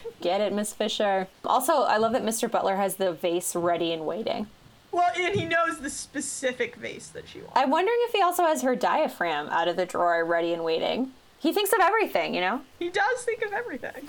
Get 0.20 0.40
it, 0.40 0.52
Miss 0.52 0.72
Fisher. 0.72 1.28
Also, 1.44 1.82
I 1.82 1.98
love 1.98 2.12
that 2.12 2.24
Mr. 2.24 2.50
Butler 2.50 2.76
has 2.76 2.96
the 2.96 3.12
vase 3.12 3.54
ready 3.54 3.92
and 3.92 4.06
waiting. 4.06 4.46
Well, 4.92 5.10
and 5.14 5.34
he 5.38 5.44
knows 5.44 5.78
the 5.80 5.90
specific 5.90 6.76
vase 6.76 7.08
that 7.08 7.28
she 7.28 7.40
wants. 7.40 7.52
I'm 7.54 7.70
wondering 7.70 7.98
if 8.02 8.12
he 8.12 8.22
also 8.22 8.44
has 8.44 8.62
her 8.62 8.74
diaphragm 8.74 9.48
out 9.48 9.68
of 9.68 9.76
the 9.76 9.84
drawer 9.84 10.24
ready 10.24 10.54
and 10.54 10.64
waiting. 10.64 11.12
He 11.38 11.52
thinks 11.52 11.70
of 11.72 11.80
everything, 11.82 12.34
you 12.34 12.40
know? 12.40 12.62
He 12.78 12.88
does 12.88 13.22
think 13.22 13.42
of 13.44 13.52
everything. 13.52 14.08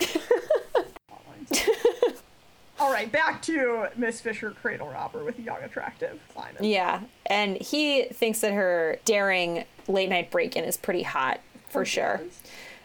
All 2.80 2.92
right, 2.92 3.10
back 3.10 3.42
to 3.42 3.88
Miss 3.96 4.20
Fisher 4.20 4.52
Cradle 4.52 4.88
Robber 4.88 5.24
with 5.24 5.38
young, 5.40 5.62
attractive 5.62 6.20
Simon. 6.34 6.62
Yeah, 6.62 7.00
and 7.26 7.56
he 7.56 8.04
thinks 8.04 8.40
that 8.40 8.52
her 8.52 8.98
daring 9.04 9.64
late 9.88 10.08
night 10.08 10.30
break 10.30 10.54
in 10.56 10.64
is 10.64 10.76
pretty 10.76 11.02
hot, 11.02 11.40
for 11.70 11.84
sure. 11.84 12.20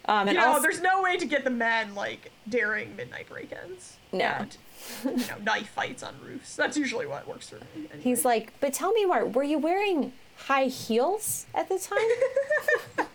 Um, 0.05 0.27
and 0.27 0.31
You 0.31 0.41
know, 0.41 0.47
also, 0.47 0.61
there's 0.61 0.81
no 0.81 1.01
way 1.01 1.17
to 1.17 1.25
get 1.25 1.43
the 1.43 1.49
men 1.49 1.95
like 1.95 2.31
daring 2.49 2.95
midnight 2.95 3.29
break-ins. 3.29 3.97
No. 4.11 4.25
And, 4.25 4.57
you 5.05 5.27
know, 5.27 5.37
knife 5.43 5.69
fights 5.69 6.03
on 6.03 6.15
roofs. 6.25 6.55
That's 6.55 6.75
usually 6.75 7.05
what 7.05 7.27
works 7.27 7.49
for 7.49 7.55
me. 7.55 7.61
anyway. 7.75 7.99
he's 8.01 8.25
like, 8.25 8.51
but 8.59 8.73
tell 8.73 8.91
me 8.91 9.05
more, 9.05 9.25
were 9.25 9.43
you 9.43 9.59
wearing 9.59 10.11
high 10.35 10.65
heels 10.65 11.45
at 11.53 11.69
the 11.69 11.79
time? 11.79 13.07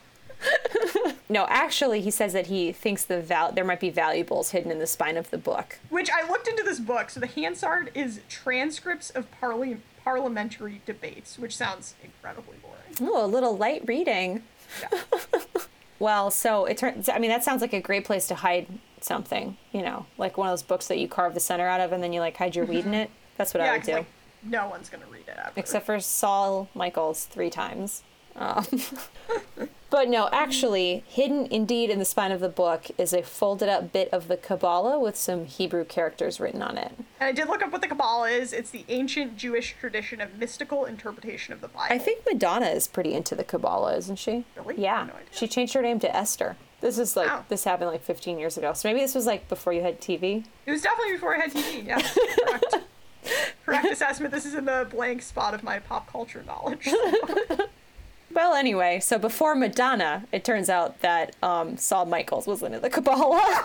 no, 1.29 1.47
actually, 1.49 2.01
he 2.01 2.11
says 2.11 2.33
that 2.33 2.47
he 2.47 2.73
thinks 2.73 3.05
the 3.05 3.21
val- 3.21 3.53
there 3.53 3.65
might 3.65 3.81
be 3.81 3.91
valuables 3.91 4.51
hidden 4.51 4.71
in 4.71 4.79
the 4.79 4.87
spine 4.87 5.17
of 5.17 5.31
the 5.31 5.39
book. 5.39 5.79
Which 5.91 6.11
I 6.11 6.29
looked 6.29 6.49
into 6.49 6.63
this 6.63 6.81
book. 6.81 7.11
So 7.11 7.21
the 7.21 7.27
Hansard 7.27 7.91
is 7.95 8.21
transcripts 8.29 9.11
of 9.11 9.27
parli- 9.41 9.79
parliamentary 10.05 10.81
debates, 10.87 11.39
which 11.39 11.57
sounds 11.57 11.95
incredibly 12.03 12.57
boring. 12.63 13.13
Oh, 13.13 13.25
a 13.25 13.27
little 13.27 13.57
light 13.57 13.83
reading. 13.87 14.43
Yeah. 14.81 15.01
Well, 15.99 16.31
so 16.31 16.65
it 16.65 16.79
turns. 16.79 17.09
I 17.09 17.19
mean, 17.19 17.31
that 17.31 17.43
sounds 17.43 17.61
like 17.61 17.73
a 17.73 17.81
great 17.81 18.05
place 18.05 18.29
to 18.29 18.37
hide 18.37 18.67
something. 19.01 19.57
You 19.73 19.83
know, 19.83 20.07
like 20.17 20.39
one 20.39 20.49
of 20.49 20.53
those 20.53 20.63
books 20.63 20.87
that 20.89 20.99
you 20.99 21.09
carve 21.09 21.35
the 21.35 21.41
center 21.41 21.67
out 21.67 21.81
of, 21.81 21.93
and 21.93 22.03
then 22.03 22.13
you 22.13 22.21
like 22.21 22.37
hide 22.37 22.55
your 22.55 22.65
weed 22.65 22.85
in 22.85 22.93
mm-hmm. 22.93 22.95
it. 22.95 23.11
That's 23.37 23.53
what 23.53 23.63
I 23.63 23.73
would 23.73 23.83
do. 23.83 23.93
like 23.93 24.07
no 24.43 24.69
one's 24.69 24.89
gonna 24.89 25.07
read 25.11 25.27
it. 25.27 25.37
After. 25.37 25.59
except 25.59 25.87
for 25.87 25.99
Saul 26.01 26.69
Michaels 26.75 27.25
three 27.25 27.51
times. 27.51 28.03
Um, 28.39 28.67
but 29.91 30.09
no, 30.09 30.29
actually, 30.33 31.03
hidden 31.09 31.47
indeed 31.51 31.91
in 31.91 31.99
the 31.99 32.05
spine 32.05 32.31
of 32.31 32.41
the 32.41 32.49
book 32.49 32.87
is 32.97 33.13
a 33.13 33.23
folded 33.23 33.69
up 33.69 33.93
bit 33.93 34.09
of 34.13 34.29
the 34.29 34.37
Kabbalah 34.37 34.99
with 35.01 35.17
some 35.17 35.45
Hebrew 35.47 35.85
characters 35.85 36.39
written 36.39 36.63
on 36.63 36.79
it. 36.79 36.93
And 37.21 37.29
I 37.29 37.33
did 37.33 37.49
look 37.49 37.63
up 37.63 37.73
what 37.73 37.81
the 37.81 37.89
Kabbalah 37.89 38.29
is. 38.31 38.53
It's 38.53 38.71
the 38.71 38.85
ancient 38.89 39.37
Jewish 39.37 39.75
tradition 39.81 40.21
of 40.21 40.39
mystical 40.39 40.85
interpretation 40.85 41.53
of 41.53 41.61
the 41.61 41.69
Bible. 41.69 41.95
I 41.95 41.99
think 41.99 42.25
Madonna 42.31 42.67
is 42.67 42.87
pretty 42.87 43.13
into 43.15 43.35
the 43.35 43.45
Kabbalah, 43.45 43.97
isn't 43.97 44.17
she? 44.19 44.45
Really? 44.57 44.81
Yeah. 44.83 45.05
no 45.09 45.15
she 45.33 45.49
changed 45.49 45.75
her 45.75 45.83
name 45.83 45.99
to 46.01 46.17
Esther. 46.17 46.57
This 46.81 46.97
is 46.97 47.17
like 47.17 47.27
Wow. 47.27 47.45
this 47.49 47.65
happened 47.65 47.91
like 47.91 48.03
15 48.05 48.39
years 48.39 48.57
ago. 48.57 48.73
So 48.73 48.89
maybe 48.89 49.01
this 49.01 49.15
was 49.17 49.27
like 49.27 49.49
before 49.49 49.73
you 49.73 49.83
had 49.83 50.01
TV. 50.01 50.45
It 50.65 50.71
was 50.71 50.83
definitely 50.83 51.15
before 51.15 51.35
I 51.37 51.41
had 51.41 51.53
TV. 51.53 51.85
Yeah, 51.87 52.01
correct. 52.47 52.77
correct 53.67 53.87
assessment. 53.87 54.33
This 54.33 54.47
is 54.47 54.55
in 54.55 54.65
the 54.65 54.87
blank 54.89 55.23
spot 55.23 55.55
of 55.55 55.65
my 55.65 55.81
pop 55.81 56.09
culture 56.13 56.45
knowledge. 56.47 56.89
Well, 58.33 58.55
anyway, 58.55 59.01
so 59.01 59.19
before 59.19 59.55
Madonna, 59.55 60.25
it 60.33 60.45
turns 60.45 60.69
out 60.69 61.01
that 61.01 61.35
um, 61.43 61.77
Saul 61.77 62.07
Michaels 62.07 62.47
was 62.47 62.63
into 62.63 62.79
the 62.79 62.91
Kabbalah. 62.91 63.65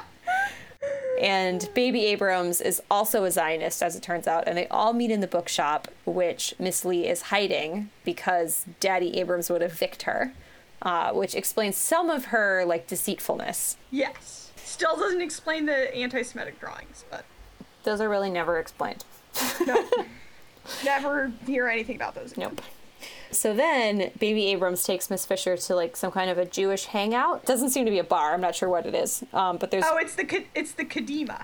and 1.20 1.68
Baby 1.74 2.06
Abrams 2.06 2.60
is 2.60 2.82
also 2.90 3.24
a 3.24 3.30
Zionist, 3.30 3.82
as 3.82 3.94
it 3.96 4.02
turns 4.02 4.26
out, 4.26 4.44
and 4.48 4.56
they 4.58 4.66
all 4.68 4.92
meet 4.92 5.10
in 5.10 5.20
the 5.20 5.26
bookshop, 5.26 5.88
which 6.06 6.54
Miss 6.58 6.84
Lee 6.84 7.06
is 7.06 7.22
hiding 7.22 7.90
because 8.04 8.66
Daddy 8.80 9.18
Abrams 9.18 9.48
would 9.50 9.62
evict 9.62 10.02
her, 10.02 10.32
uh, 10.82 11.12
which 11.12 11.34
explains 11.34 11.76
some 11.76 12.10
of 12.10 12.26
her 12.26 12.64
like 12.64 12.86
deceitfulness. 12.86 13.76
yes. 13.90 14.38
Still 14.56 14.96
doesn't 14.96 15.20
explain 15.20 15.66
the 15.66 15.94
anti-Semitic 15.94 16.58
drawings, 16.60 17.04
but 17.10 17.24
Those 17.82 18.00
are 18.00 18.08
really 18.08 18.30
never 18.30 18.58
explained. 18.58 19.04
no. 19.66 19.84
Never 20.84 21.32
hear 21.46 21.68
anything 21.68 21.96
about 21.96 22.14
those. 22.14 22.32
again. 22.32 22.50
Nope. 22.50 22.62
So 23.32 23.54
then, 23.54 24.10
Baby 24.18 24.46
Abrams 24.48 24.82
takes 24.84 25.10
Miss 25.10 25.24
Fisher 25.26 25.56
to 25.56 25.74
like 25.74 25.96
some 25.96 26.10
kind 26.10 26.30
of 26.30 26.38
a 26.38 26.44
Jewish 26.44 26.86
hangout. 26.86 27.44
Doesn't 27.44 27.70
seem 27.70 27.84
to 27.84 27.90
be 27.90 27.98
a 27.98 28.04
bar. 28.04 28.34
I'm 28.34 28.40
not 28.40 28.54
sure 28.54 28.68
what 28.68 28.86
it 28.86 28.94
is. 28.94 29.24
Um, 29.32 29.56
but 29.56 29.70
there's 29.70 29.84
Oh, 29.86 29.96
it's 29.98 30.14
the 30.14 30.44
it's 30.54 30.72
the 30.72 30.84
Kadima. 30.84 31.38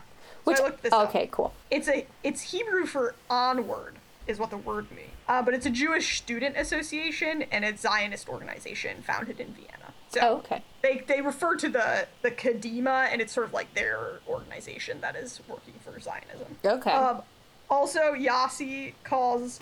So 0.45 0.53
which 0.53 0.59
looked 0.61 0.83
this 0.83 0.93
up. 0.93 1.09
okay, 1.09 1.29
cool. 1.31 1.53
It's 1.71 1.89
a 1.89 2.07
it's 2.23 2.41
Hebrew 2.53 2.87
for 2.87 3.15
onward 3.29 3.97
is 4.27 4.39
what 4.39 4.51
the 4.51 4.57
word 4.57 4.91
means. 4.91 5.11
Uh, 5.29 5.43
but 5.43 5.55
it's 5.55 5.67
a 5.67 5.71
Jewish 5.71 6.19
student 6.19 6.57
association 6.57 7.43
and 7.51 7.65
a 7.65 7.77
Zionist 7.77 8.29
organization 8.29 9.03
founded 9.03 9.41
in 9.41 9.49
Vienna. 9.55 9.93
So 10.09 10.21
Oh, 10.23 10.35
okay. 10.39 10.63
they 10.83 11.03
they 11.07 11.21
refer 11.21 11.57
to 11.57 11.69
the 11.69 12.07
the 12.23 12.31
Kadima 12.31 13.09
and 13.11 13.21
it's 13.21 13.33
sort 13.33 13.47
of 13.47 13.53
like 13.53 13.75
their 13.75 14.21
organization 14.29 15.01
that 15.01 15.17
is 15.17 15.41
working 15.49 15.75
for 15.85 15.99
Zionism. 16.01 16.57
Okay. 16.65 16.91
Um, 16.93 17.23
also, 17.69 18.15
Yossi 18.15 18.93
calls 19.03 19.59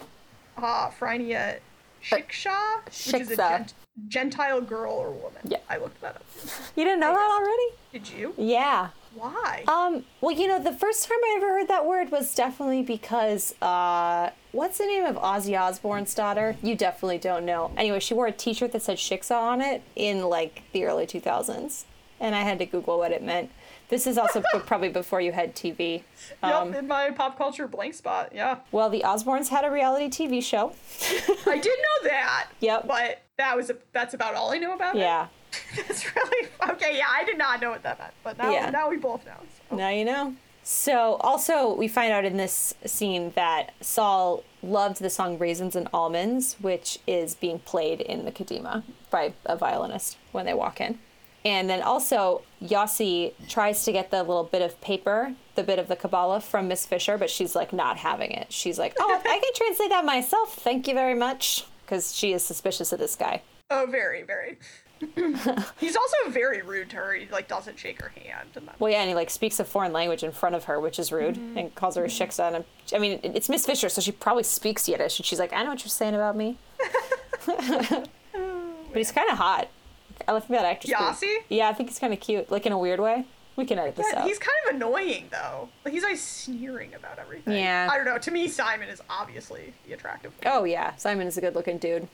uh, 0.59 0.91
Phryne 0.91 1.33
a 1.33 1.59
shiksa, 2.05 2.85
which 2.85 3.21
is 3.23 3.31
a 3.31 3.37
gent- 3.37 3.75
Gentile 4.09 4.61
girl 4.61 4.93
or 4.93 5.11
woman. 5.11 5.41
Yeah. 5.45 5.59
I 5.71 5.79
looked 5.79 6.01
that 6.01 6.17
up. 6.17 6.25
You 6.77 6.85
didn't 6.85 7.01
know 7.01 7.13
that 7.13 7.31
already? 7.31 7.77
Did 7.93 8.11
you? 8.11 8.35
Yeah. 8.37 8.89
Why? 9.15 9.63
Um, 9.69 10.05
well, 10.21 10.37
you 10.37 10.49
know, 10.49 10.61
the 10.61 10.73
first 10.73 11.05
time 11.09 11.19
I 11.23 11.35
ever 11.37 11.49
heard 11.51 11.69
that 11.69 11.87
word 11.87 12.11
was 12.11 12.35
definitely 12.35 12.83
because, 12.83 13.55
uh, 13.63 14.31
what's 14.51 14.79
the 14.79 14.87
name 14.87 15.05
of 15.05 15.15
Ozzy 15.17 15.59
Osbourne's 15.59 16.13
daughter? 16.15 16.57
You 16.63 16.75
definitely 16.75 17.19
don't 17.19 17.45
know. 17.47 17.71
Anyway, 17.77 18.01
she 18.01 18.15
wore 18.15 18.27
a 18.27 18.33
t 18.33 18.53
shirt 18.53 18.73
that 18.73 18.83
said 18.83 18.97
Shiksa 18.97 19.37
on 19.37 19.61
it 19.61 19.83
in 19.95 20.23
like 20.29 20.63
the 20.73 20.85
early 20.85 21.07
2000s. 21.07 21.85
And 22.19 22.35
I 22.35 22.41
had 22.41 22.59
to 22.59 22.67
Google 22.67 22.99
what 22.99 23.13
it 23.13 23.23
meant. 23.23 23.51
This 23.95 24.09
is 24.09 24.19
also 24.19 24.43
probably 24.67 24.89
before 24.89 25.21
you 25.21 25.31
had 25.31 25.55
TV. 25.55 26.03
Um, 26.43 26.73
yep, 26.73 26.81
in 26.83 26.89
my 26.89 27.13
pop 27.13 27.39
culture 27.39 27.69
blank 27.69 27.95
spot. 27.95 28.33
Yeah. 28.35 28.57
well, 28.73 28.91
the 28.91 29.03
Osbournes 29.03 29.51
had 29.51 29.65
a 29.65 29.71
reality 29.71 30.09
TV 30.09 30.43
show. 30.43 30.73
I 31.47 31.59
did 31.59 31.67
know 31.67 32.09
that. 32.11 32.49
Yep. 32.59 32.89
But 32.89 33.23
that 33.37 33.57
was 33.57 33.71
a, 33.71 33.77
that's 33.93 34.13
about 34.13 34.35
all 34.35 34.51
I 34.51 34.59
know 34.59 34.75
about 34.75 34.97
Yeah. 34.97 35.29
it. 35.53 35.59
Yeah. 35.79 35.83
that's 35.87 36.13
really 36.17 36.49
okay. 36.71 36.99
Yeah, 36.99 37.07
I 37.09 37.23
did 37.23 37.39
not 37.39 37.61
know 37.61 37.71
what 37.71 37.85
that 37.85 38.01
meant, 38.01 38.15
but 38.25 38.37
now 38.37 38.51
Yeah. 38.51 38.71
now 38.71 38.91
we 38.91 38.97
both 38.97 39.25
know. 39.25 39.37
so. 39.71 39.77
Now 39.77 39.91
you 39.91 40.05
know. 40.05 40.35
So, 40.65 41.15
also, 41.21 41.73
we 41.73 41.87
find 41.87 42.13
out 42.13 42.25
in 42.25 42.37
this 42.37 42.75
scene 42.85 43.31
that 43.37 43.75
Saul 43.81 44.43
loved 44.61 45.01
the 45.01 45.11
song 45.11 45.39
Raisins 45.39 45.77
and 45.77 45.89
Almonds, 45.95 46.57
which 46.61 46.99
is 47.07 47.37
being 47.37 47.61
played 47.61 48.01
in 48.01 48.25
the 48.25 48.33
Kadima 48.33 48.83
by 49.11 49.35
a 49.47 49.57
violinist 49.57 50.17
when 50.33 50.47
they 50.47 50.55
walk 50.55 50.81
in. 50.81 50.99
And 51.45 51.69
then 51.69 51.83
also, 51.83 52.43
Yossi 52.63 53.35
tries 53.49 53.85
to 53.85 53.93
get 53.93 54.11
the 54.11 54.19
little 54.19 54.45
bit 54.45 54.63
of 54.63 54.81
paper, 54.81 55.35
the 55.57 55.63
bit 55.63 55.79
of 55.79 55.89
the 55.89 55.97
Kabbalah 55.97 56.41
from 56.41 56.69
Miss 56.69 56.87
Fisher, 56.87 57.19
but 57.19 57.29
she's 57.29 57.55
like 57.55 57.73
not 57.73 57.99
having 57.99 58.31
it. 58.31 58.51
She's 58.51 58.79
like, 58.79 58.95
oh, 58.99 59.21
I 59.25 59.39
can 59.39 59.53
translate 59.55 59.91
that 59.91 60.05
myself. 60.05 60.55
Thank 60.55 60.89
you 60.89 60.95
very 60.95 61.15
much. 61.15 61.67
Because 61.85 62.15
she 62.17 62.33
is 62.33 62.43
suspicious 62.43 62.93
of 62.93 62.99
this 62.99 63.15
guy. 63.15 63.43
Oh, 63.71 63.87
very, 63.91 64.23
very. 64.23 64.57
He's 65.79 65.97
also 65.97 66.17
very 66.29 66.63
rude 66.63 66.89
to 66.91 66.97
her. 66.97 67.13
He 67.13 67.27
like 67.31 67.47
doesn't 67.47 67.79
shake 67.79 68.01
her 68.01 68.09
hand. 68.09 68.51
And 68.55 68.69
that. 68.69 68.81
Well, 68.81 68.91
yeah, 68.91 69.01
and 69.01 69.09
he 69.09 69.15
like 69.15 69.29
speaks 69.29 69.61
a 69.61 69.65
foreign 69.65 69.93
language 69.93 70.23
in 70.23 70.33
front 70.33 70.55
of 70.55 70.65
her, 70.65 70.81
which 70.81 70.99
is 70.99 71.13
rude, 71.13 71.35
mm-hmm. 71.35 71.59
and 71.59 71.75
calls 71.75 71.97
her 71.97 72.05
a 72.05 72.09
shiksa. 72.09 72.55
And 72.55 72.65
I'm, 72.93 73.01
mean, 73.03 73.21
it's 73.23 73.51
Miss 73.51 73.67
Fisher, 73.67 73.91
so 73.91 74.01
she 74.01 74.13
probably 74.13 74.45
speaks 74.45 74.89
Yiddish, 74.89 75.19
and 75.19 75.27
she's 75.27 75.39
like, 75.39 75.53
I 75.53 75.63
know 75.63 75.71
what 75.71 75.83
you're 75.85 75.91
saying 75.91 76.15
about 76.15 76.37
me. 76.37 76.59
Oh, 78.37 78.75
but 78.89 78.99
he's 78.99 79.13
kind 79.13 79.31
of 79.31 79.39
hot. 79.39 79.69
I 80.29 80.39
think 80.41 80.49
that 80.61 80.81
pretty- 80.81 80.95
Yossi? 80.95 81.37
Yeah, 81.49 81.69
I 81.69 81.73
think 81.73 81.89
he's 81.91 81.99
kind 81.99 82.13
of 82.13 82.21
cute, 82.21 82.51
like 82.51 82.67
in 82.67 82.73
a 82.73 82.79
weird 82.79 83.01
way. 83.01 83.25
We 83.57 83.65
can 83.65 83.79
edit 83.79 83.95
this 83.95 84.07
Yeah, 84.13 84.23
out. 84.23 84.27
he's 84.27 84.41
kind 84.41 84.57
of 84.69 84.75
annoying 84.75 85.29
though. 85.31 85.69
Like 85.85 85.95
he's 85.95 86.03
always 86.03 86.21
sneering 86.21 86.93
about 86.93 87.21
everything. 87.21 87.57
Yeah. 87.57 87.89
I 87.89 87.95
don't 87.97 88.05
know. 88.05 88.19
To 88.19 88.31
me, 88.33 88.49
Simon 88.49 88.89
is 88.89 89.01
obviously 89.09 89.73
the 89.87 89.93
attractive 89.93 90.33
one. 90.43 90.53
Oh 90.53 90.65
yeah, 90.65 90.97
Simon 90.97 91.29
is 91.29 91.39
a 91.39 91.41
good-looking 91.41 91.79
dude. 91.79 92.09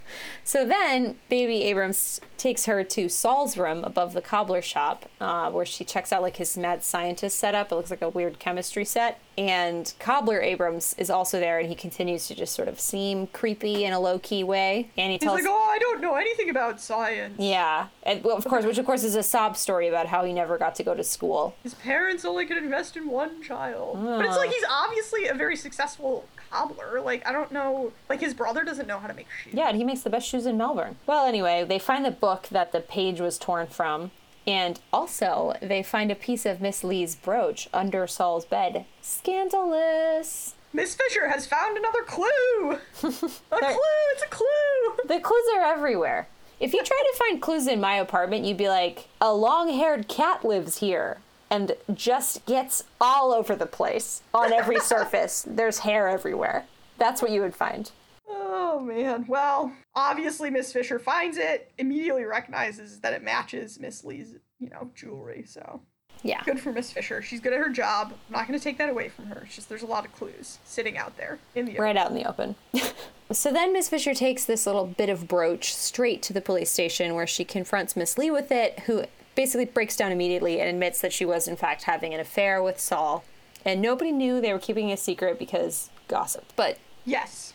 So 0.45 0.67
then, 0.67 1.17
baby 1.31 1.63
Abrams 1.65 2.21
takes 2.37 2.67
her 2.67 2.85
to 2.85 3.09
Saul's 3.09 3.57
room 3.57 3.85
above 3.85 4.13
the 4.13 4.21
cobbler 4.21 4.61
shop, 4.61 5.07
uh, 5.19 5.51
where 5.51 5.65
she 5.65 5.83
checks 5.83 6.13
out 6.13 6.21
like 6.21 6.37
his 6.37 6.59
mad 6.59 6.85
scientist 6.85 7.39
setup. 7.39 7.73
It 7.73 7.75
looks 7.75 7.91
like 7.91 8.03
a 8.03 8.11
weird 8.11 8.39
chemistry 8.39 8.85
set. 8.85 9.19
And 9.41 9.91
cobbler 9.99 10.43
Abrams 10.43 10.95
is 10.99 11.09
also 11.09 11.41
there, 11.41 11.59
and 11.59 11.67
he 11.67 11.75
continues 11.75 12.29
to 12.29 12.35
just 12.35 12.55
sort 12.55 12.69
of 12.69 12.79
seem 12.79 13.27
creepy 13.29 13.87
in 13.87 13.95
a 13.95 13.99
low-key 13.99 14.45
way. 14.45 14.91
And 14.99 15.07
he 15.07 15.13
He's 15.13 15.21
tells, 15.23 15.41
like, 15.41 15.49
oh, 15.49 15.71
I 15.71 15.79
don't 15.79 16.03
know 16.03 16.17
anything 16.17 16.51
about 16.51 16.79
science. 16.79 17.37
yeah, 17.39 17.87
and 18.03 18.23
well, 18.23 18.37
of 18.37 18.45
course, 18.45 18.67
which 18.67 18.77
of 18.77 18.85
course 18.85 19.03
is 19.03 19.15
a 19.15 19.23
sob 19.23 19.57
story 19.57 19.89
about 19.89 20.09
how 20.09 20.25
he 20.25 20.35
never 20.35 20.59
got 20.59 20.75
to 20.75 20.83
go 20.83 20.95
to 20.95 21.03
school. 21.03 21.55
His 21.63 21.73
parents 21.73 22.27
only 22.27 22.45
could 22.45 22.59
invest 22.59 22.99
in 22.99 23.09
one 23.09 23.43
child. 23.43 23.99
But 24.03 24.27
it's 24.27 24.37
like 24.37 24.51
ah. 24.51 24.53
he's 24.53 24.65
obviously 24.69 25.27
a 25.27 25.35
very 25.35 25.57
successful 25.57 26.27
cobbler. 26.51 27.01
Like 27.01 27.27
I 27.27 27.33
don't 27.33 27.51
know. 27.51 27.93
Like 28.11 28.21
his 28.21 28.35
brother 28.35 28.63
doesn't 28.63 28.87
know 28.87 28.99
how 28.99 29.09
to 29.09 29.15
make 29.15 29.29
shoes. 29.43 29.55
Yeah, 29.55 29.69
and 29.69 29.79
he 29.79 29.85
makes 29.85 30.03
the 30.03 30.11
best 30.11 30.29
shoes 30.29 30.45
in 30.45 30.59
Melbourne. 30.59 30.97
Well, 31.07 31.25
anyway, 31.25 31.65
they 31.65 31.79
find 31.79 32.05
the 32.05 32.11
book 32.11 32.49
that 32.51 32.73
the 32.73 32.81
page 32.81 33.23
was 33.23 33.39
torn 33.39 33.69
from, 33.69 34.11
and 34.47 34.81
also 34.93 35.55
they 35.61 35.83
find 35.83 36.11
a 36.11 36.17
piece 36.17 36.47
of 36.47 36.61
Miss 36.61 36.83
Lee's 36.83 37.15
brooch 37.15 37.69
under 37.73 38.07
Saul's 38.07 38.45
bed. 38.45 38.85
Scandalous. 39.01 40.55
Miss 40.73 40.95
Fisher 40.95 41.29
has 41.29 41.47
found 41.47 41.77
another 41.77 42.03
clue. 42.03 42.29
a 42.73 43.59
clue. 43.59 44.09
It's 44.13 44.23
a 44.23 44.29
clue. 44.29 45.07
The 45.07 45.21
clues 45.21 45.45
are 45.55 45.63
everywhere. 45.63 46.29
If 46.61 46.75
you 46.75 46.85
try 46.85 47.03
to 47.11 47.19
find 47.19 47.43
clues 47.43 47.67
in 47.67 47.81
my 47.81 47.95
apartment, 47.95 48.45
you'd 48.45 48.57
be 48.57 48.69
like, 48.69 49.09
a 49.21 49.33
long 49.33 49.71
haired 49.71 50.09
cat 50.09 50.45
lives 50.45 50.79
here 50.79 51.19
and 51.51 51.73
just 51.93 52.47
gets 52.47 52.85
all 53.01 53.33
over 53.33 53.57
the 53.57 53.67
place 53.67 54.23
on 54.33 54.53
every 54.53 54.79
surface. 54.81 55.45
There's 55.49 55.81
hair 55.81 56.09
everywhere. 56.09 56.67
That's 56.99 57.23
what 57.23 57.33
you 57.33 57.41
would 57.41 57.57
find. 57.57 57.91
Oh 58.33 58.81
man. 58.81 59.25
Well, 59.29 59.73
obviously 59.95 60.51
Miss 60.51 60.73
Fisher 60.73 60.99
finds 60.99 61.37
it, 61.37 61.73
immediately 61.79 62.25
recognizes 62.25 63.01
that 63.01 63.13
it 63.13 63.23
matches 63.23 63.79
Miss 63.81 64.05
Lee's, 64.05 64.35
you 64.59 64.71
know, 64.71 64.91
jewelry. 64.95 65.45
So 65.47 65.81
Yeah. 66.23 66.43
good 66.45 66.61
for 66.61 66.73
Miss 66.73 66.93
Fisher. 66.93 67.21
She's 67.23 67.41
good 67.41 67.53
at 67.53 67.59
her 67.59 67.69
job. 67.71 68.13
I'm 68.29 68.33
not 68.33 68.47
going 68.47 68.59
to 68.59 68.63
take 68.63 68.79
that 68.79 68.89
away 68.89 69.09
from 69.09 69.27
her. 69.27 69.43
It's 69.47 69.55
just 69.57 69.69
there's 69.69 69.83
a 69.83 69.87
lot 69.87 70.05
of 70.05 70.13
clues 70.15 70.59
sitting 70.65 70.97
out 70.97 71.17
there 71.17 71.39
in 71.55 71.65
the 71.67 71.77
right 71.77 71.97
out 71.97 72.11
in 72.11 72.15
the 72.17 72.25
open. 72.29 72.55
so 73.33 73.53
then 73.53 73.73
Miss 73.73 73.89
Fisher 73.89 74.15
takes 74.15 74.45
this 74.45 74.67
little 74.67 74.87
bit 74.87 75.09
of 75.09 75.27
brooch 75.29 75.75
straight 75.75 76.23
to 76.23 76.33
the 76.33 76.41
police 76.41 76.71
station 76.71 77.15
where 77.15 77.27
she 77.27 77.45
confronts 77.45 77.97
Miss 77.97 78.17
Lee 78.17 78.31
with 78.31 78.53
it, 78.53 78.81
who 78.81 79.05
basically 79.35 79.65
breaks 79.65 79.97
down 79.97 80.13
immediately 80.13 80.61
and 80.61 80.69
admits 80.69 81.01
that 81.01 81.13
she 81.13 81.25
was 81.25 81.49
in 81.49 81.57
fact 81.57 81.85
having 81.85 82.15
an 82.15 82.21
affair 82.21 82.63
with 82.63 82.79
Saul. 82.81 83.25
And 83.65 83.83
nobody 83.83 84.11
knew 84.13 84.41
they 84.41 84.53
were 84.55 84.59
keeping 84.59 84.91
a 84.91 84.97
secret 84.97 85.39
because 85.39 85.91
gossip. 86.09 86.45
But 86.57 86.79
Yes. 87.07 87.53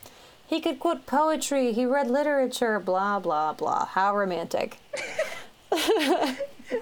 He 0.47 0.61
could 0.61 0.79
quote 0.79 1.05
poetry, 1.05 1.73
he 1.73 1.85
read 1.85 2.09
literature, 2.09 2.79
blah 2.79 3.19
blah 3.19 3.53
blah. 3.53 3.85
How 3.85 4.15
romantic. 4.15 4.77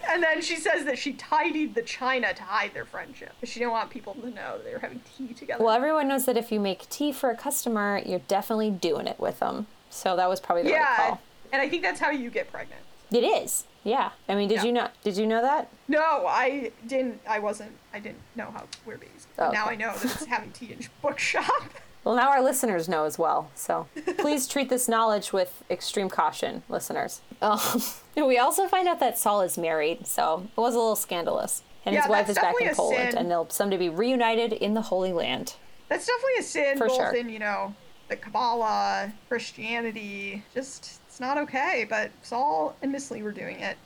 And 0.10 0.24
then 0.24 0.42
she 0.42 0.56
says 0.56 0.86
that 0.86 0.98
she 0.98 1.14
tidied 1.14 1.76
the 1.76 1.82
china 1.82 2.34
to 2.34 2.44
hide 2.44 2.74
their 2.74 2.86
friendship. 2.86 3.34
She 3.44 3.60
didn't 3.60 3.72
want 3.72 3.90
people 3.90 4.14
to 4.16 4.30
know 4.30 4.58
that 4.58 4.64
they 4.64 4.72
were 4.72 4.80
having 4.80 5.02
tea 5.18 5.34
together. 5.34 5.64
Well, 5.64 5.76
everyone 5.76 6.08
knows 6.08 6.26
that 6.26 6.38
if 6.38 6.52
you 6.52 6.60
make 6.60 6.88
tea 6.90 7.12
for 7.12 7.30
a 7.30 7.36
customer, 7.36 8.02
you're 8.06 8.22
definitely 8.28 8.72
doing 8.72 9.08
it 9.08 9.20
with 9.20 9.40
them. 9.40 9.68
So 9.90 10.16
that 10.16 10.30
was 10.30 10.40
probably 10.40 10.64
the 10.64 10.72
right 10.72 10.80
yeah. 10.80 10.96
call. 11.10 11.22
And 11.52 11.62
I 11.62 11.68
think 11.68 11.84
that's 11.84 12.00
how 12.00 12.12
you 12.12 12.30
get 12.30 12.52
pregnant. 12.52 12.82
It 13.12 13.24
is. 13.24 13.66
Yeah. 13.84 14.12
I 14.30 14.36
mean, 14.36 14.48
did 14.48 14.60
Yeah. 14.60 14.64
you 14.64 14.72
know 14.72 14.88
did 15.04 15.18
you 15.18 15.28
know 15.28 15.42
that? 15.42 15.68
No, 15.88 16.26
I 16.28 16.72
didn't. 16.88 17.20
I 17.28 17.40
wasn't. 17.40 17.74
I 17.94 18.00
didn't 18.00 18.22
know 18.36 18.52
how 18.52 18.64
we're 18.86 18.98
babies. 18.98 19.28
Oh, 19.38 19.52
Now 19.52 19.66
okay. 19.66 19.74
I 19.74 19.76
know 19.76 19.94
that 19.94 20.06
it's 20.06 20.26
having 20.26 20.52
tea 20.52 20.72
in 20.72 20.80
a 20.80 21.02
bookshop. 21.02 21.46
Well, 22.04 22.16
now 22.16 22.30
our 22.30 22.44
listeners 22.44 22.90
know 22.90 23.06
as 23.06 23.18
well. 23.18 23.50
So 23.56 23.88
please 24.18 24.48
treat 24.48 24.70
this 24.70 24.88
knowledge 24.88 25.32
with 25.32 25.64
extreme 25.70 26.10
caution, 26.10 26.64
listeners. 26.70 27.22
Um, 27.42 27.60
we 28.16 28.38
also 28.38 28.68
find 28.68 28.88
out 28.88 29.00
that 29.00 29.18
Saul 29.18 29.42
is 29.42 29.58
married, 29.58 30.06
so 30.06 30.48
it 30.56 30.60
was 30.60 30.76
a 30.76 30.78
little 30.80 30.96
scandalous. 30.96 31.64
And 31.86 31.96
his 31.96 32.08
wife 32.08 32.30
is 32.30 32.38
back 32.38 32.56
in 32.62 32.74
Poland, 32.74 33.12
sin. 33.12 33.18
and 33.18 33.30
they'll 33.30 33.50
someday 33.50 33.76
be 33.76 33.90
reunited 33.90 34.54
in 34.54 34.74
the 34.74 34.84
Holy 34.84 35.12
Land. 35.12 35.56
That's 35.90 36.06
definitely 36.08 36.40
a 36.40 36.44
sin, 36.44 36.78
For 36.78 36.88
both 36.88 36.96
sure. 36.96 37.12
in 37.16 37.28
you 37.30 37.40
know 37.40 37.76
the 38.08 38.16
Kabbalah, 38.16 39.12
Christianity. 39.28 40.44
Just 40.54 41.02
it's 41.08 41.20
not 41.20 41.38
okay. 41.40 41.86
But 41.90 42.12
Saul 42.22 42.76
and 42.82 42.92
Miss 42.92 43.12
Lee 43.12 43.22
were 43.22 43.34
doing 43.34 43.60
it. 43.60 43.78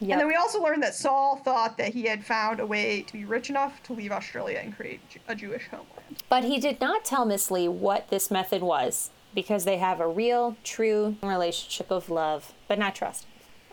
Yep. 0.00 0.10
And 0.12 0.20
then 0.20 0.28
we 0.28 0.36
also 0.36 0.62
learned 0.62 0.82
that 0.82 0.94
Saul 0.94 1.36
thought 1.36 1.76
that 1.78 1.92
he 1.92 2.04
had 2.04 2.24
found 2.24 2.60
a 2.60 2.66
way 2.66 3.02
to 3.02 3.12
be 3.12 3.24
rich 3.24 3.50
enough 3.50 3.82
to 3.84 3.92
leave 3.92 4.12
Australia 4.12 4.60
and 4.62 4.74
create 4.74 5.00
a 5.26 5.34
Jewish 5.34 5.68
homeland. 5.68 6.22
But 6.28 6.44
he 6.44 6.60
did 6.60 6.80
not 6.80 7.04
tell 7.04 7.24
Miss 7.24 7.50
Lee 7.50 7.68
what 7.68 8.08
this 8.08 8.30
method 8.30 8.62
was 8.62 9.10
because 9.34 9.64
they 9.64 9.78
have 9.78 10.00
a 10.00 10.08
real, 10.08 10.56
true 10.62 11.16
relationship 11.22 11.90
of 11.90 12.10
love, 12.10 12.52
but 12.68 12.78
not 12.78 12.94
trust. 12.94 13.26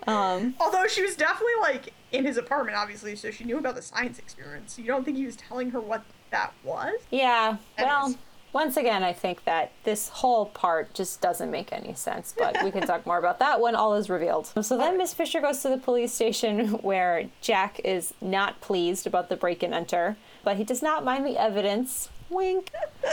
Um, 0.07 0.55
Although 0.59 0.87
she 0.87 1.01
was 1.03 1.15
definitely 1.15 1.53
like 1.61 1.93
in 2.11 2.25
his 2.25 2.37
apartment, 2.37 2.77
obviously, 2.77 3.15
so 3.15 3.31
she 3.31 3.43
knew 3.43 3.57
about 3.57 3.75
the 3.75 3.81
science 3.81 4.19
experiments. 4.19 4.77
You 4.77 4.85
don't 4.85 5.03
think 5.03 5.17
he 5.17 5.25
was 5.25 5.35
telling 5.35 5.71
her 5.71 5.79
what 5.79 6.03
that 6.31 6.53
was? 6.63 6.93
yeah, 7.11 7.57
well. 7.77 8.15
Once 8.55 8.77
again, 8.77 9.03
I 9.03 9.11
think 9.11 9.43
that 9.43 9.73
this 9.83 10.07
whole 10.07 10.45
part 10.45 10.93
just 10.93 11.19
doesn't 11.19 11.51
make 11.51 11.73
any 11.73 11.93
sense, 11.93 12.33
but 12.37 12.63
we 12.63 12.71
can 12.71 12.87
talk 12.87 13.05
more 13.05 13.17
about 13.17 13.37
that 13.39 13.59
when 13.59 13.75
all 13.75 13.95
is 13.95 14.09
revealed. 14.09 14.53
So 14.61 14.77
then 14.77 14.97
Miss 14.97 15.13
Fisher 15.13 15.41
goes 15.41 15.61
to 15.63 15.67
the 15.67 15.77
police 15.77 16.13
station 16.13 16.69
where 16.81 17.29
Jack 17.41 17.81
is 17.83 18.13
not 18.21 18.61
pleased 18.61 19.05
about 19.05 19.27
the 19.27 19.35
break 19.35 19.61
and 19.61 19.73
enter, 19.73 20.15
but 20.45 20.55
he 20.55 20.63
does 20.63 20.81
not 20.81 21.03
mind 21.03 21.25
the 21.25 21.37
evidence. 21.37 22.07
Wink. 22.29 22.71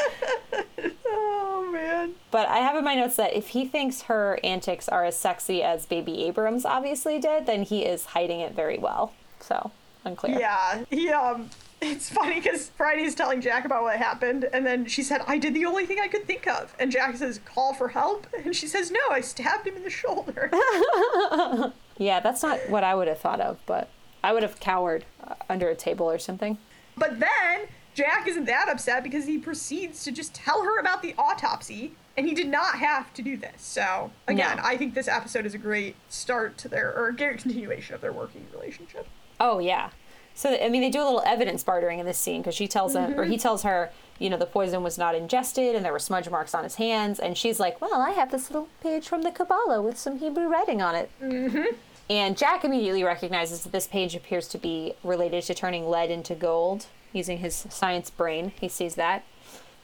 Oh 1.15 1.71
man. 1.71 2.15
But 2.31 2.49
I 2.49 2.59
have 2.59 2.77
in 2.77 2.85
my 2.85 2.95
notes 2.95 3.17
that 3.17 3.35
if 3.35 3.49
he 3.49 3.67
thinks 3.67 4.03
her 4.03 4.41
antics 4.43 4.89
are 4.89 5.05
as 5.05 5.17
sexy 5.17 5.63
as 5.63 5.87
Baby 5.87 6.25
Abrams 6.25 6.65
obviously 6.65 7.21
did, 7.21 7.47
then 7.47 7.63
he 7.63 7.85
is 7.85 8.07
hiding 8.07 8.41
it 8.41 8.55
very 8.55 8.79
well. 8.79 9.13
So, 9.39 9.71
unclear. 10.05 10.39
Yeah, 10.39 10.85
he 10.91 11.11
um. 11.11 11.51
It's 11.85 12.09
funny 12.09 12.37
because 12.41 12.69
Phryne's 12.71 13.15
telling 13.15 13.41
Jack 13.41 13.65
about 13.65 13.83
what 13.83 13.97
happened, 13.97 14.45
and 14.53 14.65
then 14.65 14.87
she 14.87 15.03
said, 15.03 15.21
"I 15.27 15.37
did 15.39 15.53
the 15.53 15.65
only 15.67 15.85
thing 15.85 15.99
I 16.03 16.07
could 16.09 16.27
think 16.27 16.47
of." 16.47 16.75
And 16.79 16.91
Jack 16.93 17.17
says, 17.17 17.41
"Call 17.45 17.75
for 17.75 17.89
help," 17.89 18.27
and 18.45 18.55
she 18.55 18.67
says, 18.69 18.91
"No, 18.91 19.01
I 19.11 19.21
stabbed 19.21 19.67
him 19.67 19.77
in 19.77 19.83
the 19.83 19.91
shoulder." 19.91 20.51
Yeah, 21.99 22.21
that's 22.21 22.43
not 22.43 22.59
what 22.71 22.85
I 22.85 22.95
would 22.95 23.07
have 23.07 23.19
thought 23.19 23.41
of, 23.41 23.59
but 23.67 23.91
I 24.25 24.33
would 24.33 24.43
have 24.43 24.59
cowered 24.59 25.05
uh, 25.23 25.35
under 25.49 25.69
a 25.69 25.75
table 25.77 26.11
or 26.11 26.19
something. 26.19 26.57
but 26.97 27.21
then 27.21 27.69
Jack 27.95 28.27
isn't 28.27 28.47
that 28.47 28.69
upset 28.69 29.03
because 29.05 29.27
he 29.27 29.37
proceeds 29.39 30.03
to 30.05 30.11
just 30.11 30.35
tell 30.35 30.63
her 30.65 30.79
about 30.81 31.03
the 31.03 31.15
autopsy, 31.19 31.93
and 32.17 32.27
he 32.27 32.35
did 32.35 32.49
not 32.49 32.77
have 32.79 33.13
to 33.15 33.23
do 33.23 33.37
this. 33.37 33.61
So 33.63 34.11
again, 34.27 34.57
No. 34.57 34.63
I 34.65 34.77
think 34.79 34.95
this 34.95 35.07
episode 35.07 35.45
is 35.45 35.55
a 35.55 35.59
great 35.59 35.95
start 36.09 36.57
to 36.59 36.69
their 36.69 36.97
or 36.97 37.09
a 37.09 37.15
great 37.17 37.39
continuation 37.39 37.95
of 37.95 38.01
their 38.01 38.13
working 38.13 38.47
relationship. 38.53 39.07
Oh, 39.39 39.59
yeah. 39.59 39.91
So, 40.35 40.57
I 40.61 40.69
mean, 40.69 40.81
they 40.81 40.91
do 40.91 41.03
a 41.03 41.05
little 41.05 41.23
evidence 41.27 41.63
bartering 41.63 41.99
in 41.99 42.07
this 42.07 42.19
scene 42.19 42.41
because 42.41 42.55
she 42.55 42.67
tells 42.67 42.95
him, 42.95 43.19
or 43.19 43.25
he 43.25 43.37
tells 43.37 43.63
her, 43.63 43.91
you 44.19 44.31
know, 44.31 44.37
the 44.37 44.47
poison 44.47 44.83
was 44.83 44.97
not 44.97 45.15
ingested 45.15 45.75
and 45.75 45.85
there 45.85 45.93
were 45.93 45.99
smudge 45.99 46.29
marks 46.31 46.55
on 46.55 46.65
his 46.65 46.77
hands. 46.77 47.19
And 47.19 47.37
she's 47.37 47.61
like, 47.61 47.81
well, 47.81 48.01
I 48.01 48.11
have 48.11 48.31
this 48.31 48.51
little 48.51 48.69
page 48.83 49.09
from 49.09 49.23
the 49.23 49.31
Kabbalah 49.31 49.83
with 49.83 49.99
some 49.99 50.19
Hebrew 50.19 50.47
writing 50.47 50.81
on 50.81 50.95
it. 50.95 51.11
Mm-hmm. 51.21 51.75
And 52.09 52.37
Jack 52.37 52.65
immediately 52.65 53.05
recognizes 53.05 53.63
that 53.63 53.73
this 53.73 53.87
page 53.87 54.15
appears 54.15 54.49
to 54.49 54.59
be 54.59 54.95
related 55.03 55.45
to 55.45 55.55
turning 55.55 55.89
lead 55.89 56.11
into 56.11 56.35
gold 56.35 56.87
using 57.13 57.39
his 57.39 57.67
science 57.69 58.11
brain. 58.11 58.53
He 58.61 58.69
sees 58.69 58.95
that. 58.97 59.25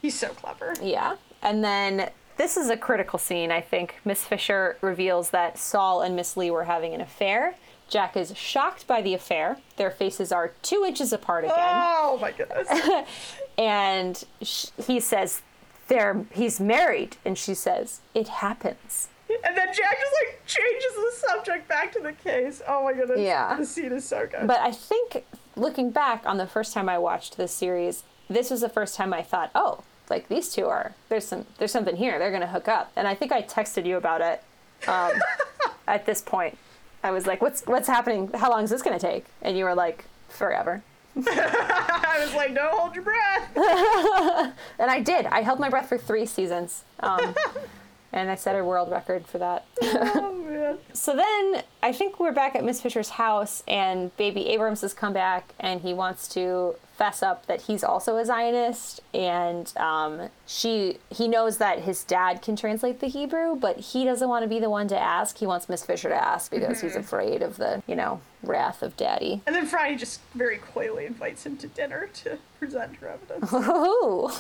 He's 0.01 0.19
so 0.19 0.29
clever. 0.29 0.75
Yeah. 0.83 1.17
And 1.43 1.63
then 1.63 2.11
this 2.37 2.57
is 2.57 2.71
a 2.71 2.77
critical 2.77 3.19
scene, 3.19 3.51
I 3.51 3.61
think. 3.61 3.97
Miss 4.05 4.25
Fisher 4.25 4.77
reveals 4.81 5.31
that 5.31 5.59
Saul 5.59 6.03
and 6.03 6.15
Miss 6.17 6.37
Lee 6.37 6.51
were 6.51 6.65
having 6.65 6.95
an 6.95 7.01
affair. 7.01 7.57
Jack 7.89 8.17
is 8.17 8.37
shocked 8.37 8.87
by 8.87 9.01
the 9.03 9.15
affair. 9.15 9.59
Their 9.77 9.91
faces 9.91 10.31
are 10.31 10.53
two 10.63 10.85
inches 10.87 11.13
apart 11.13 11.45
again. 11.45 11.57
Oh 11.59 12.19
my 12.21 12.33
goodness. 12.33 12.69
And 13.59 14.23
sh- 14.41 14.67
he 14.87 15.01
says, 15.01 15.43
they're, 15.89 16.25
he's 16.33 16.61
married. 16.61 17.17
And 17.25 17.37
she 17.37 17.55
says, 17.55 18.01
it 18.15 18.29
happens. 18.29 19.09
And 19.29 19.57
then 19.57 19.67
Jack 19.75 19.99
just 20.01 20.15
like 20.23 20.41
changes 20.47 20.95
the 20.95 21.27
subject 21.29 21.67
back 21.69 21.93
to 21.95 22.01
the 22.01 22.13
case. 22.13 22.63
Oh 22.69 22.85
my 22.85 22.93
goodness. 22.93 23.19
Yeah. 23.19 23.57
The 23.57 23.67
scene 23.67 23.93
is 23.93 24.05
so 24.05 24.29
good. 24.31 24.47
But 24.47 24.61
I 24.61 24.71
think 24.71 25.25
looking 25.57 25.91
back 25.91 26.23
on 26.25 26.37
the 26.39 26.47
first 26.47 26.73
time 26.73 26.89
I 26.89 26.99
watched 26.99 27.37
this 27.37 27.53
series, 27.53 28.05
this 28.31 28.49
was 28.51 28.61
the 28.61 28.69
first 28.69 28.95
time 28.95 29.13
I 29.13 29.23
thought, 29.23 29.51
oh, 29.57 29.83
like 30.09 30.29
these 30.29 30.53
two 30.55 30.67
are 30.67 30.95
there's 31.09 31.27
some 31.27 31.45
there's 31.59 31.73
something 31.73 31.97
here. 31.97 32.19
They're 32.19 32.31
gonna 32.33 32.47
hook 32.47 32.69
up. 32.69 32.93
And 32.97 33.07
I 33.09 33.15
think 33.15 33.33
I 33.33 33.43
texted 33.43 33.85
you 33.85 33.97
about 33.97 34.21
it. 34.21 34.43
Um, 34.89 35.21
at 35.89 36.07
this 36.07 36.23
point, 36.23 36.57
I 37.03 37.11
was 37.11 37.27
like, 37.27 37.41
what's 37.41 37.63
what's 37.67 37.87
happening? 37.89 38.31
How 38.35 38.51
long 38.51 38.65
is 38.65 38.71
this 38.71 38.83
gonna 38.83 38.99
take? 38.99 39.25
And 39.43 39.57
you 39.57 39.65
were 39.65 39.75
like, 39.75 40.05
forever. 40.29 40.83
I 41.27 42.19
was 42.21 42.35
like, 42.35 42.55
don't 42.55 42.75
hold 42.75 42.95
your 42.95 43.05
breath. 43.05 43.49
And 44.79 44.91
I 44.91 45.01
did. 45.01 45.27
I 45.27 45.43
held 45.43 45.59
my 45.59 45.69
breath 45.69 45.89
for 45.89 45.99
three 45.99 46.25
seasons. 46.25 46.85
Um, 47.01 47.35
and 48.13 48.31
I 48.31 48.37
set 48.37 48.55
a 48.55 48.65
world 48.65 48.91
record 48.91 49.27
for 49.27 49.39
that. 49.39 49.67
oh. 49.83 50.79
So 50.93 51.17
then 51.17 51.63
I 51.83 51.93
think 51.93 52.21
we're 52.21 52.33
back 52.33 52.55
at 52.55 52.65
Miss 52.65 52.81
Fisher's 52.81 53.11
house, 53.11 53.63
and 53.67 54.17
baby 54.17 54.49
Abrams 54.49 54.83
has 54.83 54.95
come 54.95 55.13
back, 55.13 55.53
and 55.59 55.81
he 55.81 55.95
wants 55.95 56.29
to 56.29 56.77
fess 56.99 57.23
up 57.23 57.47
that 57.47 57.63
he's 57.63 57.85
also 57.85 58.17
a 58.17 58.25
Zionist, 58.25 59.01
and 59.15 59.73
um, 59.77 60.29
she 60.47 60.99
he 61.09 61.29
knows 61.29 61.59
that 61.59 61.81
his 61.81 62.03
dad 62.05 62.43
can 62.43 62.57
translate 62.57 62.99
the 62.99 63.07
Hebrew, 63.07 63.55
but 63.55 63.79
he 63.79 64.05
doesn't 64.05 64.29
want 64.29 64.43
to 64.43 64.49
be 64.49 64.59
the 64.59 64.69
one 64.69 64.89
to 64.89 64.99
ask. 64.99 65.39
He 65.39 65.47
wants 65.47 65.69
Miss 65.69 65.87
Fisher 65.87 66.09
to 66.09 66.15
ask 66.15 66.51
because 66.51 66.81
he's 66.81 66.97
afraid 66.97 67.41
of 67.41 67.57
the 67.57 67.83
you 67.87 67.95
know 67.95 68.21
wrath 68.43 68.83
of 68.83 68.97
Daddy. 68.97 69.41
And 69.47 69.55
then 69.55 69.65
Phryne 69.65 69.97
just 69.97 70.21
very 70.35 70.59
coyly 70.59 71.07
invites 71.07 71.47
him 71.47 71.57
to 71.59 71.69
dinner 71.69 72.11
to 72.25 72.39
present 72.59 72.97
her 72.97 73.09
evidence. 73.09 73.53
Ooh. 73.55 74.31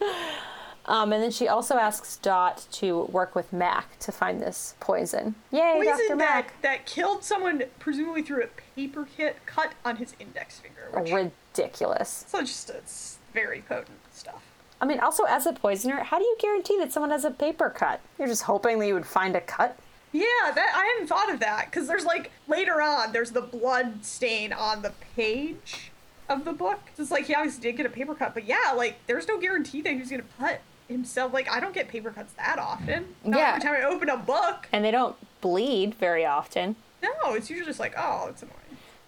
um, 0.88 1.12
and 1.12 1.22
then 1.22 1.30
she 1.30 1.46
also 1.46 1.76
asks 1.76 2.16
Dot 2.16 2.66
to 2.72 3.02
work 3.04 3.34
with 3.34 3.52
Mac 3.52 3.98
to 4.00 4.10
find 4.10 4.40
this 4.40 4.74
poison. 4.80 5.34
Yay, 5.52 5.82
Dr. 5.84 5.84
Poison 5.84 6.08
that, 6.08 6.16
Mac! 6.18 6.62
that 6.62 6.86
killed 6.86 7.22
someone, 7.22 7.62
presumably 7.78 8.22
through 8.22 8.44
a 8.44 8.48
paper 8.74 9.04
hit 9.04 9.36
cut 9.44 9.72
on 9.84 9.96
his 9.96 10.14
index 10.18 10.58
finger. 10.58 10.88
Which, 10.92 11.12
Ridiculous. 11.12 12.24
so 12.28 12.40
just 12.40 12.70
it's 12.70 13.18
very 13.34 13.60
potent 13.60 13.98
stuff. 14.12 14.42
I 14.80 14.86
mean, 14.86 14.98
also 15.00 15.24
as 15.24 15.44
a 15.46 15.52
poisoner, 15.52 16.02
how 16.04 16.18
do 16.18 16.24
you 16.24 16.36
guarantee 16.40 16.78
that 16.78 16.90
someone 16.90 17.10
has 17.10 17.24
a 17.24 17.32
paper 17.32 17.68
cut? 17.68 18.00
You're 18.18 18.28
just 18.28 18.44
hoping 18.44 18.78
that 18.78 18.86
you 18.86 18.94
would 18.94 19.06
find 19.06 19.36
a 19.36 19.42
cut. 19.42 19.78
Yeah, 20.12 20.24
that 20.54 20.72
I 20.74 20.94
hadn't 20.94 21.08
thought 21.08 21.30
of 21.30 21.40
that 21.40 21.66
because 21.66 21.86
there's 21.86 22.06
like 22.06 22.30
later 22.46 22.80
on 22.80 23.12
there's 23.12 23.32
the 23.32 23.42
blood 23.42 24.06
stain 24.06 24.54
on 24.54 24.80
the 24.80 24.92
page 25.14 25.90
of 26.30 26.46
the 26.46 26.52
book. 26.52 26.80
It's 26.96 27.10
like 27.10 27.26
he 27.26 27.34
obviously 27.34 27.60
did 27.60 27.76
get 27.76 27.84
a 27.84 27.90
paper 27.90 28.14
cut, 28.14 28.32
but 28.32 28.46
yeah, 28.46 28.72
like 28.74 28.98
there's 29.06 29.28
no 29.28 29.38
guarantee 29.38 29.82
that 29.82 29.92
he 29.92 29.98
was 29.98 30.10
gonna 30.10 30.22
cut 30.38 30.60
himself. 30.88 31.32
Like 31.32 31.50
I 31.50 31.60
don't 31.60 31.74
get 31.74 31.88
paper 31.88 32.10
cuts 32.10 32.32
that 32.34 32.58
often. 32.58 33.06
Not 33.24 33.38
Yeah. 33.38 33.48
every 33.50 33.60
time 33.60 33.74
I 33.74 33.82
open 33.82 34.08
a 34.08 34.16
book. 34.16 34.68
And 34.72 34.84
they 34.84 34.90
don't 34.90 35.16
bleed 35.40 35.94
very 35.94 36.24
often. 36.26 36.76
No, 37.02 37.34
it's 37.34 37.48
usually 37.50 37.66
just 37.66 37.80
like 37.80 37.94
oh, 37.96 38.26
it's 38.28 38.42
annoying. 38.42 38.54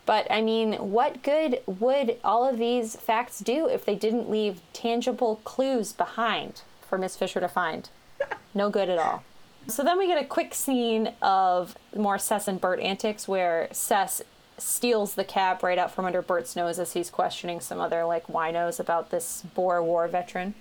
But 0.06 0.26
I 0.30 0.40
mean, 0.42 0.72
what 0.74 1.22
good 1.22 1.60
would 1.66 2.16
all 2.24 2.48
of 2.48 2.58
these 2.58 2.96
facts 2.96 3.38
do 3.40 3.68
if 3.68 3.84
they 3.84 3.94
didn't 3.94 4.30
leave 4.30 4.60
tangible 4.72 5.36
clues 5.44 5.92
behind 5.92 6.62
for 6.88 6.98
Miss 6.98 7.16
Fisher 7.16 7.40
to 7.40 7.48
find? 7.48 7.88
No 8.52 8.68
good 8.68 8.88
at 8.90 8.98
all. 8.98 9.22
So 9.68 9.84
then 9.84 9.96
we 9.96 10.08
get 10.08 10.20
a 10.20 10.26
quick 10.26 10.54
scene 10.54 11.12
of 11.22 11.76
more 11.94 12.16
Cec 12.16 12.48
and 12.48 12.60
Bert 12.60 12.80
antics 12.80 13.28
where 13.28 13.68
Cec 13.70 14.22
steals 14.58 15.14
the 15.14 15.22
cap 15.22 15.62
right 15.62 15.78
out 15.78 15.92
from 15.92 16.04
under 16.04 16.20
Bert's 16.20 16.56
nose 16.56 16.80
as 16.80 16.94
he's 16.94 17.10
questioning 17.10 17.60
some 17.60 17.78
other 17.80 18.04
like 18.04 18.26
winos 18.26 18.80
about 18.80 19.10
this 19.10 19.42
Boer 19.54 19.80
War 19.84 20.08
veteran. 20.08 20.54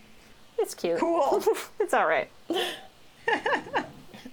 It's 0.60 0.74
cute. 0.74 1.00
Cool. 1.00 1.44
it's 1.80 1.94
all 1.94 2.08
right. 2.08 2.30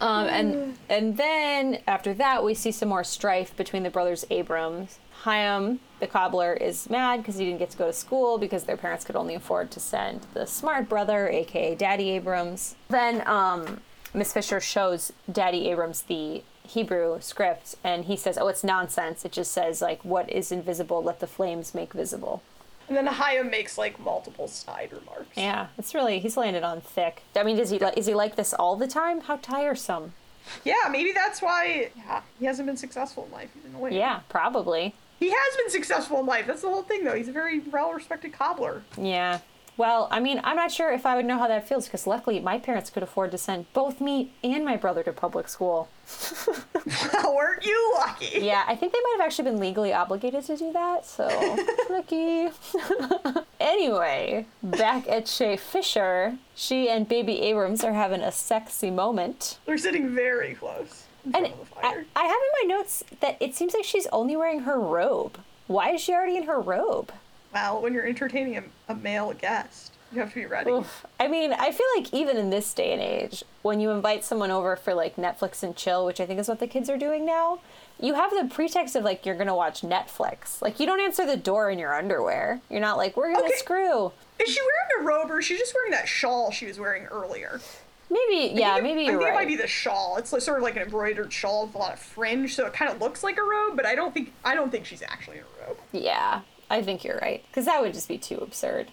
um, 0.00 0.26
and 0.26 0.76
and 0.88 1.16
then 1.16 1.78
after 1.86 2.14
that, 2.14 2.44
we 2.44 2.54
see 2.54 2.72
some 2.72 2.88
more 2.88 3.04
strife 3.04 3.56
between 3.56 3.82
the 3.82 3.90
brothers 3.90 4.24
Abrams. 4.30 4.98
Chaim, 5.22 5.80
the 6.00 6.06
cobbler, 6.06 6.52
is 6.54 6.90
mad 6.90 7.18
because 7.18 7.36
he 7.36 7.44
didn't 7.44 7.58
get 7.58 7.70
to 7.70 7.78
go 7.78 7.86
to 7.86 7.92
school 7.92 8.38
because 8.38 8.64
their 8.64 8.76
parents 8.76 9.04
could 9.04 9.16
only 9.16 9.34
afford 9.34 9.70
to 9.72 9.80
send 9.80 10.26
the 10.34 10.46
smart 10.46 10.88
brother, 10.88 11.28
aka 11.28 11.74
Daddy 11.74 12.10
Abrams. 12.10 12.76
Then 12.88 13.26
um, 13.26 13.80
Miss 14.12 14.32
Fisher 14.32 14.60
shows 14.60 15.12
Daddy 15.30 15.68
Abrams 15.70 16.02
the 16.02 16.42
Hebrew 16.66 17.20
script, 17.20 17.76
and 17.84 18.04
he 18.04 18.16
says, 18.16 18.36
"Oh, 18.36 18.48
it's 18.48 18.64
nonsense. 18.64 19.24
It 19.24 19.32
just 19.32 19.52
says 19.52 19.80
like 19.80 20.04
what 20.04 20.28
is 20.30 20.50
invisible, 20.52 21.02
let 21.02 21.20
the 21.20 21.26
flames 21.26 21.74
make 21.74 21.92
visible." 21.92 22.42
And 22.88 22.96
then 22.96 23.06
Chaim 23.06 23.50
makes 23.50 23.76
like 23.76 23.98
multiple 23.98 24.48
side 24.48 24.92
remarks. 24.92 25.36
Yeah, 25.36 25.68
it's 25.76 25.94
really 25.94 26.18
he's 26.18 26.36
it 26.36 26.62
on 26.64 26.80
thick. 26.80 27.22
I 27.34 27.42
mean, 27.42 27.56
does 27.56 27.70
he 27.70 27.78
li- 27.78 27.92
is 27.96 28.06
he 28.06 28.14
like 28.14 28.36
this 28.36 28.54
all 28.54 28.76
the 28.76 28.86
time? 28.86 29.22
How 29.22 29.36
tiresome. 29.36 30.12
Yeah, 30.64 30.88
maybe 30.90 31.12
that's 31.12 31.42
why 31.42 31.90
yeah, 31.96 32.22
he 32.38 32.46
hasn't 32.46 32.66
been 32.66 32.76
successful 32.76 33.24
in 33.26 33.32
life. 33.32 33.50
Annoying. 33.64 33.94
Yeah, 33.94 34.20
probably. 34.28 34.94
He 35.18 35.30
has 35.30 35.56
been 35.56 35.70
successful 35.70 36.20
in 36.20 36.26
life. 36.26 36.46
That's 36.46 36.60
the 36.62 36.68
whole 36.68 36.82
thing, 36.82 37.04
though. 37.04 37.14
He's 37.14 37.28
a 37.28 37.32
very 37.32 37.60
well-respected 37.60 38.32
cobbler. 38.34 38.82
Yeah. 38.98 39.40
Well, 39.76 40.08
I 40.10 40.20
mean, 40.20 40.40
I'm 40.42 40.56
not 40.56 40.72
sure 40.72 40.90
if 40.92 41.04
I 41.04 41.16
would 41.16 41.26
know 41.26 41.38
how 41.38 41.48
that 41.48 41.68
feels 41.68 41.86
because 41.86 42.06
luckily 42.06 42.40
my 42.40 42.58
parents 42.58 42.88
could 42.88 43.02
afford 43.02 43.30
to 43.32 43.38
send 43.38 43.70
both 43.74 44.00
me 44.00 44.32
and 44.42 44.64
my 44.64 44.76
brother 44.76 45.02
to 45.02 45.12
public 45.12 45.48
school. 45.48 45.88
Weren't 47.24 47.66
you 47.66 47.94
lucky? 47.98 48.38
Yeah, 48.40 48.64
I 48.66 48.74
think 48.74 48.92
they 48.92 48.98
might 49.00 49.16
have 49.18 49.26
actually 49.26 49.50
been 49.50 49.60
legally 49.60 49.92
obligated 49.92 50.44
to 50.44 50.56
do 50.56 50.72
that, 50.72 51.04
so 51.04 51.26
lucky. 51.90 52.48
anyway, 53.60 54.46
back 54.62 55.06
at 55.08 55.28
Chez 55.28 55.58
Fisher, 55.58 56.38
she 56.54 56.88
and 56.88 57.06
baby 57.06 57.42
Abrams 57.42 57.84
are 57.84 57.92
having 57.92 58.22
a 58.22 58.32
sexy 58.32 58.90
moment. 58.90 59.58
They're 59.66 59.76
sitting 59.76 60.14
very 60.14 60.54
close 60.54 61.04
And 61.24 61.34
front 61.34 61.46
of 61.52 61.68
the 61.68 61.86
I. 61.86 62.04
I 62.16 62.24
have 62.24 62.36
in 62.62 62.68
my 62.70 62.76
notes 62.76 63.04
that 63.20 63.36
it 63.40 63.54
seems 63.54 63.74
like 63.74 63.84
she's 63.84 64.06
only 64.06 64.36
wearing 64.36 64.60
her 64.60 64.80
robe. 64.80 65.38
Why 65.66 65.90
is 65.90 66.00
she 66.00 66.14
already 66.14 66.36
in 66.36 66.44
her 66.44 66.60
robe? 66.60 67.12
Well, 67.52 67.80
when 67.82 67.94
you're 67.94 68.06
entertaining 68.06 68.56
a, 68.58 68.64
a 68.88 68.94
male 68.94 69.32
guest, 69.32 69.92
you 70.12 70.20
have 70.20 70.28
to 70.30 70.34
be 70.36 70.46
ready. 70.46 70.70
Oof. 70.70 71.04
I 71.18 71.26
mean, 71.28 71.52
I 71.52 71.72
feel 71.72 71.86
like 71.96 72.12
even 72.14 72.36
in 72.36 72.50
this 72.50 72.72
day 72.74 72.92
and 72.92 73.00
age, 73.02 73.42
when 73.62 73.80
you 73.80 73.90
invite 73.90 74.24
someone 74.24 74.50
over 74.50 74.76
for 74.76 74.94
like 74.94 75.16
Netflix 75.16 75.62
and 75.62 75.74
chill, 75.74 76.04
which 76.06 76.20
I 76.20 76.26
think 76.26 76.38
is 76.38 76.48
what 76.48 76.60
the 76.60 76.66
kids 76.66 76.88
are 76.90 76.98
doing 76.98 77.24
now, 77.26 77.60
you 78.00 78.14
have 78.14 78.30
the 78.30 78.48
pretext 78.52 78.94
of 78.94 79.04
like 79.04 79.24
you're 79.26 79.34
gonna 79.36 79.54
watch 79.54 79.80
Netflix. 79.82 80.60
Like 80.62 80.78
you 80.78 80.86
don't 80.86 81.00
answer 81.00 81.26
the 81.26 81.36
door 81.36 81.70
in 81.70 81.78
your 81.78 81.94
underwear. 81.94 82.60
You're 82.70 82.80
not 82.80 82.98
like 82.98 83.16
we're 83.16 83.32
gonna 83.32 83.46
Okay. 83.46 83.56
screw. 83.56 84.12
Is 84.38 84.50
she 84.52 84.60
wearing 84.60 85.02
a 85.06 85.08
robe 85.08 85.30
or 85.30 85.38
is 85.38 85.46
she 85.46 85.56
just 85.56 85.74
wearing 85.74 85.92
that 85.92 86.06
shawl 86.06 86.50
she 86.50 86.66
was 86.66 86.78
wearing 86.78 87.04
earlier? 87.06 87.60
Maybe 88.10 88.54
yeah, 88.54 88.74
I 88.74 88.80
think 88.82 88.92
it- 88.92 88.94
maybe 88.96 89.08
I 89.08 89.16
think 89.16 89.28
it 89.30 89.34
might 89.34 89.48
be 89.48 89.56
the 89.56 89.66
shawl. 89.66 90.16
It's 90.18 90.30
sort 90.30 90.58
of 90.58 90.62
like 90.62 90.76
an 90.76 90.82
embroidered 90.82 91.32
shawl 91.32 91.66
with 91.66 91.74
a 91.74 91.78
lot 91.78 91.94
of 91.94 91.98
fringe, 91.98 92.54
so 92.54 92.66
it 92.66 92.72
kind 92.74 92.92
of 92.92 93.00
looks 93.00 93.24
like 93.24 93.38
a 93.38 93.42
robe, 93.42 93.74
but 93.76 93.86
I 93.86 93.94
don't 93.96 94.14
think 94.14 94.32
I 94.44 94.54
don't 94.54 94.70
think 94.70 94.84
she's 94.86 95.02
actually 95.02 95.38
in 95.38 95.44
a 95.44 95.66
robe. 95.68 95.78
Yeah, 95.92 96.42
I 96.70 96.82
think 96.82 97.04
you're 97.04 97.18
right 97.18 97.44
because 97.48 97.64
that 97.66 97.80
would 97.80 97.94
just 97.94 98.08
be 98.08 98.18
too 98.18 98.38
absurd. 98.38 98.90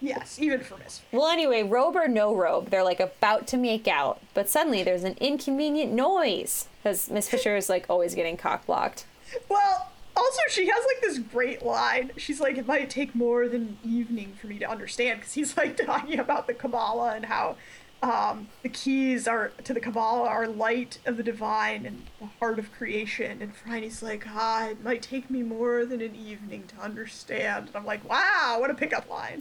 Yes, 0.00 0.38
even 0.40 0.60
for 0.60 0.78
Miss. 0.78 1.02
Well, 1.12 1.28
anyway, 1.28 1.62
robe 1.62 1.94
or 1.94 2.08
no 2.08 2.34
robe, 2.34 2.70
they're 2.70 2.84
like 2.84 3.00
about 3.00 3.46
to 3.48 3.58
make 3.58 3.86
out, 3.86 4.20
but 4.32 4.48
suddenly 4.48 4.82
there's 4.82 5.04
an 5.04 5.16
inconvenient 5.20 5.92
noise 5.92 6.68
because 6.82 7.10
Miss 7.10 7.28
Fisher 7.28 7.54
is 7.56 7.68
like 7.68 7.84
always 7.90 8.14
getting 8.14 8.38
cock 8.38 8.64
blocked. 8.64 9.04
Well, 9.50 9.90
also 10.16 10.40
she 10.48 10.68
has 10.68 10.84
like 10.86 11.02
this 11.02 11.18
great 11.18 11.62
line. 11.62 12.12
She's 12.16 12.40
like, 12.40 12.56
"It 12.56 12.66
might 12.66 12.88
take 12.88 13.14
more 13.14 13.46
than 13.48 13.76
evening 13.84 14.32
for 14.40 14.46
me 14.46 14.58
to 14.58 14.70
understand," 14.70 15.20
because 15.20 15.34
he's 15.34 15.56
like 15.56 15.76
talking 15.86 16.18
about 16.18 16.46
the 16.46 16.54
Kabbalah 16.54 17.14
and 17.14 17.26
how 17.26 17.56
um, 18.02 18.48
the 18.62 18.68
keys 18.68 19.28
are 19.28 19.52
to 19.64 19.74
the 19.74 19.80
Kabbalah 19.80 20.28
are 20.28 20.46
light 20.46 20.98
of 21.04 21.16
the 21.16 21.22
divine 21.22 21.84
and 21.84 22.06
the 22.18 22.26
heart 22.38 22.58
of 22.58 22.72
creation. 22.72 23.42
And 23.42 23.54
Phryne's 23.54 24.02
like, 24.02 24.24
"Ah, 24.28 24.68
it 24.68 24.82
might 24.82 25.02
take 25.02 25.30
me 25.30 25.42
more 25.42 25.84
than 25.84 26.00
an 26.00 26.14
evening 26.14 26.64
to 26.68 26.82
understand." 26.82 27.68
And 27.68 27.76
I'm 27.76 27.84
like, 27.84 28.08
"Wow, 28.08 28.56
what 28.58 28.70
a 28.70 28.74
pickup 28.74 29.08
line!" 29.10 29.40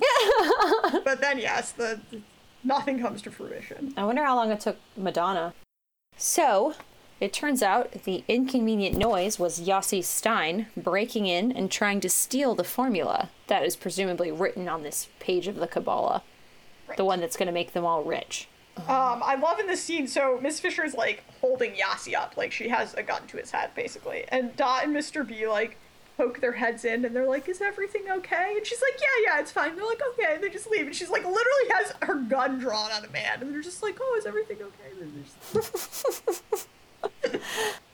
but 1.03 1.21
then, 1.21 1.39
yes, 1.39 1.71
the, 1.71 2.01
the 2.11 2.21
nothing 2.63 2.99
comes 2.99 3.21
to 3.23 3.31
fruition. 3.31 3.93
I 3.95 4.03
wonder 4.03 4.23
how 4.23 4.35
long 4.35 4.51
it 4.51 4.59
took 4.59 4.77
Madonna. 4.97 5.53
So, 6.17 6.75
it 7.19 7.33
turns 7.33 7.61
out 7.61 8.03
the 8.03 8.23
inconvenient 8.27 8.97
noise 8.97 9.39
was 9.39 9.61
Yossi 9.61 10.03
Stein 10.03 10.67
breaking 10.75 11.27
in 11.27 11.51
and 11.51 11.71
trying 11.71 11.99
to 12.01 12.09
steal 12.09 12.55
the 12.55 12.63
formula 12.63 13.29
that 13.47 13.63
is 13.63 13.75
presumably 13.75 14.31
written 14.31 14.69
on 14.69 14.83
this 14.83 15.07
page 15.19 15.47
of 15.47 15.55
the 15.55 15.67
Kabbalah, 15.67 16.23
the 16.97 17.05
one 17.05 17.19
that's 17.19 17.37
going 17.37 17.47
to 17.47 17.53
make 17.53 17.73
them 17.73 17.85
all 17.85 18.03
rich. 18.03 18.47
Um, 18.77 19.21
I 19.23 19.35
love 19.35 19.59
in 19.59 19.67
this 19.67 19.83
scene. 19.83 20.07
So 20.07 20.39
Miss 20.41 20.59
Fisher 20.59 20.85
is 20.85 20.93
like 20.93 21.23
holding 21.41 21.73
Yossi 21.73 22.15
up, 22.15 22.37
like 22.37 22.51
she 22.51 22.69
has 22.69 22.93
a 22.93 23.03
gun 23.03 23.27
to 23.27 23.37
his 23.37 23.51
head, 23.51 23.71
basically. 23.75 24.25
And 24.29 24.55
Dot 24.55 24.85
and 24.85 24.95
Mr. 24.95 25.27
B 25.27 25.47
like 25.47 25.77
poke 26.17 26.39
their 26.41 26.53
heads 26.53 26.85
in, 26.85 27.03
and 27.05 27.15
they're 27.15 27.27
like, 27.27 27.47
"Is 27.49 27.61
everything 27.61 28.03
okay?" 28.09 28.53
And 28.57 28.65
she's 28.65 28.81
like, 28.81 28.99
"Yeah, 28.99 29.33
yeah, 29.35 29.39
it's 29.41 29.51
fine." 29.51 29.75
They're 29.75 29.85
like, 29.85 30.01
"Okay," 30.13 30.33
and 30.35 30.43
they 30.43 30.49
just 30.49 30.69
leave. 30.69 30.85
And 30.85 30.95
she's 30.95 31.09
like, 31.09 31.23
literally 31.23 31.69
has 31.75 31.93
her 32.03 32.15
gun 32.15 32.59
drawn 32.59 32.91
on 32.91 33.03
a 33.05 33.09
man, 33.09 33.41
and 33.41 33.53
they're 33.53 33.61
just 33.61 33.81
like, 33.83 33.97
"Oh, 34.01 34.15
is 34.17 34.25
everything 34.25 34.57
okay?" 34.61 35.01
And 35.01 35.25
they're 35.53 35.61
just- 35.61 36.67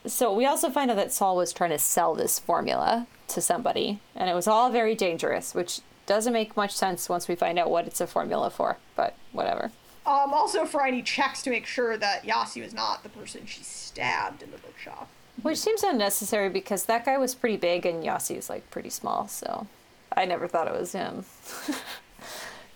So, 0.07 0.33
we 0.33 0.45
also 0.45 0.69
find 0.69 0.91
out 0.91 0.97
that 0.97 1.11
Saul 1.11 1.35
was 1.35 1.51
trying 1.51 1.71
to 1.71 1.79
sell 1.79 2.13
this 2.13 2.37
formula 2.37 3.07
to 3.29 3.41
somebody, 3.41 3.99
and 4.15 4.29
it 4.29 4.33
was 4.35 4.47
all 4.47 4.69
very 4.69 4.93
dangerous, 4.93 5.55
which 5.55 5.81
doesn't 6.05 6.33
make 6.33 6.55
much 6.55 6.71
sense 6.71 7.09
once 7.09 7.27
we 7.27 7.35
find 7.35 7.57
out 7.57 7.69
what 7.69 7.87
it's 7.87 8.01
a 8.01 8.07
formula 8.07 8.49
for, 8.49 8.77
but 8.95 9.15
whatever. 9.31 9.71
Um, 10.05 10.33
also, 10.33 10.65
Phryne 10.65 11.03
checks 11.03 11.41
to 11.43 11.49
make 11.49 11.65
sure 11.65 11.97
that 11.97 12.23
Yossi 12.23 12.61
was 12.61 12.73
not 12.73 13.03
the 13.03 13.09
person 13.09 13.45
she 13.45 13.63
stabbed 13.63 14.43
in 14.43 14.51
the 14.51 14.57
bookshop. 14.57 15.09
Which 15.41 15.57
seems 15.57 15.83
unnecessary 15.83 16.49
because 16.49 16.85
that 16.85 17.05
guy 17.05 17.17
was 17.17 17.35
pretty 17.35 17.57
big 17.57 17.85
and 17.85 18.03
Yossi's 18.03 18.49
like 18.49 18.69
pretty 18.69 18.89
small, 18.89 19.27
so 19.27 19.67
I 20.15 20.25
never 20.25 20.47
thought 20.47 20.67
it 20.67 20.73
was 20.79 20.91
him. 20.91 21.25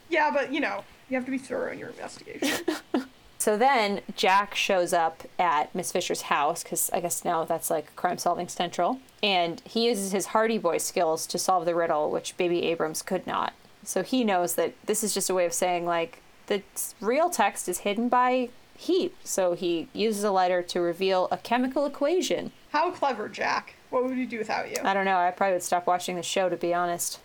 Yeah, 0.09 0.31
but 0.31 0.51
you 0.51 0.59
know, 0.59 0.83
you 1.09 1.15
have 1.15 1.25
to 1.25 1.31
be 1.31 1.37
thorough 1.37 1.71
in 1.71 1.79
your 1.79 1.89
investigation. 1.89 2.65
So 3.39 3.57
then 3.57 4.01
Jack 4.17 4.53
shows 4.53 4.91
up 4.91 5.23
at 5.39 5.73
Miss 5.73 5.93
Fisher's 5.93 6.23
house 6.23 6.61
because 6.61 6.89
I 6.91 6.99
guess 6.99 7.23
now 7.23 7.45
that's 7.45 7.69
like 7.69 7.95
crime 7.95 8.17
solving 8.17 8.49
central. 8.49 8.99
And 9.23 9.61
he 9.65 9.87
uses 9.87 10.11
his 10.11 10.27
Hardy 10.27 10.57
Boy 10.57 10.77
skills 10.77 11.25
to 11.27 11.39
solve 11.39 11.65
the 11.65 11.73
riddle, 11.73 12.11
which 12.11 12.35
Baby 12.35 12.63
Abrams 12.63 13.01
could 13.01 13.25
not. 13.25 13.53
So 13.83 14.03
he 14.03 14.25
knows 14.25 14.55
that 14.55 14.73
this 14.85 15.05
is 15.05 15.13
just 15.13 15.29
a 15.29 15.33
way 15.33 15.45
of 15.45 15.53
saying, 15.53 15.85
like, 15.85 16.21
the 16.47 16.61
real 16.99 17.29
text 17.29 17.69
is 17.69 17.79
hidden 17.79 18.09
by 18.09 18.49
heat. 18.75 19.15
So 19.23 19.53
he 19.53 19.87
uses 19.93 20.23
a 20.25 20.31
lighter 20.31 20.61
to 20.61 20.81
reveal 20.81 21.29
a 21.31 21.37
chemical 21.37 21.85
equation. 21.85 22.51
How 22.71 22.91
clever, 22.91 23.29
Jack. 23.29 23.75
What 23.89 24.03
would 24.03 24.17
we 24.17 24.25
do 24.25 24.37
without 24.37 24.69
you? 24.69 24.77
I 24.83 24.93
don't 24.93 25.05
know. 25.05 25.17
I 25.17 25.31
probably 25.31 25.53
would 25.53 25.63
stop 25.63 25.87
watching 25.87 26.17
the 26.17 26.23
show 26.23 26.49
to 26.49 26.57
be 26.57 26.73
honest. 26.73 27.19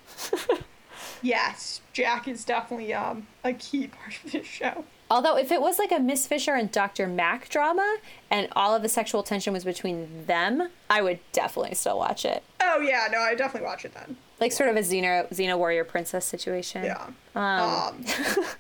yes, 1.23 1.81
Jack 1.93 2.29
is 2.29 2.45
definitely 2.45 2.95
um, 2.95 3.27
a 3.43 3.53
key 3.53 3.89
part 3.89 4.19
of 4.25 4.33
this 4.33 4.47
show. 4.47 4.85
Although, 5.11 5.37
if 5.37 5.53
it 5.53 5.61
was 5.61 5.79
like 5.79 5.93
a 5.93 5.99
Miss 5.99 6.27
Fisher 6.27 6.55
and 6.55 6.73
Dr. 6.73 7.07
Mac 7.07 7.49
drama 7.49 7.99
and 8.31 8.49
all 8.57 8.75
of 8.75 8.83
the 8.83 8.89
sexual 8.89 9.23
tension 9.23 9.53
was 9.53 9.65
between 9.65 10.27
them, 10.27 10.71
I 10.89 11.03
would 11.03 11.19
definitely 11.33 11.75
still 11.75 11.99
watch 11.99 12.25
it. 12.25 12.43
Oh, 12.61 12.81
yeah, 12.81 13.07
no, 13.13 13.19
I 13.19 13.35
definitely 13.35 13.67
watch 13.67 13.85
it 13.85 13.93
then. 13.95 14.17
Like 14.41 14.51
sort 14.53 14.69
of 14.71 14.77
a 14.77 14.81
Xena, 14.81 15.29
Xena 15.31 15.57
warrior 15.59 15.85
princess 15.85 16.25
situation. 16.25 16.85
Yeah. 16.85 17.07
Um, 17.37 18.05
Um, 18.05 18.05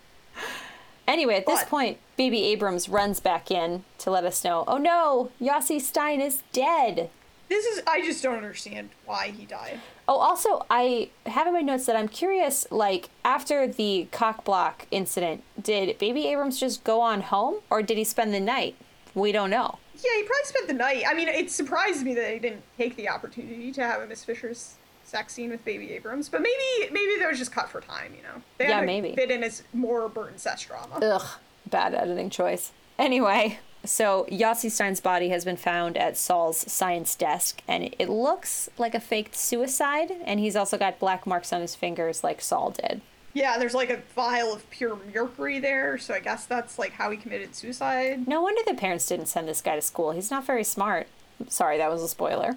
Anyway, 1.06 1.34
at 1.34 1.44
this 1.46 1.60
But- 1.60 1.68
point, 1.68 1.98
Baby 2.16 2.44
Abrams 2.44 2.88
runs 2.88 3.20
back 3.20 3.50
in 3.50 3.84
to 3.98 4.10
let 4.10 4.24
us 4.24 4.42
know, 4.42 4.64
oh 4.66 4.78
no, 4.78 5.30
Yossi 5.40 5.78
Stein 5.80 6.20
is 6.20 6.42
dead. 6.52 7.10
this 7.48 7.66
is, 7.66 7.82
I 7.86 8.00
just 8.00 8.22
don't 8.22 8.36
understand 8.36 8.88
why 9.04 9.28
he 9.28 9.44
died. 9.44 9.80
Oh, 10.06 10.18
also, 10.18 10.66
I 10.68 11.10
have 11.26 11.46
in 11.46 11.54
my 11.54 11.62
notes 11.62 11.86
that 11.86 11.96
I'm 11.96 12.08
curious, 12.08 12.66
like, 12.70 13.08
after 13.24 13.66
the 13.66 14.06
cock 14.12 14.44
block 14.44 14.86
incident, 14.90 15.42
did 15.60 15.98
Baby 15.98 16.26
Abrams 16.26 16.60
just 16.60 16.84
go 16.84 17.00
on 17.00 17.22
home 17.22 17.56
or 17.70 17.82
did 17.82 17.96
he 17.96 18.04
spend 18.04 18.34
the 18.34 18.40
night? 18.40 18.76
We 19.14 19.32
don't 19.32 19.48
know. 19.50 19.78
Yeah, 19.94 20.10
he 20.16 20.22
probably 20.24 20.44
spent 20.44 20.66
the 20.68 20.74
night. 20.74 21.04
I 21.08 21.14
mean, 21.14 21.28
it 21.28 21.50
surprised 21.50 22.04
me 22.04 22.14
that 22.14 22.32
he 22.32 22.38
didn't 22.38 22.62
take 22.76 22.96
the 22.96 23.08
opportunity 23.08 23.72
to 23.72 23.82
have 23.82 24.02
a 24.02 24.06
Miss 24.06 24.24
Fisher's 24.24 24.74
sex 25.04 25.32
scene 25.34 25.50
with 25.50 25.64
Baby 25.64 25.92
Abrams, 25.92 26.28
but 26.28 26.42
maybe 26.42 26.90
maybe 26.92 27.18
that 27.20 27.28
was 27.30 27.38
just 27.38 27.52
cut 27.52 27.68
for 27.70 27.80
time, 27.80 28.12
you 28.16 28.22
know? 28.22 28.42
They 28.58 28.68
Yeah, 28.68 28.74
had 28.76 28.80
to 28.80 28.86
maybe. 28.86 29.14
fit 29.14 29.30
in 29.30 29.42
as 29.42 29.62
more 29.72 30.08
Burton 30.08 30.36
Cec 30.36 30.66
drama. 30.66 30.98
Ugh, 31.00 31.26
bad 31.66 31.94
editing 31.94 32.28
choice. 32.30 32.72
Anyway, 32.98 33.58
so 33.84 34.26
Yossi 34.30 34.70
Stein's 34.70 35.00
body 35.00 35.28
has 35.28 35.44
been 35.44 35.56
found 35.56 35.96
at 35.96 36.16
Saul's 36.16 36.70
science 36.70 37.14
desk, 37.14 37.62
and 37.68 37.94
it 37.98 38.08
looks 38.08 38.68
like 38.78 38.94
a 38.94 39.00
faked 39.00 39.36
suicide, 39.36 40.12
and 40.24 40.40
he's 40.40 40.56
also 40.56 40.78
got 40.78 40.98
black 40.98 41.26
marks 41.26 41.52
on 41.52 41.60
his 41.60 41.74
fingers 41.74 42.24
like 42.24 42.40
Saul 42.40 42.70
did. 42.70 43.00
Yeah, 43.34 43.58
there's 43.58 43.74
like 43.74 43.90
a 43.90 44.00
vial 44.14 44.54
of 44.54 44.68
pure 44.70 44.96
mercury 45.12 45.58
there, 45.58 45.98
so 45.98 46.14
I 46.14 46.20
guess 46.20 46.46
that's 46.46 46.78
like 46.78 46.92
how 46.92 47.10
he 47.10 47.16
committed 47.16 47.54
suicide. 47.54 48.28
No 48.28 48.40
wonder 48.40 48.62
the 48.64 48.74
parents 48.74 49.06
didn't 49.06 49.26
send 49.26 49.48
this 49.48 49.60
guy 49.60 49.74
to 49.74 49.82
school. 49.82 50.12
He's 50.12 50.30
not 50.30 50.46
very 50.46 50.64
smart. 50.64 51.08
Sorry, 51.48 51.76
that 51.78 51.90
was 51.90 52.00
a 52.02 52.08
spoiler. 52.08 52.56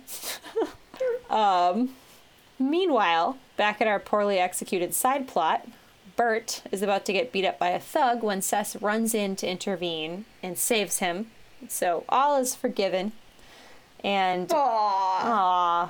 um, 1.31 1.95
meanwhile, 2.59 3.37
back 3.57 3.81
at 3.81 3.87
our 3.87 3.99
poorly 3.99 4.37
executed 4.37 4.93
side 4.93 5.27
plot, 5.27 5.67
Bert 6.17 6.63
is 6.71 6.81
about 6.81 7.05
to 7.05 7.13
get 7.13 7.31
beat 7.31 7.45
up 7.45 7.57
by 7.57 7.69
a 7.69 7.79
thug 7.79 8.23
when 8.23 8.41
Cec 8.41 8.81
runs 8.81 9.15
in 9.15 9.37
to 9.37 9.47
intervene 9.47 10.25
and 10.43 10.57
saves 10.57 10.99
him. 10.99 11.27
So 11.69 12.03
all 12.09 12.37
is 12.37 12.55
forgiven. 12.55 13.13
And 14.03 14.49
Aww. 14.49 15.89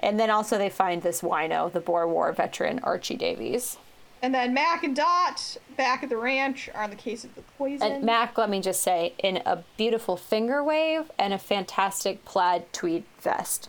And 0.00 0.18
then 0.18 0.30
also 0.30 0.58
they 0.58 0.70
find 0.70 1.02
this 1.02 1.22
wino, 1.22 1.72
the 1.72 1.80
Boer 1.80 2.08
War 2.08 2.32
veteran 2.32 2.80
Archie 2.80 3.16
Davies. 3.16 3.76
And 4.20 4.34
then 4.34 4.52
Mac 4.52 4.82
and 4.82 4.96
Dot 4.96 5.58
back 5.76 6.02
at 6.02 6.08
the 6.08 6.16
ranch 6.16 6.68
are 6.74 6.82
on 6.82 6.90
the 6.90 6.96
case 6.96 7.24
of 7.24 7.34
the 7.36 7.42
poison. 7.56 7.92
And 7.92 8.04
Mac, 8.04 8.36
let 8.36 8.50
me 8.50 8.60
just 8.60 8.82
say, 8.82 9.14
in 9.18 9.42
a 9.46 9.62
beautiful 9.76 10.16
finger 10.16 10.62
wave 10.64 11.10
and 11.18 11.32
a 11.32 11.38
fantastic 11.38 12.24
plaid 12.24 12.72
tweed 12.72 13.04
vest. 13.20 13.68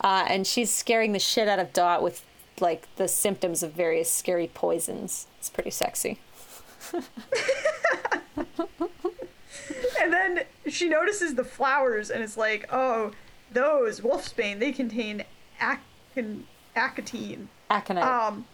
Uh, 0.00 0.24
and 0.28 0.46
she's 0.46 0.72
scaring 0.72 1.12
the 1.12 1.18
shit 1.18 1.48
out 1.48 1.58
of 1.58 1.72
Dot 1.72 2.02
with 2.02 2.24
like 2.60 2.88
the 2.96 3.08
symptoms 3.08 3.62
of 3.62 3.72
various 3.72 4.10
scary 4.12 4.48
poisons. 4.52 5.26
It's 5.38 5.50
pretty 5.50 5.70
sexy. 5.70 6.18
And 10.00 10.12
then 10.12 10.44
she 10.68 10.88
notices 10.88 11.34
the 11.34 11.44
flowers 11.44 12.10
and 12.10 12.22
is 12.22 12.36
like, 12.36 12.66
oh, 12.72 13.12
those 13.52 14.00
wolfsbane, 14.00 14.58
they 14.60 14.72
contain 14.72 15.24
acon- 15.60 16.44
acatine, 16.76 17.46
Aconite. 17.70 18.04
um, 18.04 18.46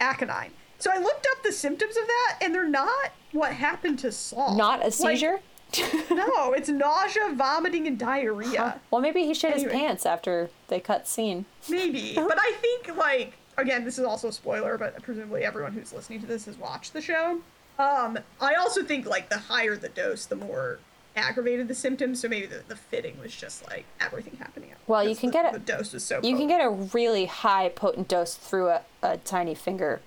aconine. 0.00 0.50
So 0.78 0.90
I 0.92 0.98
looked 0.98 1.26
up 1.32 1.42
the 1.42 1.52
symptoms 1.52 1.96
of 1.96 2.06
that, 2.06 2.38
and 2.42 2.54
they're 2.54 2.68
not 2.68 3.12
what 3.32 3.52
happened 3.52 3.98
to 4.00 4.12
Saul. 4.12 4.56
Not 4.56 4.80
a 4.80 4.84
Like, 4.84 4.92
seizure? 4.94 5.40
no, 6.10 6.52
it's 6.52 6.68
nausea, 6.68 7.30
vomiting, 7.34 7.86
and 7.86 7.98
diarrhea. 7.98 8.80
well, 8.90 9.00
maybe 9.02 9.24
he 9.24 9.34
shit 9.34 9.54
his 9.54 9.64
pants 9.64 10.06
after 10.06 10.50
they 10.68 10.78
cut 10.80 11.08
scene. 11.08 11.44
Maybe. 11.68 12.12
But 12.16 12.38
I 12.38 12.52
think, 12.52 12.96
like, 12.96 13.34
again, 13.56 13.84
this 13.84 13.98
is 13.98 14.04
also 14.04 14.28
a 14.28 14.32
spoiler, 14.32 14.76
but 14.78 15.00
presumably 15.02 15.44
everyone 15.44 15.72
who's 15.72 15.92
listening 15.92 16.20
to 16.20 16.26
this 16.26 16.44
has 16.46 16.56
watched 16.58 16.92
the 16.92 17.00
show. 17.00 17.40
Um, 17.78 18.18
I 18.40 18.54
also 18.54 18.84
think, 18.84 19.06
like, 19.06 19.28
the 19.28 19.38
higher 19.38 19.76
the 19.76 19.88
dose, 19.88 20.26
the 20.26 20.36
more 20.36 20.78
aggravated 21.16 21.66
the 21.68 21.74
symptoms. 21.74 22.20
So 22.20 22.28
maybe 22.28 22.46
the, 22.46 22.62
the 22.68 22.76
fitting 22.76 23.18
was 23.20 23.34
just, 23.34 23.66
like, 23.68 23.84
everything 24.00 24.36
happening. 24.38 24.70
at 24.72 24.78
Well, 24.86 25.06
you 25.08 25.16
can 25.16 25.28
The- 25.30 25.32
get 25.32 25.54
a- 25.54 25.58
The 25.58 25.64
dose 25.72 25.92
was 25.92 26.04
so 26.04 26.20
You 26.22 26.36
can 26.36 26.46
get 26.48 26.60
a 26.64 26.70
really 26.70 27.26
high 27.26 27.68
potent 27.70 28.08
dose 28.08 28.34
through 28.34 28.68
a, 28.68 28.82
a 29.02 29.16
tiny 29.18 29.54
finger 29.54 30.00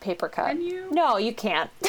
paper 0.00 0.28
cut. 0.28 0.48
Can 0.48 0.60
you? 0.60 0.88
No, 0.90 1.16
you 1.16 1.32
can't. 1.34 1.70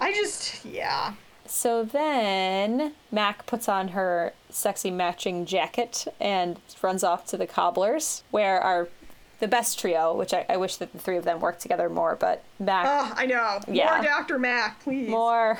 I 0.00 0.12
just, 0.12 0.64
yeah. 0.64 1.14
So 1.46 1.82
then 1.84 2.92
Mac 3.10 3.46
puts 3.46 3.68
on 3.68 3.88
her 3.88 4.32
sexy 4.50 4.90
matching 4.90 5.46
jacket 5.46 6.06
and 6.20 6.58
runs 6.82 7.02
off 7.04 7.24
to 7.26 7.36
the 7.36 7.46
cobblers, 7.46 8.22
where 8.30 8.60
our 8.60 8.88
the 9.40 9.48
best 9.48 9.78
trio, 9.78 10.14
which 10.14 10.34
I, 10.34 10.44
I 10.48 10.56
wish 10.56 10.76
that 10.76 10.92
the 10.92 10.98
three 10.98 11.16
of 11.16 11.24
them 11.24 11.40
worked 11.40 11.60
together 11.60 11.88
more, 11.88 12.16
but 12.16 12.42
Mac 12.58 12.84
Oh, 12.88 13.14
I 13.16 13.26
know. 13.26 13.60
Yeah. 13.68 13.96
More 13.96 14.04
Dr. 14.04 14.38
Mac, 14.38 14.82
please. 14.82 15.08
more. 15.08 15.58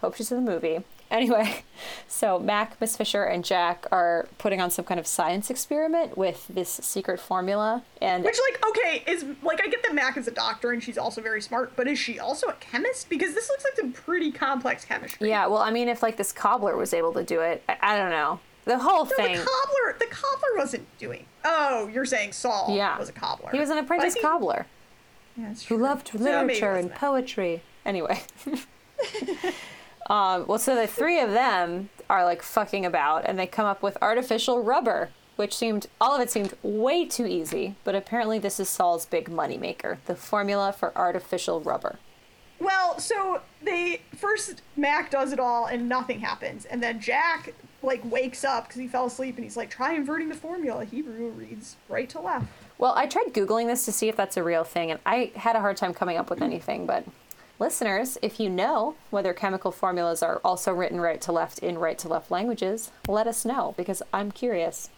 Hope 0.00 0.14
she's 0.16 0.30
in 0.32 0.44
the 0.44 0.50
movie. 0.50 0.84
Anyway, 1.08 1.62
so 2.08 2.38
Mac, 2.38 2.80
Miss 2.80 2.96
Fisher, 2.96 3.22
and 3.22 3.44
Jack 3.44 3.86
are 3.92 4.26
putting 4.38 4.60
on 4.60 4.70
some 4.72 4.84
kind 4.84 4.98
of 4.98 5.06
science 5.06 5.50
experiment 5.50 6.18
with 6.18 6.46
this 6.48 6.68
secret 6.82 7.20
formula, 7.20 7.84
and 8.02 8.24
Which, 8.24 8.36
like, 8.50 8.66
okay, 8.68 9.04
is 9.10 9.24
like 9.42 9.62
I 9.62 9.68
get 9.68 9.84
that 9.84 9.94
Mac 9.94 10.16
is 10.16 10.26
a 10.26 10.32
doctor 10.32 10.72
and 10.72 10.82
she's 10.82 10.98
also 10.98 11.20
very 11.20 11.40
smart, 11.40 11.76
but 11.76 11.86
is 11.86 11.96
she 11.98 12.18
also 12.18 12.48
a 12.48 12.54
chemist? 12.54 13.08
Because 13.08 13.34
this 13.34 13.48
looks 13.48 13.62
like 13.62 13.76
some 13.76 13.92
pretty 13.92 14.32
complex 14.32 14.84
chemistry. 14.84 15.28
yeah, 15.28 15.46
well, 15.46 15.60
I 15.62 15.70
mean, 15.70 15.88
if 15.88 16.02
like 16.02 16.16
this 16.16 16.32
cobbler 16.32 16.76
was 16.76 16.92
able 16.92 17.12
to 17.12 17.22
do 17.22 17.40
it, 17.40 17.62
I, 17.68 17.76
I 17.80 17.96
don't 17.96 18.10
know. 18.10 18.40
The 18.66 18.78
whole 18.78 19.04
No, 19.04 19.10
thing. 19.16 19.36
the 19.36 19.44
cobbler, 19.44 19.96
the 19.98 20.06
cobbler 20.06 20.48
wasn't 20.56 20.86
doing. 20.98 21.24
Oh, 21.44 21.88
you're 21.88 22.04
saying 22.04 22.32
Saul 22.32 22.74
yeah, 22.76 22.98
was 22.98 23.08
a 23.08 23.12
cobbler. 23.12 23.50
He 23.52 23.58
was 23.58 23.70
an 23.70 23.78
apprentice 23.78 24.14
think- 24.14 24.24
cobbler. 24.26 24.66
Yeah, 25.36 25.48
that's 25.48 25.66
who 25.66 25.76
loved 25.78 26.12
literature 26.14 26.72
and 26.72 26.92
poetry. 26.94 27.62
Anyway. 27.84 28.20
um, 30.10 30.46
well, 30.46 30.58
so 30.58 30.74
the 30.74 30.86
three 30.86 31.20
of 31.20 31.30
them 31.30 31.90
are 32.08 32.24
like 32.24 32.42
fucking 32.42 32.84
about 32.86 33.24
and 33.26 33.38
they 33.38 33.46
come 33.46 33.66
up 33.66 33.82
with 33.82 33.96
artificial 34.00 34.62
rubber, 34.62 35.10
which 35.36 35.54
seemed, 35.54 35.86
all 36.00 36.14
of 36.14 36.20
it 36.20 36.30
seemed 36.30 36.54
way 36.62 37.04
too 37.04 37.26
easy, 37.26 37.76
but 37.84 37.94
apparently 37.94 38.38
this 38.38 38.58
is 38.58 38.68
Saul's 38.68 39.06
big 39.06 39.28
moneymaker 39.30 39.98
the 40.06 40.16
formula 40.16 40.72
for 40.72 40.96
artificial 40.96 41.60
rubber. 41.60 41.98
Well, 42.58 42.98
so 42.98 43.42
they 43.62 44.00
first 44.16 44.62
Mac 44.76 45.10
does 45.10 45.32
it 45.32 45.38
all 45.38 45.66
and 45.66 45.88
nothing 45.88 46.20
happens, 46.20 46.64
and 46.64 46.82
then 46.82 46.98
Jack 47.00 47.52
like 47.86 48.04
wakes 48.10 48.44
up 48.44 48.68
because 48.68 48.80
he 48.80 48.88
fell 48.88 49.06
asleep 49.06 49.36
and 49.36 49.44
he's 49.44 49.56
like, 49.56 49.70
try 49.70 49.94
inverting 49.94 50.28
the 50.28 50.34
formula. 50.34 50.84
Hebrew 50.84 51.30
reads 51.30 51.76
right 51.88 52.08
to 52.10 52.20
left. 52.20 52.46
Well, 52.78 52.92
I 52.94 53.06
tried 53.06 53.32
Googling 53.32 53.66
this 53.66 53.84
to 53.86 53.92
see 53.92 54.08
if 54.08 54.16
that's 54.16 54.36
a 54.36 54.42
real 54.42 54.64
thing, 54.64 54.90
and 54.90 55.00
I 55.06 55.32
had 55.36 55.56
a 55.56 55.60
hard 55.60 55.78
time 55.78 55.94
coming 55.94 56.16
up 56.18 56.28
with 56.28 56.42
anything, 56.42 56.86
but. 56.86 57.04
Listeners, 57.58 58.18
if 58.20 58.38
you 58.38 58.50
know 58.50 58.96
whether 59.08 59.32
chemical 59.32 59.72
formulas 59.72 60.22
are 60.22 60.42
also 60.44 60.74
written 60.74 61.00
right 61.00 61.22
to 61.22 61.32
left 61.32 61.58
in 61.60 61.78
right 61.78 61.98
to 61.98 62.06
left 62.06 62.30
languages, 62.30 62.90
let 63.08 63.26
us 63.26 63.46
know 63.46 63.72
because 63.78 64.02
I'm 64.12 64.30
curious. 64.30 64.90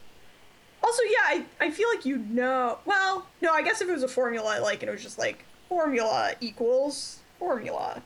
Also, 0.82 1.03
yeah, 1.05 1.18
I, 1.24 1.45
I 1.61 1.70
feel 1.70 1.89
like 1.89 2.05
you 2.05 2.16
know. 2.16 2.78
Well, 2.84 3.26
no, 3.41 3.53
I 3.53 3.62
guess 3.62 3.80
if 3.80 3.89
it 3.89 3.93
was 3.93 4.03
a 4.03 4.09
formula, 4.09 4.59
like, 4.61 4.82
and 4.82 4.89
it 4.89 4.93
was 4.93 5.05
just 5.05 5.20
like 5.20 5.45
formula 5.68 6.32
equals 6.41 7.20
formula, 7.39 8.03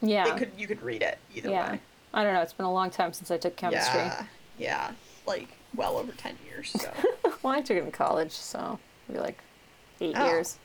Yeah. 0.00 0.32
it 0.32 0.38
could 0.38 0.52
you 0.56 0.68
could 0.68 0.80
read 0.82 1.02
it 1.02 1.18
either 1.34 1.50
yeah. 1.50 1.72
way. 1.72 1.80
I 2.14 2.22
don't 2.24 2.34
know. 2.34 2.40
It's 2.42 2.52
been 2.52 2.66
a 2.66 2.72
long 2.72 2.90
time 2.90 3.12
since 3.12 3.30
I 3.30 3.36
took 3.36 3.56
chemistry. 3.56 4.00
Yeah, 4.00 4.24
yeah, 4.58 4.90
like 5.26 5.48
well 5.74 5.96
over 5.98 6.12
ten 6.12 6.36
years. 6.46 6.70
So, 6.70 6.90
Well, 7.42 7.52
I 7.52 7.60
took 7.60 7.76
it 7.76 7.84
in 7.84 7.90
college, 7.90 8.32
so 8.32 8.78
maybe 9.08 9.20
like 9.20 9.38
eight 10.00 10.14
Oh. 10.16 10.26
years. 10.26 10.58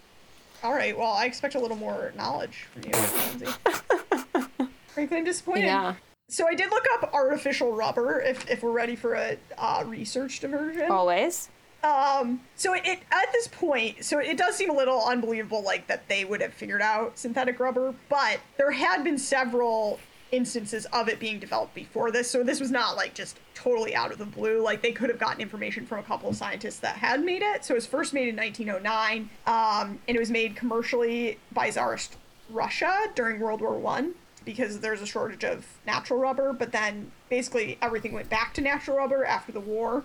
all 0.63 0.73
right. 0.73 0.97
Well, 0.97 1.11
I 1.11 1.25
expect 1.25 1.55
a 1.55 1.59
little 1.59 1.77
more 1.77 2.13
knowledge 2.15 2.67
from 2.73 2.83
you, 2.83 2.91
Lindsay. 3.39 4.67
Frankly, 4.87 5.17
I'm 5.17 5.23
disappointed. 5.25 5.65
Yeah. 5.65 5.95
So 6.29 6.47
I 6.47 6.55
did 6.55 6.71
look 6.71 6.85
up 6.93 7.13
artificial 7.13 7.73
rubber 7.73 8.21
if, 8.21 8.49
if 8.49 8.63
we're 8.63 8.71
ready 8.71 8.95
for 8.95 9.13
a 9.15 9.37
uh, 9.57 9.83
researched 9.85 10.43
immersion. 10.43 10.89
Always. 10.89 11.49
Um, 11.83 12.39
so 12.55 12.73
it, 12.73 12.81
it 12.85 12.99
at 13.11 13.25
this 13.33 13.47
point, 13.49 14.05
so 14.05 14.19
it 14.19 14.37
does 14.37 14.55
seem 14.55 14.69
a 14.69 14.73
little 14.73 15.03
unbelievable, 15.05 15.61
like 15.63 15.85
that 15.87 16.07
they 16.07 16.23
would 16.23 16.41
have 16.41 16.53
figured 16.53 16.81
out 16.81 17.19
synthetic 17.19 17.59
rubber, 17.59 17.93
but 18.07 18.39
there 18.57 18.71
had 18.71 19.03
been 19.03 19.17
several 19.17 19.99
instances 20.33 20.85
of 20.87 21.07
it 21.07 21.19
being 21.19 21.39
developed 21.39 21.75
before 21.75 22.11
this, 22.11 22.29
so 22.29 22.43
this 22.43 22.59
was 22.59 22.71
not 22.71 22.95
like 22.97 23.13
just 23.13 23.39
totally 23.53 23.95
out 23.95 24.11
of 24.11 24.17
the 24.17 24.25
blue. 24.25 24.61
Like 24.61 24.81
they 24.81 24.91
could 24.91 25.09
have 25.09 25.19
gotten 25.19 25.39
information 25.41 25.85
from 25.85 25.99
a 25.99 26.03
couple 26.03 26.29
of 26.29 26.35
scientists 26.35 26.79
that 26.79 26.95
had 26.97 27.23
made 27.23 27.43
it. 27.43 27.63
So 27.63 27.73
it 27.73 27.77
was 27.77 27.85
first 27.85 28.13
made 28.13 28.27
in 28.27 28.35
1909, 28.35 29.29
um, 29.45 29.99
and 30.07 30.17
it 30.17 30.19
was 30.19 30.31
made 30.31 30.55
commercially 30.55 31.37
by 31.51 31.69
Tsarist 31.69 32.17
Russia 32.49 33.07
during 33.15 33.39
World 33.39 33.61
War 33.61 33.77
One. 33.77 34.15
because 34.45 34.81
there's 34.81 35.01
a 35.01 35.05
shortage 35.05 35.45
of 35.45 35.65
natural 35.87 36.19
rubber, 36.19 36.51
but 36.51 36.73
then 36.73 37.11
basically 37.29 37.77
everything 37.81 38.11
went 38.11 38.29
back 38.29 38.53
to 38.55 38.59
natural 38.61 38.97
rubber 38.97 39.23
after 39.23 39.53
the 39.53 39.59
war. 39.61 40.03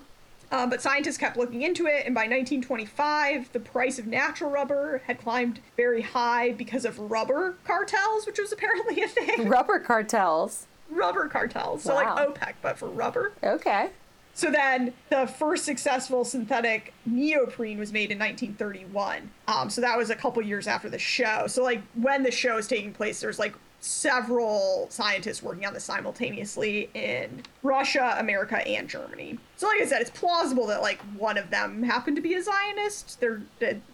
Uh, 0.51 0.67
but 0.67 0.81
scientists 0.81 1.19
kept 1.19 1.37
looking 1.37 1.63
into 1.63 1.87
it, 1.87 2.07
and 2.07 2.15
by 2.15 2.23
1925, 2.23 3.53
the 3.53 3.61
price 3.61 3.99
of 3.99 4.07
natural 4.07 4.51
rubber 4.51 5.03
had 5.07 5.19
climbed 5.19 5.61
very 5.77 6.01
high 6.03 6.53
because 6.53 6.85
of 6.85 6.99
rubber 7.11 7.57
cartels, 7.65 8.27
which 8.27 8.39
was 8.39 8.53
apparently 8.53 9.03
a 9.03 9.09
thing. 9.09 9.47
Rubber 9.49 9.79
cartels. 9.79 10.67
rubber 10.91 11.29
cartels, 11.29 11.83
so 11.83 11.95
Wow. 11.95 12.15
like 12.17 12.29
OPEC, 12.35 12.55
but 12.63 12.79
for 12.79 12.89
rubber. 12.89 13.33
Okay. 13.43 13.91
So 14.33 14.51
then 14.51 14.95
the 15.11 15.27
first 15.27 15.65
successful 15.65 16.25
synthetic 16.25 16.95
neoprene 17.05 17.79
was 17.79 17.93
made 17.93 18.11
in 18.13 18.19
1931. 18.19 19.31
Um, 19.49 19.69
so 19.69 19.81
that 19.81 19.99
was 19.99 20.11
a 20.11 20.15
couple 20.15 20.41
years 20.43 20.67
after 20.69 20.89
the 20.89 20.99
show. 20.99 21.47
So 21.49 21.63
like 21.65 21.83
when 21.95 22.23
the 22.23 22.31
show 22.31 22.57
is 22.57 22.69
taking 22.69 22.93
place, 22.93 23.21
there's 23.21 23.39
like 23.41 23.55
several 23.81 24.87
scientists 24.91 25.43
working 25.43 25.65
on 25.67 25.73
this 25.75 25.85
simultaneously 25.85 26.91
in 26.95 27.43
Russia, 27.63 28.17
America, 28.19 28.57
and 28.67 28.89
Germany. 28.89 29.39
So 29.57 29.67
like 29.69 29.81
I 29.81 29.87
said, 29.87 30.01
it's 30.01 30.11
plausible 30.11 30.67
that 30.67 30.83
like 30.83 31.01
one 31.17 31.39
of 31.39 31.51
them 31.51 31.83
happened 31.83 32.17
to 32.17 32.23
be 32.23 32.35
a 32.35 32.43
Zionist. 32.43 33.21
They're, 33.21 33.41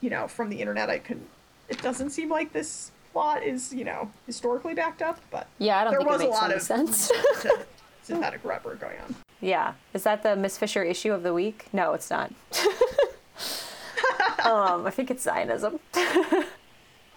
you 0.00 0.10
know, 0.10 0.26
from 0.28 0.48
the 0.50 0.60
internet, 0.60 0.88
I 0.90 0.98
couldn't. 0.98 1.28
It 1.68 1.80
doesn't 1.82 2.10
seem 2.10 2.30
like 2.30 2.52
this 2.52 2.90
plot 3.12 3.42
is, 3.42 3.72
you 3.72 3.84
know, 3.84 4.10
historically 4.26 4.74
backed 4.74 5.02
up, 5.02 5.20
but 5.30 5.46
Yeah, 5.58 5.78
I 5.80 5.84
don't 5.84 5.92
there 5.92 6.00
think 6.00 6.10
was 6.10 6.20
it 6.20 6.24
makes 6.24 6.38
a 6.38 6.40
lot 6.42 6.52
of 6.54 6.62
sense. 6.62 7.10
synthetic 8.02 8.44
rubber 8.44 8.74
going 8.74 8.98
on. 9.00 9.14
yeah. 9.40 9.74
Is 9.94 10.02
that 10.02 10.22
the 10.22 10.34
Miss 10.36 10.58
Fisher 10.58 10.82
issue 10.82 11.12
of 11.12 11.22
the 11.22 11.32
week? 11.32 11.66
No, 11.72 11.92
it's 11.92 12.10
not. 12.10 12.32
um, 14.44 14.86
I 14.86 14.90
think 14.90 15.10
it's 15.10 15.22
Zionism. 15.22 15.78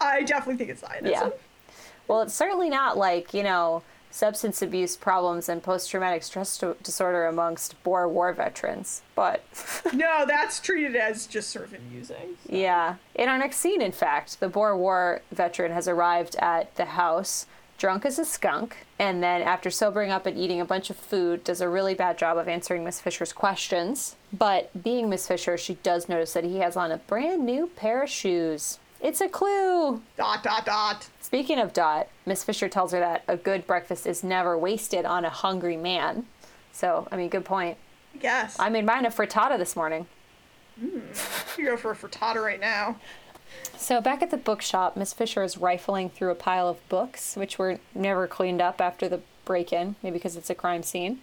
I 0.00 0.22
definitely 0.24 0.56
think 0.56 0.70
it's 0.70 0.80
Zionism. 0.80 1.10
Yeah. 1.10 1.30
Well, 2.08 2.22
it's 2.22 2.34
certainly 2.34 2.70
not 2.70 2.96
like, 2.96 3.32
you 3.34 3.42
know, 3.42 3.82
substance 4.10 4.62
abuse 4.62 4.96
problems 4.96 5.48
and 5.48 5.62
post 5.62 5.90
traumatic 5.90 6.22
stress 6.22 6.62
disorder 6.82 7.26
amongst 7.26 7.80
Boer 7.82 8.08
War 8.08 8.32
veterans. 8.32 9.02
But 9.14 9.42
No, 9.92 10.24
that's 10.26 10.60
treated 10.60 10.96
as 10.96 11.26
just 11.26 11.50
sort 11.50 11.66
of 11.66 11.74
amusing. 11.74 12.36
yeah. 12.48 12.96
In 13.14 13.28
our 13.28 13.38
next 13.38 13.58
scene, 13.58 13.82
in 13.82 13.92
fact, 13.92 14.40
the 14.40 14.48
Boer 14.48 14.76
War 14.76 15.20
veteran 15.30 15.72
has 15.72 15.86
arrived 15.86 16.36
at 16.36 16.74
the 16.76 16.86
house 16.86 17.46
drunk 17.76 18.04
as 18.04 18.18
a 18.18 18.24
skunk, 18.24 18.86
and 18.98 19.22
then 19.22 19.40
after 19.40 19.70
sobering 19.70 20.10
up 20.10 20.26
and 20.26 20.36
eating 20.36 20.60
a 20.60 20.64
bunch 20.64 20.90
of 20.90 20.96
food, 20.96 21.44
does 21.44 21.60
a 21.60 21.68
really 21.68 21.94
bad 21.94 22.18
job 22.18 22.36
of 22.36 22.48
answering 22.48 22.82
Miss 22.82 23.00
Fisher's 23.00 23.32
questions. 23.32 24.16
But 24.32 24.82
being 24.82 25.08
Miss 25.08 25.28
Fisher, 25.28 25.56
she 25.56 25.74
does 25.74 26.08
notice 26.08 26.32
that 26.32 26.42
he 26.42 26.58
has 26.58 26.76
on 26.76 26.90
a 26.90 26.96
brand 26.96 27.46
new 27.46 27.68
pair 27.68 28.02
of 28.02 28.10
shoes. 28.10 28.80
It's 29.00 29.20
a 29.20 29.28
clue. 29.28 30.02
Dot 30.16 30.42
dot 30.42 30.66
dot. 30.66 31.08
Speaking 31.20 31.58
of 31.58 31.72
Dot, 31.72 32.08
Miss 32.26 32.42
Fisher 32.42 32.68
tells 32.68 32.92
her 32.92 33.00
that 33.00 33.22
a 33.28 33.36
good 33.36 33.66
breakfast 33.66 34.06
is 34.06 34.24
never 34.24 34.58
wasted 34.58 35.04
on 35.04 35.24
a 35.24 35.30
hungry 35.30 35.76
man. 35.76 36.26
So, 36.72 37.06
I 37.12 37.16
mean, 37.16 37.28
good 37.28 37.44
point. 37.44 37.76
I 38.14 38.18
guess. 38.18 38.56
I 38.58 38.68
made 38.68 38.84
mine 38.84 39.04
a 39.04 39.10
frittata 39.10 39.58
this 39.58 39.76
morning. 39.76 40.06
Hmm. 40.80 41.00
You 41.56 41.66
go 41.66 41.76
for 41.76 41.92
a 41.92 41.96
frittata 41.96 42.42
right 42.42 42.60
now. 42.60 42.96
So, 43.76 44.00
back 44.00 44.22
at 44.22 44.30
the 44.30 44.36
bookshop, 44.36 44.96
Miss 44.96 45.12
Fisher 45.12 45.42
is 45.42 45.58
rifling 45.58 46.10
through 46.10 46.30
a 46.30 46.34
pile 46.34 46.68
of 46.68 46.86
books, 46.88 47.36
which 47.36 47.58
were 47.58 47.78
never 47.94 48.26
cleaned 48.26 48.60
up 48.60 48.80
after 48.80 49.08
the 49.08 49.20
break 49.44 49.72
in, 49.72 49.96
maybe 50.02 50.14
because 50.14 50.36
it's 50.36 50.50
a 50.50 50.54
crime 50.54 50.82
scene. 50.82 51.20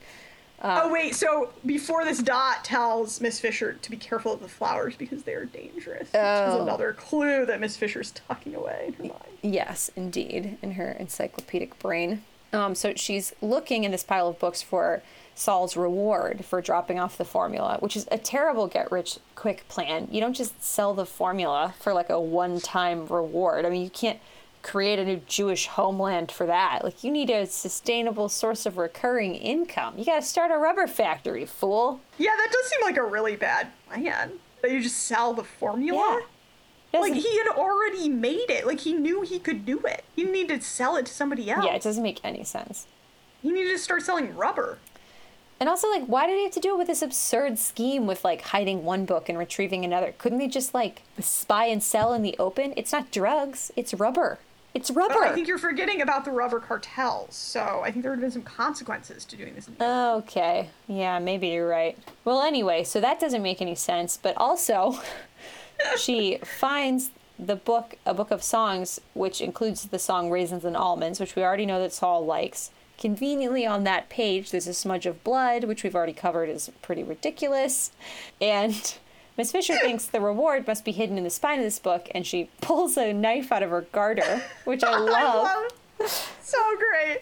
Uh. 0.61 0.81
oh 0.83 0.91
wait, 0.93 1.13
so 1.15 1.51
before 1.65 2.05
this 2.05 2.19
dot 2.19 2.63
tells 2.63 3.19
Miss 3.21 3.39
Fisher 3.39 3.73
to 3.73 3.91
be 3.91 3.97
careful 3.97 4.33
of 4.33 4.39
the 4.41 4.47
flowers 4.47 4.95
because 4.95 5.23
they 5.23 5.33
are 5.33 5.45
dangerous. 5.45 6.07
Which 6.11 6.21
Oh. 6.21 6.55
is 6.55 6.61
another 6.61 6.93
clue 6.93 7.45
that 7.45 7.59
Miss 7.59 7.75
Fisher's 7.77 8.11
tucking 8.11 8.55
away 8.55 8.85
in 8.87 8.93
her 8.93 9.03
mind. 9.03 9.37
Yes, 9.41 9.91
indeed, 9.95 10.57
in 10.61 10.71
her 10.71 10.91
encyclopedic 10.91 11.77
brain. 11.79 12.23
Um, 12.53 12.73
so 12.73 12.93
she's 12.95 13.33
looking 13.41 13.83
in 13.83 13.91
this 13.91 14.03
pile 14.03 14.29
of 14.29 14.39
books 14.39 14.61
for 14.61 15.01
Saul's 15.37 15.75
reward 15.75 16.45
for 16.45 16.61
dropping 16.61 16.97
off 16.99 17.17
the 17.17 17.25
formula, 17.25 17.75
which 17.81 17.97
is 17.97 18.07
a 18.09 18.17
terrible 18.17 18.67
get 18.67 18.89
rich 18.91 19.17
quick 19.35 19.67
plan. 19.67 20.07
You 20.09 20.21
don't 20.21 20.33
just 20.35 20.63
sell 20.63 20.93
the 20.93 21.05
formula 21.05 21.73
for 21.79 21.93
like 21.93 22.09
a 22.09 22.19
one 22.21 22.61
time 22.61 23.05
reward. 23.07 23.65
I 23.65 23.69
mean, 23.69 23.81
you 23.83 23.89
can't 23.89 24.19
create 24.65 24.99
a 24.99 25.05
new 25.05 25.21
Jewish 25.27 25.67
homeland 25.67 26.31
for 26.31 26.45
that. 26.47 26.83
Like, 26.83 27.03
you 27.03 27.11
need 27.11 27.29
a 27.29 27.45
sustainable 27.45 28.27
source 28.27 28.65
of 28.65 28.77
recurring 28.77 29.35
income. 29.35 29.93
You 29.97 30.03
got 30.05 30.21
to 30.21 30.27
start 30.27 30.51
a 30.51 30.57
rubber 30.57 30.87
factory, 30.87 31.45
fool. 31.45 32.01
Yeah, 32.17 32.31
that 32.35 32.49
does 32.51 32.65
seem 32.69 32.81
like 32.81 32.97
a 32.97 33.03
really 33.03 33.35
bad 33.35 33.67
plan. 33.87 34.31
That 34.61 34.71
you 34.71 34.81
just 34.81 34.97
sell 35.03 35.33
the 35.33 35.43
formula? 35.43 36.21
Like 36.93 37.11
Doesn't- 37.13 37.15
he 37.29 37.37
had 37.37 37.47
already 37.49 38.09
made 38.09 38.49
it. 38.49 38.65
Like 38.65 38.79
he 38.79 38.93
knew 38.93 39.21
he 39.21 39.37
could 39.37 39.65
do 39.65 39.79
it. 39.81 40.03
He 40.15 40.23
didn't 40.23 40.33
need 40.33 40.49
to 40.49 40.61
sell 40.61 40.95
it 40.95 41.05
to 41.05 41.13
somebody 41.13 41.49
else. 41.51 41.63
yeah, 41.65 41.75
it 41.75 41.81
doesn't 41.81 42.01
make 42.03 42.19
any 42.23 42.43
sense. 42.43 42.87
He 43.43 43.51
needed 43.51 43.71
to 43.71 43.77
start 43.77 44.01
selling 44.01 44.35
rubber. 44.35 44.79
And 45.59 45.69
also, 45.69 45.89
like, 45.89 46.05
why 46.05 46.25
did 46.27 46.35
he 46.37 46.43
have 46.43 46.53
to 46.53 46.59
do 46.59 46.71
it 46.73 46.77
with 46.77 46.87
this 46.87 47.01
absurd 47.01 47.59
scheme 47.59 48.07
with 48.07 48.23
like 48.25 48.41
hiding 48.41 48.83
one 48.83 49.05
book 49.05 49.29
and 49.29 49.37
retrieving 49.37 49.85
another? 49.85 50.13
Couldn't 50.17 50.39
they 50.39 50.47
just 50.47 50.73
like 50.73 51.03
spy 51.19 51.65
and 51.67 51.81
sell 51.83 52.13
in 52.13 52.23
the 52.23 52.35
open? 52.39 52.73
It's 52.75 52.91
not 52.91 53.11
drugs, 53.11 53.71
it's 53.75 53.93
rubber. 53.93 54.39
It's 54.75 54.91
rubber. 54.91 55.13
But 55.13 55.29
I 55.29 55.33
think 55.33 55.47
you're 55.47 55.57
forgetting 55.57 56.01
about 56.01 56.25
the 56.25 56.31
rubber 56.31 56.59
cartels. 56.59 57.33
So 57.33 57.81
I 57.83 57.91
think 57.91 58.03
there 58.03 58.11
would 58.11 58.17
have 58.17 58.21
been 58.21 58.31
some 58.31 58.41
consequences 58.41 59.23
to 59.23 59.37
doing 59.37 59.55
this. 59.55 59.69
Okay, 59.79 60.69
yeah, 60.87 61.17
maybe 61.17 61.47
you're 61.47 61.67
right. 61.67 61.97
Well, 62.25 62.41
anyway, 62.41 62.83
so 62.83 62.99
that 62.99 63.17
doesn't 63.17 63.41
make 63.41 63.61
any 63.61 63.75
sense, 63.75 64.17
but 64.21 64.35
also, 64.35 64.99
she 65.97 66.39
finds 66.43 67.11
the 67.39 67.55
book, 67.55 67.95
a 68.05 68.13
book 68.13 68.31
of 68.31 68.43
songs, 68.43 68.99
which 69.13 69.39
includes 69.39 69.85
the 69.85 69.99
song 69.99 70.29
Raisins 70.29 70.65
and 70.65 70.75
Almonds, 70.75 71.21
which 71.21 71.37
we 71.37 71.43
already 71.43 71.65
know 71.65 71.79
that 71.79 71.93
Saul 71.93 72.25
likes. 72.25 72.71
Conveniently 72.97 73.65
on 73.65 73.85
that 73.85 74.09
page, 74.09 74.51
there's 74.51 74.67
a 74.67 74.73
smudge 74.73 75.05
of 75.05 75.23
blood, 75.23 75.63
which 75.63 75.83
we've 75.83 75.95
already 75.95 76.13
covered 76.13 76.49
is 76.49 76.69
pretty 76.81 77.03
ridiculous. 77.03 77.91
And 78.41 78.97
Miss 79.37 79.51
Fisher 79.51 79.75
thinks 79.77 80.05
the 80.05 80.21
reward 80.21 80.65
must 80.65 80.85
be 80.85 80.91
hidden 80.91 81.17
in 81.17 81.23
the 81.23 81.29
spine 81.29 81.59
of 81.59 81.65
this 81.65 81.79
book, 81.79 82.07
and 82.15 82.25
she 82.25 82.49
pulls 82.61 82.97
a 82.97 83.11
knife 83.13 83.51
out 83.51 83.63
of 83.63 83.69
her 83.69 83.81
garter, 83.91 84.41
which 84.63 84.83
I 84.83 84.97
love. 84.97 85.45
I 85.47 85.67
love. 86.01 86.31
So 86.41 86.57
great. 86.77 87.21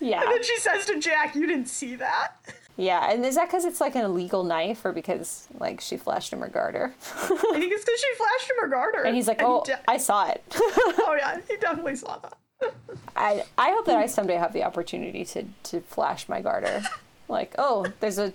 Yeah. 0.00 0.22
And 0.22 0.32
then 0.32 0.42
she 0.42 0.56
says 0.58 0.86
to 0.86 0.98
Jack, 1.00 1.34
"You 1.34 1.46
didn't 1.46 1.68
see 1.68 1.96
that." 1.96 2.32
Yeah, 2.76 3.10
and 3.12 3.26
is 3.26 3.34
that 3.34 3.48
because 3.48 3.66
it's 3.66 3.80
like 3.80 3.94
an 3.96 4.04
illegal 4.04 4.42
knife, 4.44 4.84
or 4.84 4.92
because 4.92 5.46
like 5.58 5.80
she 5.82 5.96
flashed 5.98 6.32
him 6.32 6.40
her 6.40 6.48
garter? 6.48 6.94
I 7.02 7.26
think 7.26 7.72
it's 7.72 7.84
because 7.84 8.00
she 8.00 8.14
flashed 8.16 8.50
him 8.50 8.56
her 8.62 8.68
garter. 8.68 9.02
and 9.02 9.14
he's 9.14 9.28
like, 9.28 9.40
he 9.40 9.46
"Oh, 9.46 9.62
de- 9.64 9.78
I 9.90 9.98
saw 9.98 10.28
it." 10.30 10.42
oh 10.56 11.16
yeah, 11.18 11.38
he 11.48 11.56
definitely 11.56 11.96
saw 11.96 12.18
that. 12.18 12.72
I 13.16 13.44
I 13.58 13.70
hope 13.72 13.84
that 13.86 13.98
I 13.98 14.06
someday 14.06 14.36
have 14.36 14.52
the 14.54 14.64
opportunity 14.64 15.24
to 15.26 15.44
to 15.64 15.80
flash 15.82 16.28
my 16.28 16.40
garter. 16.40 16.82
Like, 17.28 17.54
oh, 17.58 17.86
there's 18.00 18.18
a 18.18 18.32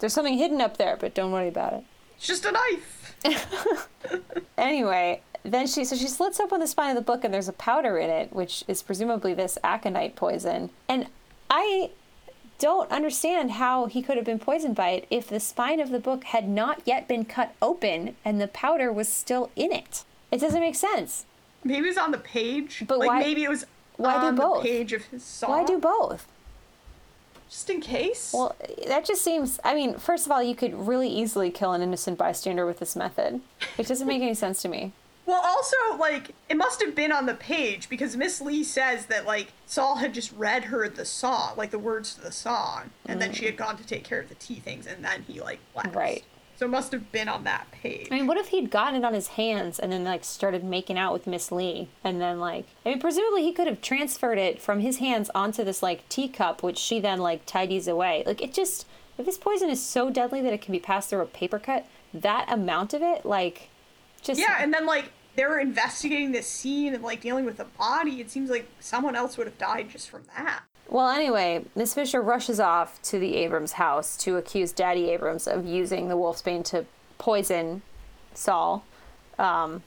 there's 0.00 0.12
something 0.12 0.36
hidden 0.36 0.60
up 0.60 0.76
there, 0.76 0.96
but 0.98 1.14
don't 1.14 1.32
worry 1.32 1.48
about 1.48 1.72
it. 1.74 1.84
It's 2.18 2.26
just 2.26 2.44
a 2.44 2.52
knife. 2.52 3.16
Anyway, 4.56 5.22
then 5.44 5.68
she 5.68 5.84
so 5.84 5.94
she 5.94 6.08
slits 6.08 6.40
open 6.40 6.58
the 6.58 6.66
spine 6.66 6.90
of 6.90 6.96
the 6.96 7.00
book, 7.12 7.22
and 7.22 7.32
there's 7.32 7.48
a 7.48 7.52
powder 7.52 7.96
in 7.96 8.10
it, 8.10 8.32
which 8.32 8.64
is 8.66 8.82
presumably 8.82 9.32
this 9.34 9.56
aconite 9.62 10.16
poison. 10.16 10.70
And 10.88 11.06
I 11.48 11.90
don't 12.58 12.90
understand 12.90 13.52
how 13.52 13.86
he 13.86 14.02
could 14.02 14.16
have 14.16 14.26
been 14.26 14.40
poisoned 14.40 14.74
by 14.74 14.90
it 14.90 15.06
if 15.10 15.28
the 15.28 15.38
spine 15.38 15.78
of 15.78 15.90
the 15.90 16.00
book 16.00 16.24
had 16.24 16.48
not 16.48 16.82
yet 16.84 17.06
been 17.06 17.24
cut 17.24 17.54
open 17.62 18.16
and 18.24 18.40
the 18.40 18.48
powder 18.48 18.92
was 18.92 19.08
still 19.08 19.50
in 19.54 19.70
it. 19.72 20.04
It 20.32 20.40
doesn't 20.40 20.60
make 20.60 20.74
sense. 20.74 21.24
Maybe 21.62 21.86
it 21.86 21.90
was 21.90 21.98
on 21.98 22.10
the 22.10 22.18
page. 22.18 22.82
But 22.86 22.98
like 22.98 23.08
why- 23.08 23.20
maybe 23.20 23.44
it 23.44 23.48
was 23.48 23.64
why 23.96 24.28
do 24.30 24.36
both? 24.36 24.62
the 24.64 24.68
page 24.68 24.92
of 24.92 25.04
his 25.04 25.22
song. 25.22 25.50
Why 25.50 25.64
do 25.64 25.78
both? 25.78 26.26
Just 27.48 27.70
in 27.70 27.80
case. 27.80 28.32
Well, 28.34 28.54
that 28.86 29.04
just 29.04 29.22
seems. 29.22 29.58
I 29.64 29.74
mean, 29.74 29.96
first 29.98 30.26
of 30.26 30.32
all, 30.32 30.42
you 30.42 30.54
could 30.54 30.74
really 30.74 31.08
easily 31.08 31.50
kill 31.50 31.72
an 31.72 31.82
innocent 31.82 32.18
bystander 32.18 32.66
with 32.66 32.78
this 32.78 32.94
method. 32.94 33.40
It 33.78 33.86
doesn't 33.86 34.06
make 34.06 34.22
any 34.22 34.34
sense 34.34 34.62
to 34.62 34.68
me. 34.68 34.92
Well, 35.28 35.44
also, 35.44 35.76
like, 35.98 36.30
it 36.48 36.56
must 36.56 36.80
have 36.82 36.94
been 36.94 37.12
on 37.12 37.26
the 37.26 37.34
page 37.34 37.90
because 37.90 38.16
Miss 38.16 38.40
Lee 38.40 38.64
says 38.64 39.04
that, 39.06 39.26
like, 39.26 39.52
Saul 39.66 39.96
had 39.96 40.14
just 40.14 40.32
read 40.32 40.64
her 40.64 40.88
the 40.88 41.04
song, 41.04 41.52
like 41.54 41.70
the 41.70 41.78
words 41.78 42.14
to 42.14 42.22
the 42.22 42.32
song, 42.32 42.92
and 43.04 43.20
then 43.20 43.34
she 43.34 43.44
had 43.44 43.56
mm. 43.56 43.58
gone 43.58 43.76
to 43.76 43.86
take 43.86 44.04
care 44.04 44.20
of 44.20 44.30
the 44.30 44.36
tea 44.36 44.54
things, 44.54 44.86
and 44.86 45.04
then 45.04 45.24
he, 45.28 45.38
like, 45.38 45.58
left. 45.76 45.94
Right. 45.94 46.24
So 46.58 46.66
it 46.66 46.70
must 46.70 46.92
have 46.92 47.12
been 47.12 47.28
on 47.28 47.44
that 47.44 47.70
page. 47.70 48.08
I 48.10 48.14
mean, 48.16 48.26
what 48.26 48.36
if 48.36 48.48
he'd 48.48 48.70
gotten 48.70 48.96
it 48.96 49.04
on 49.04 49.14
his 49.14 49.28
hands 49.28 49.78
and 49.78 49.92
then 49.92 50.04
like 50.04 50.24
started 50.24 50.64
making 50.64 50.98
out 50.98 51.12
with 51.12 51.26
Miss 51.26 51.52
Lee, 51.52 51.88
and 52.02 52.20
then 52.20 52.40
like, 52.40 52.66
I 52.84 52.90
mean, 52.90 53.00
presumably 53.00 53.42
he 53.42 53.52
could 53.52 53.68
have 53.68 53.80
transferred 53.80 54.38
it 54.38 54.60
from 54.60 54.80
his 54.80 54.98
hands 54.98 55.30
onto 55.34 55.62
this 55.62 55.82
like 55.82 56.08
teacup, 56.08 56.62
which 56.62 56.78
she 56.78 56.98
then 56.98 57.20
like 57.20 57.46
tidies 57.46 57.86
away. 57.86 58.24
Like, 58.26 58.42
it 58.42 58.52
just 58.52 58.86
if 59.18 59.26
this 59.26 59.36
poison 59.36 59.68
is 59.68 59.82
so 59.82 60.10
deadly 60.10 60.40
that 60.42 60.52
it 60.52 60.62
can 60.62 60.72
be 60.72 60.78
passed 60.78 61.10
through 61.10 61.20
a 61.20 61.26
paper 61.26 61.58
cut, 61.58 61.86
that 62.14 62.50
amount 62.50 62.94
of 62.94 63.02
it, 63.02 63.26
like, 63.26 63.68
just 64.22 64.40
yeah, 64.40 64.58
and 64.60 64.72
then, 64.72 64.86
like, 64.86 65.10
they 65.34 65.44
were 65.44 65.58
investigating 65.58 66.32
this 66.32 66.46
scene 66.46 66.94
and, 66.94 67.02
like, 67.02 67.20
dealing 67.20 67.44
with 67.44 67.56
the 67.56 67.64
body. 67.64 68.20
It 68.20 68.30
seems 68.30 68.48
like 68.48 68.68
someone 68.80 69.16
else 69.16 69.36
would 69.36 69.48
have 69.48 69.58
died 69.58 69.90
just 69.90 70.08
from 70.08 70.22
that. 70.36 70.62
Well, 70.88 71.08
anyway, 71.10 71.64
Miss 71.76 71.92
Fisher 71.94 72.22
rushes 72.22 72.58
off 72.58 73.00
to 73.02 73.18
the 73.18 73.36
Abrams 73.36 73.72
house 73.72 74.16
to 74.18 74.36
accuse 74.36 74.72
Daddy 74.72 75.10
Abrams 75.10 75.46
of 75.46 75.66
using 75.66 76.08
the 76.08 76.16
wolfsbane 76.16 76.64
to 76.66 76.86
poison 77.18 77.82
Saul. 78.34 78.84
Um, 79.38 79.82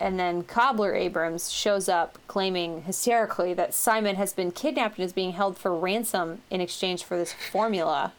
And 0.00 0.18
then 0.18 0.44
Cobbler 0.44 0.94
Abrams 0.94 1.50
shows 1.50 1.88
up 1.88 2.18
claiming 2.28 2.82
hysterically 2.82 3.52
that 3.54 3.74
Simon 3.74 4.14
has 4.16 4.32
been 4.32 4.52
kidnapped 4.52 4.98
and 4.98 5.04
is 5.04 5.12
being 5.12 5.32
held 5.32 5.58
for 5.58 5.74
ransom 5.74 6.42
in 6.50 6.60
exchange 6.60 7.02
for 7.02 7.16
this 7.16 7.32
formula. 7.32 8.12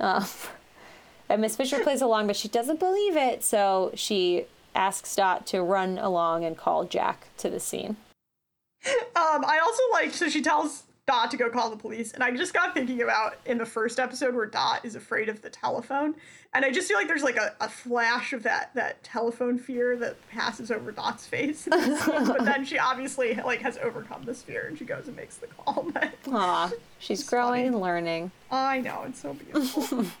Um, 0.00 0.24
and 1.28 1.42
Miss 1.42 1.56
Fisher 1.56 1.80
plays 1.80 2.00
along, 2.00 2.28
but 2.28 2.36
she 2.36 2.48
doesn't 2.48 2.78
believe 2.80 3.16
it, 3.16 3.44
so 3.44 3.90
she 3.94 4.46
asks 4.74 5.14
Dot 5.14 5.46
to 5.48 5.60
run 5.62 5.98
along 5.98 6.44
and 6.44 6.56
call 6.56 6.84
Jack 6.84 7.26
to 7.38 7.50
the 7.50 7.60
scene. 7.60 7.96
Um, 8.86 9.44
I 9.44 9.60
also 9.62 9.82
like 9.92 10.14
so 10.14 10.28
she 10.30 10.40
tells 10.40 10.84
Dot 11.08 11.30
to 11.30 11.38
go 11.38 11.48
call 11.48 11.70
the 11.70 11.76
police, 11.76 12.12
and 12.12 12.22
I 12.22 12.30
just 12.36 12.52
got 12.52 12.74
thinking 12.74 13.00
about 13.00 13.36
in 13.46 13.56
the 13.56 13.64
first 13.64 13.98
episode 13.98 14.34
where 14.34 14.44
Dot 14.44 14.84
is 14.84 14.94
afraid 14.94 15.30
of 15.30 15.40
the 15.40 15.48
telephone, 15.48 16.14
and 16.52 16.66
I 16.66 16.70
just 16.70 16.86
feel 16.86 16.98
like 16.98 17.08
there's 17.08 17.22
like 17.22 17.38
a, 17.38 17.54
a 17.62 17.68
flash 17.68 18.34
of 18.34 18.42
that 18.42 18.74
that 18.74 19.02
telephone 19.02 19.58
fear 19.58 19.96
that 19.96 20.16
passes 20.28 20.70
over 20.70 20.92
Dot's 20.92 21.26
face, 21.26 21.66
but 21.70 22.44
then 22.44 22.62
she 22.62 22.78
obviously 22.78 23.34
like 23.36 23.62
has 23.62 23.78
overcome 23.78 24.24
this 24.24 24.42
fear 24.42 24.66
and 24.68 24.78
she 24.78 24.84
goes 24.84 25.06
and 25.08 25.16
makes 25.16 25.36
the 25.38 25.46
call. 25.46 25.86
But 25.94 26.12
Aw, 26.30 26.70
she's 26.98 27.24
growing 27.26 27.62
funny. 27.62 27.66
and 27.68 27.80
learning. 27.80 28.30
I 28.50 28.80
know 28.80 29.04
it's 29.08 29.20
so 29.22 29.32
beautiful. 29.32 30.04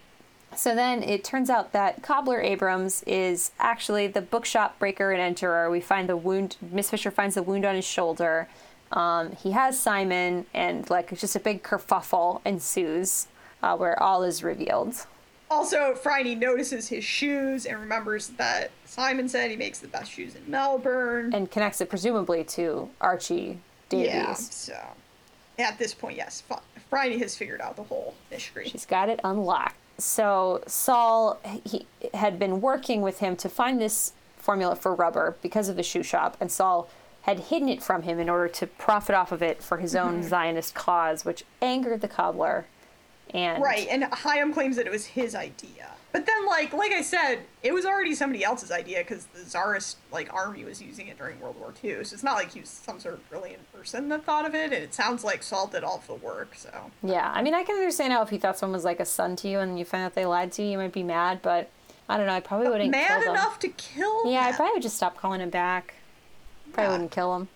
So 0.56 0.74
then 0.74 1.02
it 1.02 1.24
turns 1.24 1.50
out 1.50 1.72
that 1.72 2.02
Cobbler 2.02 2.40
Abrams 2.40 3.02
is 3.02 3.50
actually 3.60 4.06
the 4.06 4.22
bookshop 4.22 4.78
breaker 4.78 5.12
and 5.12 5.36
enterer. 5.36 5.70
We 5.70 5.82
find 5.82 6.08
the 6.08 6.16
wound, 6.16 6.56
Miss 6.72 6.88
Fisher 6.88 7.10
finds 7.10 7.34
the 7.34 7.42
wound 7.42 7.66
on 7.66 7.74
his 7.74 7.84
shoulder. 7.84 8.48
Um, 8.92 9.32
he 9.32 9.52
has 9.52 9.78
Simon, 9.78 10.46
and 10.54 10.88
like 10.90 11.16
just 11.18 11.36
a 11.36 11.40
big 11.40 11.62
kerfuffle 11.62 12.40
ensues 12.44 13.28
uh, 13.62 13.76
where 13.76 14.00
all 14.02 14.22
is 14.22 14.42
revealed. 14.42 15.06
also, 15.50 15.94
Phryne 15.94 16.38
notices 16.38 16.88
his 16.88 17.04
shoes 17.04 17.66
and 17.66 17.78
remembers 17.78 18.28
that 18.28 18.70
Simon 18.84 19.28
said 19.28 19.50
he 19.50 19.56
makes 19.56 19.78
the 19.78 19.88
best 19.88 20.10
shoes 20.12 20.34
in 20.34 20.50
Melbourne. 20.50 21.34
And 21.34 21.50
connects 21.50 21.80
it 21.80 21.88
presumably 21.88 22.44
to 22.44 22.88
Archie 23.00 23.58
Davies. 23.88 24.08
yeah, 24.08 24.34
so 24.34 24.78
at 25.58 25.78
this 25.78 25.94
point, 25.94 26.16
yes, 26.16 26.42
F- 26.50 26.62
Phryne 26.90 27.18
has 27.18 27.36
figured 27.36 27.60
out 27.60 27.76
the 27.76 27.82
whole 27.82 28.14
mystery. 28.30 28.68
She's 28.68 28.86
got 28.86 29.08
it 29.08 29.20
unlocked. 29.24 29.76
So 29.98 30.62
Saul 30.66 31.40
he 31.64 31.86
had 32.14 32.38
been 32.38 32.60
working 32.60 33.02
with 33.02 33.18
him 33.18 33.34
to 33.36 33.48
find 33.48 33.80
this 33.80 34.12
formula 34.36 34.76
for 34.76 34.94
rubber 34.94 35.36
because 35.42 35.68
of 35.68 35.76
the 35.76 35.82
shoe 35.82 36.02
shop, 36.04 36.36
and 36.40 36.50
Saul 36.52 36.88
had 37.22 37.40
hidden 37.40 37.68
it 37.68 37.82
from 37.82 38.02
him 38.02 38.18
in 38.18 38.28
order 38.28 38.48
to 38.48 38.66
profit 38.66 39.14
off 39.14 39.32
of 39.32 39.42
it 39.42 39.62
for 39.62 39.78
his 39.78 39.94
own 39.94 40.20
mm-hmm. 40.20 40.28
Zionist 40.28 40.74
cause, 40.74 41.24
which 41.24 41.44
angered 41.60 42.00
the 42.00 42.08
cobbler. 42.08 42.66
And 43.30 43.62
Right, 43.62 43.86
and 43.90 44.04
Chaim 44.04 44.54
claims 44.54 44.76
that 44.76 44.86
it 44.86 44.90
was 44.90 45.06
his 45.06 45.34
idea. 45.34 45.90
But 46.10 46.24
then, 46.24 46.46
like, 46.46 46.72
like 46.72 46.92
I 46.92 47.02
said, 47.02 47.40
it 47.62 47.74
was 47.74 47.84
already 47.84 48.14
somebody 48.14 48.42
else's 48.42 48.70
idea 48.70 48.98
because 49.00 49.26
the 49.26 49.44
czarist 49.44 49.98
like 50.10 50.32
army 50.32 50.64
was 50.64 50.80
using 50.80 51.08
it 51.08 51.18
during 51.18 51.38
World 51.38 51.56
War 51.60 51.74
II. 51.84 52.02
So 52.04 52.14
it's 52.14 52.22
not 52.22 52.36
like 52.36 52.52
he 52.52 52.60
was 52.60 52.70
some 52.70 52.98
sort 52.98 53.14
of 53.14 53.28
brilliant 53.28 53.70
person 53.74 54.08
that 54.08 54.24
thought 54.24 54.46
of 54.46 54.54
it. 54.54 54.72
And 54.72 54.82
it 54.82 54.94
sounds 54.94 55.22
like 55.22 55.42
Saul 55.42 55.66
did 55.66 55.84
all 55.84 55.96
of 55.96 56.06
the 56.06 56.14
work. 56.14 56.54
So 56.54 56.70
yeah, 57.02 57.30
I 57.34 57.42
mean, 57.42 57.52
I 57.52 57.62
can 57.62 57.76
understand 57.76 58.14
how 58.14 58.22
if 58.22 58.32
you 58.32 58.38
thought 58.38 58.56
someone 58.56 58.74
was 58.74 58.84
like 58.84 59.00
a 59.00 59.04
son 59.04 59.36
to 59.36 59.48
you 59.48 59.58
and 59.58 59.78
you 59.78 59.84
find 59.84 60.02
out 60.02 60.14
they 60.14 60.24
lied 60.24 60.50
to 60.52 60.62
you, 60.62 60.70
you 60.70 60.78
might 60.78 60.92
be 60.92 61.02
mad. 61.02 61.40
But 61.42 61.68
I 62.08 62.16
don't 62.16 62.26
know. 62.26 62.32
I 62.32 62.40
probably 62.40 62.70
wouldn't 62.70 62.90
mad 62.90 63.22
them. 63.22 63.34
enough 63.34 63.58
to 63.58 63.68
kill. 63.68 64.30
Yeah, 64.30 64.46
I 64.46 64.52
probably 64.52 64.72
would 64.72 64.82
just 64.82 64.96
stop 64.96 65.18
calling 65.18 65.42
him 65.42 65.50
back. 65.50 65.94
Probably 66.78 66.84
Yeah. 66.84 66.92
wouldn't 66.92 67.10
kill 67.10 67.34
him. 67.36 67.48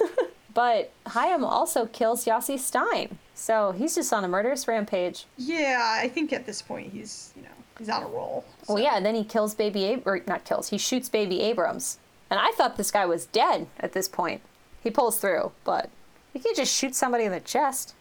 but 0.54 0.92
Chaim 1.06 1.44
also 1.44 1.86
kills 1.86 2.24
Yossi 2.24 2.58
Stein. 2.58 3.18
So 3.34 3.72
he's 3.72 3.94
just 3.94 4.12
on 4.12 4.24
a 4.24 4.28
murderous 4.28 4.66
rampage. 4.66 5.26
Yeah, 5.36 5.78
I 6.02 6.08
think 6.08 6.32
at 6.32 6.46
this 6.46 6.62
point 6.62 6.92
he's 6.92 7.32
you 7.36 7.42
know 7.42 7.48
he's 7.78 7.88
on 7.88 8.02
a 8.02 8.06
roll. 8.08 8.44
so- 8.64 8.74
Well, 8.74 8.82
yeah, 8.82 8.96
and 8.96 9.04
then 9.06 9.14
he 9.14 9.24
kills 9.24 9.54
baby 9.54 9.92
Ab- 9.92 10.02
or 10.06 10.20
not 10.26 10.44
kills. 10.44 10.68
He 10.70 10.78
shoots 10.78 11.08
baby 11.08 11.40
Abrams. 11.40 11.98
And 12.30 12.38
I 12.38 12.52
thought 12.56 12.76
this 12.76 12.90
guy 12.90 13.06
was 13.06 13.26
dead 13.26 13.68
at 13.80 13.92
this 13.92 14.06
point. 14.08 14.42
He 14.82 14.90
pulls 14.90 15.18
through, 15.18 15.52
but 15.64 15.88
you 16.34 16.40
can't 16.40 16.56
just 16.56 16.74
shoot 16.74 16.94
somebody 16.94 17.24
in 17.24 17.32
the 17.32 17.40
chest. 17.40 17.94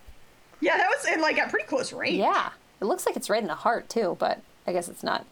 Yeah, 0.59 0.75
that 0.77 0.89
was 0.89 1.05
in 1.11 1.21
like 1.21 1.37
at 1.37 1.49
pretty 1.49 1.65
close 1.67 1.93
range. 1.93 2.17
Yeah. 2.17 2.49
It 2.81 2.85
looks 2.85 3.05
like 3.05 3.15
it's 3.15 3.29
right 3.29 3.41
in 3.41 3.47
the 3.47 3.55
heart 3.55 3.89
too, 3.89 4.17
but 4.19 4.39
I 4.67 4.73
guess 4.73 4.89
it's 4.89 5.03
not. 5.03 5.25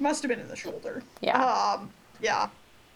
Must 0.00 0.22
have 0.22 0.28
been 0.30 0.40
in 0.40 0.48
the 0.48 0.56
shoulder. 0.56 1.02
Yeah. 1.20 1.42
Um. 1.78 1.90
Yeah. 2.20 2.48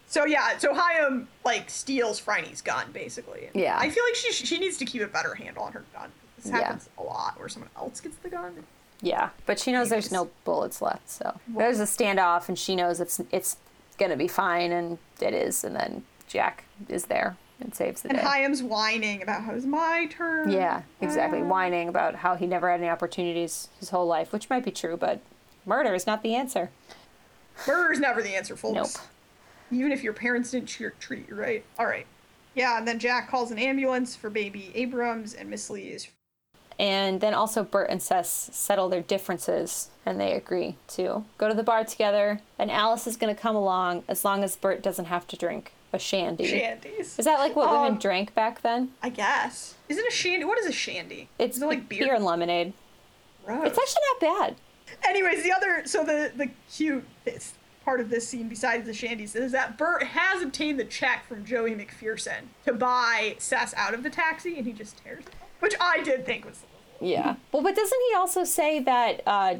So 0.07 0.25
yeah. 0.25 0.57
So 0.57 0.73
Chaim 0.73 1.27
like 1.45 1.69
steals 1.69 2.19
Phryne's 2.19 2.61
gun 2.61 2.91
basically. 2.93 3.49
Yeah. 3.53 3.77
I 3.77 3.89
feel 3.89 4.03
like 4.05 4.15
she 4.15 4.31
she 4.31 4.57
needs 4.57 4.77
to 4.77 4.85
keep 4.85 5.01
a 5.01 5.07
better 5.07 5.35
handle 5.35 5.63
on 5.63 5.73
her 5.73 5.83
gun. 5.93 6.11
This 6.37 6.47
Yeah. 6.51 6.57
happens 6.59 6.89
a 6.97 7.03
lot 7.03 7.37
where 7.39 7.49
someone 7.49 7.69
else 7.77 7.99
gets 7.99 8.15
the 8.17 8.29
gun. 8.29 8.65
Yeah, 9.01 9.29
but 9.45 9.59
she 9.59 9.71
knows 9.71 9.89
there's 9.89 10.11
no 10.11 10.29
bullets 10.43 10.81
left, 10.81 11.07
so 11.09 11.39
there's 11.47 11.79
a 11.79 11.83
standoff, 11.83 12.47
and 12.47 12.57
she 12.57 12.75
knows 12.75 12.99
it's 12.99 13.21
it's 13.31 13.57
gonna 13.99 14.15
be 14.17 14.27
fine, 14.27 14.71
and 14.71 14.97
it 15.21 15.33
is, 15.35 15.63
and 15.63 15.75
then 15.75 16.03
Jack 16.27 16.63
is 16.89 17.05
there 17.05 17.37
and 17.59 17.75
saves 17.75 18.01
the 18.01 18.09
And 18.09 18.17
day. 18.17 18.23
Chaim's 18.23 18.63
whining 18.63 19.21
about 19.21 19.43
how 19.43 19.53
it's 19.53 19.65
my 19.65 20.07
turn. 20.11 20.49
Yeah, 20.51 20.81
exactly. 21.01 21.41
Uh, 21.41 21.45
Whining 21.45 21.89
about 21.89 22.15
how 22.15 22.35
he 22.35 22.47
never 22.47 22.71
had 22.71 22.79
any 22.79 22.89
opportunities 22.89 23.69
his 23.79 23.89
whole 23.89 24.07
life, 24.07 24.31
which 24.33 24.49
might 24.49 24.63
be 24.65 24.71
true, 24.71 24.97
but 24.97 25.19
murder 25.65 25.93
is 25.93 26.07
not 26.07 26.23
the 26.23 26.33
answer. 26.35 26.69
Murder 27.67 27.91
is 27.93 27.99
never 27.99 28.21
the 28.23 28.35
answer, 28.35 28.55
folks. 28.55 28.73
Nope. 28.75 29.05
Even 29.71 29.91
if 29.91 30.03
your 30.03 30.13
parents 30.13 30.51
didn't 30.51 30.67
cheer, 30.67 30.93
treat 30.99 31.27
you 31.27 31.35
right. 31.35 31.63
All 31.77 31.85
right. 31.85 32.05
Yeah, 32.55 32.77
and 32.77 32.87
then 32.87 32.97
Jack 32.99 33.29
calls 33.29 33.51
an 33.51 33.59
ambulance 33.59 34.15
for 34.15 34.29
baby 34.29 34.71
Abrams, 34.73 35.33
and 35.33 35.49
Miss 35.49 35.69
Lee 35.69 35.89
is 35.89 36.07
And 36.79 37.21
then 37.21 37.33
also 37.33 37.63
Bert 37.63 37.89
and 37.89 38.01
Cec 38.01 38.25
settle 38.25 38.89
their 38.89 39.01
differences 39.01 39.89
and 40.05 40.19
they 40.19 40.33
agree 40.33 40.75
to 40.89 41.25
go 41.37 41.47
to 41.47 41.53
the 41.53 41.63
bar 41.63 41.83
together. 41.83 42.39
And 42.57 42.71
Alice 42.71 43.05
is 43.07 43.17
going 43.17 43.33
to 43.35 43.39
come 43.39 43.55
along 43.55 44.03
as 44.07 44.23
long 44.25 44.43
as 44.43 44.55
Bert 44.55 44.81
doesn't 44.81 45.05
have 45.05 45.27
to 45.27 45.35
drink 45.35 45.71
a 45.93 45.99
shandy. 45.99 46.49
shandies. 46.51 47.17
Is 47.19 47.25
that 47.25 47.39
like 47.39 47.55
what 47.55 47.69
Um, 47.69 47.81
women 47.83 47.99
drank 47.99 48.33
back 48.33 48.61
then? 48.61 48.91
I 49.03 49.09
guess. 49.09 49.75
Is 49.89 49.97
it 49.97 50.05
a 50.07 50.11
shandy? 50.11 50.45
What 50.45 50.59
is 50.59 50.65
a 50.65 50.71
shandy? 50.71 51.29
It's 51.37 51.61
it 51.61 51.65
like 51.65 51.87
beer? 51.89 52.05
beer 52.05 52.15
and 52.15 52.25
lemonade. 52.25 52.73
Gross. 53.45 53.67
It's 53.67 53.77
actually 53.77 54.01
not 54.13 54.39
bad. 54.49 54.55
Anyways, 55.07 55.43
the 55.43 55.51
other 55.51 55.83
so 55.85 56.03
the 56.03 56.31
the 56.35 56.49
cute 56.71 57.05
part 57.87 58.01
of 58.01 58.09
this 58.09 58.27
scene 58.27 58.49
besides 58.49 58.85
the 58.85 58.91
shandies 58.91 59.33
is 59.33 59.53
that 59.53 59.77
Bert 59.77 60.03
has 60.03 60.41
obtained 60.41 60.77
the 60.77 60.83
check 60.83 61.25
from 61.25 61.45
Joey 61.45 61.73
McPherson 61.73 62.47
to 62.65 62.73
buy 62.73 63.37
Cec 63.39 63.73
out 63.77 63.93
of 63.93 64.03
the 64.03 64.09
taxi, 64.09 64.57
and 64.57 64.67
he 64.67 64.73
just 64.73 65.01
tears 65.01 65.23
it, 65.25 65.27
up, 65.29 65.49
which 65.61 65.73
I 65.79 66.03
did 66.03 66.25
think 66.25 66.43
was. 66.43 66.63
Yeah. 66.99 67.37
Well, 67.53 67.63
but 67.63 67.77
doesn't 67.77 67.99
he 68.09 68.15
also 68.17 68.43
say 68.43 68.81
that 68.81 69.21
uh, 69.25 69.55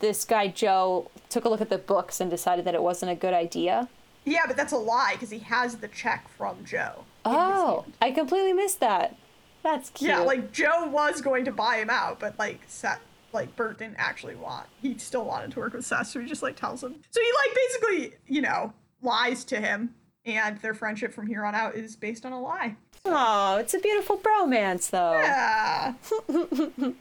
this 0.00 0.24
guy 0.24 0.48
Joe 0.48 1.10
took 1.28 1.44
a 1.44 1.50
look 1.50 1.60
at 1.60 1.68
the 1.68 1.76
books 1.76 2.22
and 2.22 2.30
decided 2.30 2.64
that 2.64 2.74
it 2.74 2.82
wasn't 2.82 3.12
a 3.12 3.14
good 3.14 3.34
idea? 3.34 3.90
Yeah, 4.24 4.46
but 4.46 4.56
that's 4.56 4.72
a 4.72 4.78
lie 4.78 5.12
because 5.12 5.28
he 5.28 5.40
has 5.40 5.76
the 5.76 5.88
check 5.88 6.26
from 6.38 6.64
Joe. 6.64 7.04
Oh. 7.26 7.84
I 8.00 8.12
completely 8.12 8.54
missed 8.54 8.80
that. 8.80 9.14
That's 9.62 9.90
cute. 9.90 10.08
yeah, 10.08 10.20
like 10.20 10.52
Joe 10.52 10.88
was 10.88 11.20
going 11.20 11.44
to 11.44 11.52
buy 11.52 11.76
him 11.76 11.90
out, 11.90 12.18
but 12.18 12.38
like 12.38 12.66
Cec, 12.66 12.96
like 13.32 13.54
Bert 13.56 13.78
didn't 13.78 13.96
actually 13.98 14.36
want. 14.36 14.66
He 14.80 14.96
still 14.98 15.24
wanted 15.24 15.50
to 15.52 15.58
work 15.60 15.74
with 15.74 15.84
Cec, 15.84 16.06
so 16.06 16.20
he 16.20 16.26
just 16.26 16.42
like 16.42 16.56
tells 16.56 16.82
him. 16.82 16.96
So 17.10 17.20
he 17.20 17.28
like 17.46 17.54
basically, 17.54 18.18
you 18.26 18.40
know, 18.42 18.72
lies 19.02 19.44
to 19.46 19.60
him, 19.60 19.94
and 20.24 20.58
their 20.60 20.74
friendship 20.74 21.12
from 21.12 21.26
here 21.26 21.44
on 21.44 21.54
out 21.54 21.74
is 21.74 21.96
based 21.96 22.24
on 22.26 22.32
a 22.32 22.40
lie. 22.40 22.76
Oh, 23.04 23.56
it's 23.58 23.74
a 23.74 23.78
beautiful 23.78 24.18
bromance, 24.18 24.90
though. 24.90 25.12
Yeah. 25.12 25.94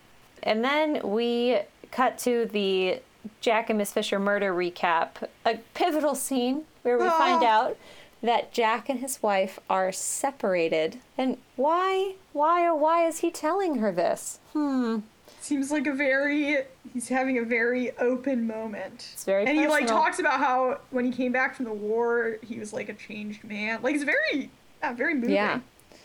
And 0.43 0.63
then 0.63 1.01
we 1.03 1.59
cut 1.91 2.17
to 2.19 2.45
the 2.45 3.01
Jack 3.41 3.69
and 3.69 3.77
Miss 3.79 3.91
Fisher 3.91 4.19
murder 4.19 4.53
recap, 4.53 5.27
a 5.45 5.57
pivotal 5.73 6.15
scene 6.15 6.63
where 6.83 6.97
we 6.97 7.05
find 7.09 7.43
Oh. 7.43 7.47
out 7.47 7.77
that 8.21 8.51
Jack 8.53 8.87
and 8.87 8.99
his 8.99 9.21
wife 9.21 9.59
are 9.69 9.91
separated. 9.91 10.99
And 11.17 11.37
why? 11.55 12.13
Why, 12.33 12.67
oh, 12.67 12.75
why 12.75 13.05
is 13.07 13.19
he 13.19 13.31
telling 13.31 13.79
her 13.79 13.91
this? 13.91 14.39
Hmm. 14.53 14.99
Seems 15.47 15.71
like 15.71 15.87
a 15.87 15.93
very 15.93 16.57
he's 16.93 17.07
having 17.07 17.37
a 17.37 17.43
very 17.43 17.97
open 17.99 18.45
moment. 18.45 19.11
It's 19.13 19.23
very 19.23 19.45
and 19.45 19.57
he 19.57 19.65
like 19.65 19.87
talks 19.87 20.19
about 20.19 20.41
how 20.41 20.79
when 20.91 21.05
he 21.05 21.11
came 21.11 21.31
back 21.31 21.55
from 21.55 21.63
the 21.63 21.71
war, 21.71 22.35
he 22.45 22.59
was 22.59 22.73
like 22.73 22.89
a 22.89 22.93
changed 22.93 23.45
man. 23.45 23.79
Like 23.81 23.95
it's 23.95 24.03
very, 24.03 24.49
yeah, 24.81 24.91
very 24.91 25.13
moving. 25.13 25.29
Yeah. 25.29 25.61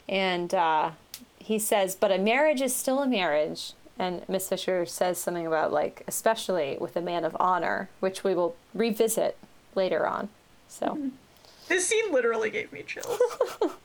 And 0.09 0.55
uh, 0.55 0.93
he 1.41 1.59
says, 1.59 1.97
but 1.97 2.13
a 2.13 2.19
marriage 2.19 2.61
is 2.61 2.73
still 2.73 3.01
a 3.01 3.07
marriage. 3.09 3.73
And 3.99 4.23
Miss 4.29 4.49
Fisher 4.49 4.87
says 4.87 5.19
something 5.19 5.45
about, 5.47 5.73
like, 5.73 6.05
especially 6.07 6.77
with 6.81 6.95
a 6.95 7.01
man 7.01 7.25
of 7.25 7.37
honor, 7.41 7.89
which 7.99 8.23
we 8.23 8.37
will 8.37 8.55
revisit 8.75 9.37
later 9.75 10.07
on. 10.07 10.29
So, 10.69 11.11
This 11.67 11.89
scene 11.89 12.13
literally 12.13 12.51
gave 12.51 12.73
me 12.73 12.85
chills. 12.87 13.19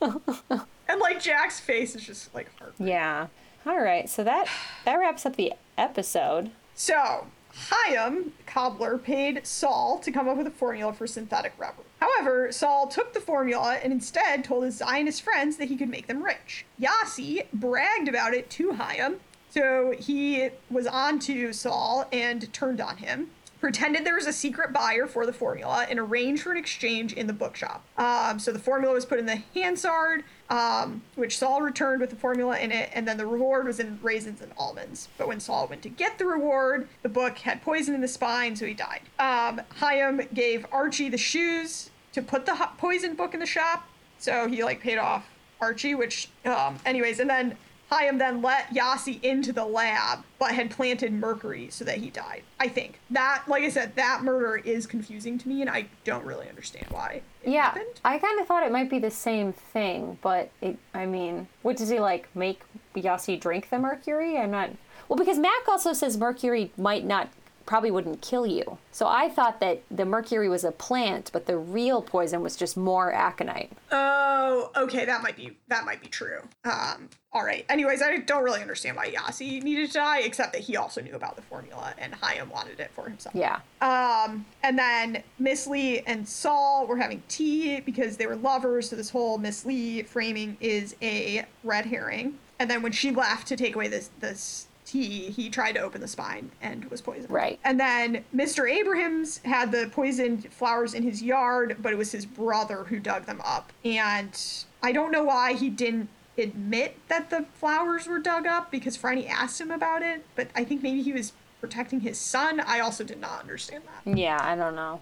and 0.88 1.00
like 1.00 1.20
Jack's 1.20 1.58
face 1.58 1.96
is 1.96 2.04
just 2.06 2.32
like 2.32 2.48
heart. 2.60 2.74
yeah. 2.78 3.26
All 3.66 3.80
right. 3.80 4.08
So 4.08 4.24
that 4.24 4.48
that 4.84 4.94
wraps 4.94 5.26
up 5.26 5.36
the 5.36 5.52
episode. 5.76 6.50
So, 6.74 7.26
Chaim, 7.54 8.32
cobbler, 8.46 8.98
paid 8.98 9.46
Saul 9.46 9.98
to 9.98 10.12
come 10.12 10.28
up 10.28 10.36
with 10.36 10.46
a 10.46 10.50
formula 10.50 10.92
for 10.92 11.06
synthetic 11.06 11.52
rubber. 11.58 11.82
However, 12.00 12.52
Saul 12.52 12.86
took 12.86 13.12
the 13.14 13.20
formula 13.20 13.78
and 13.82 13.92
instead 13.92 14.44
told 14.44 14.64
his 14.64 14.76
Zionist 14.76 15.22
friends 15.22 15.56
that 15.56 15.68
he 15.68 15.76
could 15.76 15.88
make 15.88 16.06
them 16.06 16.22
rich. 16.22 16.64
Yossi 16.80 17.46
bragged 17.52 18.08
about 18.08 18.34
it 18.34 18.48
to 18.50 18.72
Chaim, 18.72 19.16
so 19.50 19.92
he 19.98 20.50
was 20.70 20.86
on 20.86 21.18
to 21.20 21.52
Saul 21.52 22.06
and 22.12 22.52
turned 22.52 22.80
on 22.80 22.98
him. 22.98 23.30
Pretended 23.60 24.04
there 24.04 24.14
was 24.14 24.26
a 24.26 24.32
secret 24.32 24.72
buyer 24.72 25.06
for 25.06 25.26
the 25.26 25.32
formula 25.32 25.86
and 25.90 25.98
arranged 25.98 26.42
for 26.42 26.52
an 26.52 26.56
exchange 26.56 27.12
in 27.12 27.26
the 27.26 27.32
bookshop. 27.32 27.84
Um, 27.96 28.38
so 28.38 28.52
the 28.52 28.58
formula 28.58 28.94
was 28.94 29.04
put 29.04 29.18
in 29.18 29.26
the 29.26 29.42
Hansard, 29.54 30.24
um, 30.48 31.02
which 31.16 31.38
Saul 31.38 31.62
returned 31.62 32.00
with 32.00 32.10
the 32.10 32.16
formula 32.16 32.58
in 32.58 32.70
it, 32.70 32.90
and 32.92 33.06
then 33.06 33.16
the 33.16 33.26
reward 33.26 33.66
was 33.66 33.80
in 33.80 33.98
raisins 34.02 34.40
and 34.40 34.52
almonds. 34.56 35.08
But 35.18 35.28
when 35.28 35.40
Saul 35.40 35.66
went 35.68 35.82
to 35.82 35.88
get 35.88 36.18
the 36.18 36.26
reward, 36.26 36.88
the 37.02 37.08
book 37.08 37.38
had 37.38 37.62
poison 37.62 37.94
in 37.94 38.00
the 38.00 38.08
spine, 38.08 38.54
so 38.54 38.66
he 38.66 38.74
died. 38.74 39.00
Um, 39.18 39.60
Chaim 39.76 40.22
gave 40.32 40.64
Archie 40.70 41.08
the 41.08 41.18
shoes 41.18 41.90
to 42.12 42.22
put 42.22 42.46
the 42.46 42.54
ho- 42.54 42.70
poison 42.78 43.14
book 43.14 43.34
in 43.34 43.40
the 43.40 43.46
shop, 43.46 43.88
so 44.18 44.46
he 44.48 44.62
like 44.62 44.80
paid 44.80 44.98
off 44.98 45.28
Archie, 45.60 45.94
which, 45.94 46.28
um, 46.44 46.78
anyways, 46.86 47.18
and 47.18 47.28
then 47.28 47.56
Chaim 47.90 48.18
then 48.18 48.42
let 48.42 48.68
Yossi 48.74 49.22
into 49.22 49.52
the 49.52 49.64
lab, 49.64 50.24
but 50.38 50.52
had 50.52 50.70
planted 50.70 51.12
mercury 51.12 51.68
so 51.70 51.84
that 51.84 51.98
he 51.98 52.10
died. 52.10 52.42
I 52.60 52.68
think 52.68 53.00
that, 53.10 53.44
like 53.48 53.62
I 53.62 53.70
said, 53.70 53.96
that 53.96 54.22
murder 54.22 54.56
is 54.56 54.86
confusing 54.86 55.38
to 55.38 55.48
me, 55.48 55.62
and 55.62 55.70
I 55.70 55.86
don't 56.04 56.24
really 56.24 56.48
understand 56.48 56.86
why 56.90 57.22
it 57.42 57.50
Yeah, 57.50 57.62
happened. 57.62 58.00
I 58.04 58.18
kind 58.18 58.38
of 58.40 58.46
thought 58.46 58.62
it 58.64 58.72
might 58.72 58.90
be 58.90 58.98
the 58.98 59.10
same 59.10 59.52
thing, 59.54 60.18
but 60.20 60.50
it, 60.60 60.76
I 60.92 61.06
mean, 61.06 61.48
what 61.62 61.76
does 61.78 61.88
he 61.88 61.98
like 61.98 62.28
make 62.36 62.60
Yossi 62.94 63.40
drink 63.40 63.70
the 63.70 63.78
mercury? 63.78 64.36
I'm 64.36 64.50
not. 64.50 64.70
Well, 65.08 65.18
because 65.18 65.38
Mac 65.38 65.66
also 65.66 65.94
says 65.94 66.18
mercury 66.18 66.72
might 66.76 67.06
not, 67.06 67.30
probably 67.68 67.90
wouldn't 67.90 68.22
kill 68.22 68.46
you. 68.46 68.78
So 68.92 69.06
I 69.06 69.28
thought 69.28 69.60
that 69.60 69.82
the 69.90 70.06
mercury 70.06 70.48
was 70.48 70.64
a 70.64 70.72
plant, 70.72 71.28
but 71.34 71.44
the 71.44 71.58
real 71.58 72.00
poison 72.00 72.40
was 72.40 72.56
just 72.56 72.78
more 72.78 73.12
aconite. 73.12 73.70
Oh, 73.92 74.70
okay, 74.74 75.04
that 75.04 75.22
might 75.22 75.36
be 75.36 75.54
that 75.68 75.84
might 75.84 76.00
be 76.00 76.08
true. 76.08 76.40
Um, 76.64 77.10
all 77.30 77.44
right. 77.44 77.66
Anyways, 77.68 78.00
I 78.00 78.16
don't 78.16 78.42
really 78.42 78.62
understand 78.62 78.96
why 78.96 79.10
Yossi 79.10 79.62
needed 79.62 79.88
to 79.88 79.92
die, 79.92 80.20
except 80.20 80.54
that 80.54 80.62
he 80.62 80.78
also 80.78 81.02
knew 81.02 81.14
about 81.14 81.36
the 81.36 81.42
formula 81.42 81.92
and 81.98 82.14
Chaim 82.14 82.48
wanted 82.48 82.80
it 82.80 82.90
for 82.92 83.06
himself. 83.06 83.34
Yeah. 83.34 83.60
Um, 83.82 84.46
and 84.62 84.78
then 84.78 85.22
Miss 85.38 85.66
Lee 85.66 86.00
and 86.00 86.26
Saul 86.26 86.86
were 86.86 86.96
having 86.96 87.22
tea 87.28 87.80
because 87.80 88.16
they 88.16 88.26
were 88.26 88.36
lovers. 88.36 88.88
So 88.88 88.96
this 88.96 89.10
whole 89.10 89.36
Miss 89.36 89.66
Lee 89.66 90.04
framing 90.04 90.56
is 90.60 90.96
a 91.02 91.44
red 91.62 91.84
herring. 91.84 92.38
And 92.58 92.70
then 92.70 92.80
when 92.80 92.92
she 92.92 93.10
left 93.10 93.46
to 93.48 93.56
take 93.56 93.74
away 93.74 93.88
this 93.88 94.08
this 94.20 94.67
tea, 94.88 95.30
he 95.30 95.50
tried 95.50 95.72
to 95.72 95.80
open 95.80 96.00
the 96.00 96.08
spine 96.08 96.50
and 96.62 96.84
was 96.86 97.00
poisoned. 97.00 97.30
Right. 97.30 97.60
And 97.64 97.78
then 97.78 98.24
Mr. 98.34 98.70
Abrahams 98.70 99.38
had 99.38 99.70
the 99.70 99.90
poisoned 99.92 100.50
flowers 100.52 100.94
in 100.94 101.02
his 101.02 101.22
yard, 101.22 101.76
but 101.80 101.92
it 101.92 101.96
was 101.96 102.10
his 102.10 102.24
brother 102.24 102.84
who 102.84 102.98
dug 102.98 103.26
them 103.26 103.42
up. 103.44 103.72
And 103.84 104.40
I 104.82 104.92
don't 104.92 105.12
know 105.12 105.24
why 105.24 105.52
he 105.52 105.68
didn't 105.68 106.08
admit 106.38 106.96
that 107.08 107.30
the 107.30 107.44
flowers 107.54 108.06
were 108.06 108.18
dug 108.18 108.46
up 108.46 108.70
because 108.70 108.96
Phryne 108.96 109.26
asked 109.28 109.60
him 109.60 109.70
about 109.70 110.02
it, 110.02 110.24
but 110.34 110.48
I 110.54 110.64
think 110.64 110.82
maybe 110.82 111.02
he 111.02 111.12
was 111.12 111.32
protecting 111.60 112.00
his 112.00 112.18
son. 112.18 112.60
I 112.60 112.80
also 112.80 113.04
did 113.04 113.20
not 113.20 113.40
understand 113.40 113.84
that. 113.84 114.16
Yeah, 114.16 114.38
I 114.40 114.56
don't 114.56 114.76
know. 114.76 115.00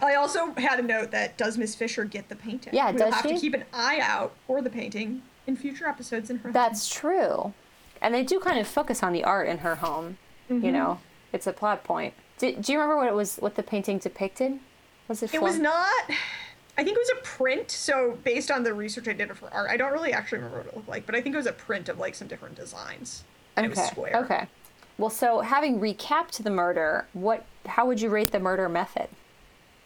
I 0.00 0.14
also 0.16 0.52
had 0.54 0.80
a 0.80 0.82
note 0.82 1.10
that 1.12 1.38
does 1.38 1.56
Miss 1.56 1.74
Fisher 1.74 2.04
get 2.04 2.28
the 2.28 2.36
painting? 2.36 2.74
Yeah, 2.74 2.90
we'll 2.90 2.98
does 2.98 3.14
have 3.14 3.26
to 3.26 3.38
keep 3.38 3.54
an 3.54 3.64
eye 3.72 3.98
out 4.02 4.34
for 4.46 4.60
the 4.60 4.68
painting 4.68 5.22
in 5.46 5.56
future 5.56 5.86
episodes 5.86 6.28
in 6.28 6.38
her. 6.38 6.50
That's 6.52 6.92
true. 6.92 7.54
And 8.00 8.14
they 8.14 8.22
do 8.22 8.38
kind 8.40 8.58
of 8.58 8.66
focus 8.66 9.02
on 9.02 9.12
the 9.12 9.24
art 9.24 9.48
in 9.48 9.58
her 9.58 9.76
home. 9.76 10.18
You 10.48 10.56
mm-hmm. 10.56 10.72
know, 10.72 11.00
it's 11.32 11.46
a 11.46 11.52
plot 11.52 11.84
point. 11.84 12.14
Do, 12.38 12.54
do 12.54 12.72
you 12.72 12.78
remember 12.78 12.96
what 12.96 13.08
it 13.08 13.14
was, 13.14 13.36
what 13.36 13.54
the 13.54 13.62
painting 13.62 13.98
depicted? 13.98 14.58
Was 15.08 15.22
it 15.22 15.26
It 15.26 15.38
from? 15.38 15.42
was 15.42 15.58
not. 15.58 15.92
I 16.78 16.84
think 16.84 16.96
it 16.96 17.00
was 17.00 17.12
a 17.18 17.22
print. 17.22 17.70
So 17.70 18.18
based 18.22 18.50
on 18.50 18.62
the 18.62 18.74
research 18.74 19.08
I 19.08 19.12
did 19.12 19.34
for 19.36 19.52
art, 19.52 19.70
I 19.70 19.76
don't 19.76 19.92
really 19.92 20.12
actually 20.12 20.38
remember 20.38 20.58
what 20.58 20.66
it 20.66 20.76
looked 20.76 20.88
like, 20.88 21.06
but 21.06 21.14
I 21.14 21.20
think 21.20 21.34
it 21.34 21.38
was 21.38 21.46
a 21.46 21.52
print 21.52 21.88
of 21.88 21.98
like 21.98 22.14
some 22.14 22.28
different 22.28 22.54
designs. 22.56 23.24
And 23.56 23.64
It 23.64 23.70
was 23.70 23.78
Okay. 23.78 23.88
square. 23.88 24.16
Okay. 24.24 24.46
Well, 24.98 25.10
so 25.10 25.40
having 25.40 25.80
recapped 25.80 26.42
the 26.42 26.50
murder, 26.50 27.06
what? 27.12 27.44
How 27.66 27.86
would 27.86 28.00
you 28.00 28.08
rate 28.08 28.30
the 28.32 28.40
murder 28.40 28.68
method? 28.68 29.08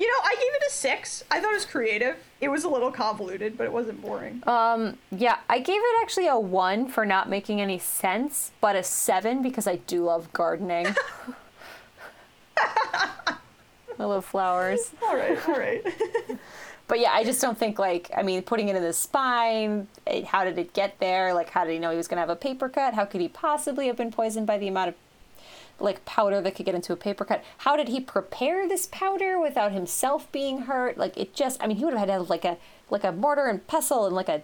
You 0.01 0.07
know, 0.07 0.21
I 0.25 0.35
gave 0.35 0.55
it 0.55 0.63
a 0.67 0.71
six. 0.71 1.25
I 1.31 1.41
thought 1.41 1.51
it 1.51 1.57
was 1.57 1.67
creative. 1.67 2.17
It 2.41 2.49
was 2.49 2.65
a 2.65 2.71
little 2.71 2.91
convoluted, 2.91 3.59
but 3.59 3.65
it 3.65 3.73
wasn't 3.73 4.01
boring. 4.01 4.43
Um, 4.47 4.97
yeah, 5.13 5.37
I 5.51 5.59
gave 5.59 5.77
it 5.77 6.03
actually 6.03 6.27
a 6.27 6.39
one 6.39 6.89
for 6.89 7.05
not 7.05 7.29
making 7.29 7.61
any 7.61 7.79
sense, 7.79 8.53
but 8.63 8.77
a 8.77 8.83
seven 8.83 9.43
because 9.43 9.67
I 9.67 9.77
do 9.77 10.05
love 10.05 10.33
gardening. 10.33 10.87
I 12.57 13.37
love 13.99 14.25
flowers. 14.25 14.91
all 15.03 15.17
right, 15.17 15.49
all 15.49 15.55
right. 15.55 15.85
But 16.89 16.99
yeah, 16.99 17.13
I 17.13 17.23
just 17.23 17.41
don't 17.41 17.57
think 17.57 17.79
like 17.79 18.11
I 18.17 18.25
mean, 18.25 18.43
putting 18.43 18.69
it 18.69 18.75
in 18.75 18.83
the 18.83 18.93
spine. 18.93 19.87
It, 20.09 20.25
how 20.25 20.43
did 20.43 20.59
it 20.59 20.73
get 20.73 20.99
there? 20.99 21.33
Like, 21.33 21.49
how 21.51 21.65
did 21.65 21.73
he 21.73 21.79
know 21.79 21.93
he 21.93 21.97
was 21.97 22.09
gonna 22.09 22.21
have 22.21 22.31
a 22.31 22.35
paper 22.35 22.69
cut? 22.69 22.95
How 22.95 23.05
could 23.05 23.21
he 23.21 23.29
possibly 23.29 23.87
have 23.87 23.97
been 23.97 24.11
poisoned 24.11 24.49
by 24.49 24.59
the 24.59 24.67
amount 24.67 24.89
of 24.89 24.95
like 25.81 26.05
powder 26.05 26.41
that 26.41 26.55
could 26.55 26.67
get 26.67 26.75
into 26.75 26.93
a 26.93 26.97
paper 26.97 27.25
cut? 27.25 27.43
How 27.59 27.77
did 27.77 27.89
he 27.89 28.01
prepare 28.01 28.69
this 28.69 28.89
powder 28.91 29.39
without 29.41 29.73
himself 29.73 30.31
being 30.33 30.63
hurt? 30.63 30.99
Like, 30.99 31.17
it 31.17 31.35
just 31.35 31.63
I 31.63 31.67
mean, 31.67 31.77
he 31.79 31.85
would 31.85 31.95
have 31.95 32.01
had 32.01 32.07
to 32.07 32.13
have 32.21 32.31
like 32.31 32.45
a 32.45 32.57
like 32.91 33.05
a 33.05 33.13
mortar 33.13 33.47
and 33.47 33.67
pestle 33.67 34.07
and 34.07 34.15
like 34.15 34.29
a 34.29 34.43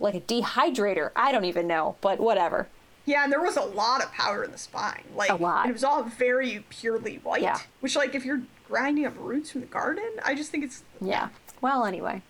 like 0.00 0.14
a 0.14 0.20
dehydrator. 0.20 1.10
I 1.16 1.32
don't 1.32 1.44
even 1.44 1.66
know, 1.66 1.96
but 2.00 2.20
whatever. 2.20 2.68
yeah, 3.04 3.24
and 3.24 3.32
there 3.32 3.42
was 3.42 3.56
a 3.56 3.62
lot 3.62 4.02
of 4.02 4.12
powder 4.12 4.44
in 4.44 4.52
the 4.52 4.58
spine. 4.58 5.04
Like 5.14 5.30
A 5.30 5.34
lot. 5.36 5.68
It 5.68 5.72
was 5.72 5.84
all 5.84 6.02
very 6.04 6.64
purely 6.68 7.16
white. 7.16 7.42
Yeah. 7.42 7.58
Which, 7.80 7.96
like, 7.96 8.14
if 8.14 8.24
you're 8.24 8.42
grinding 8.68 9.06
up 9.06 9.14
roots 9.18 9.50
from 9.50 9.62
the 9.62 9.66
garden, 9.66 10.08
I 10.24 10.34
just 10.34 10.50
think 10.50 10.62
it's 10.64 10.84
Yeah. 11.00 11.30
Well, 11.60 11.84
anyway. 11.84 12.22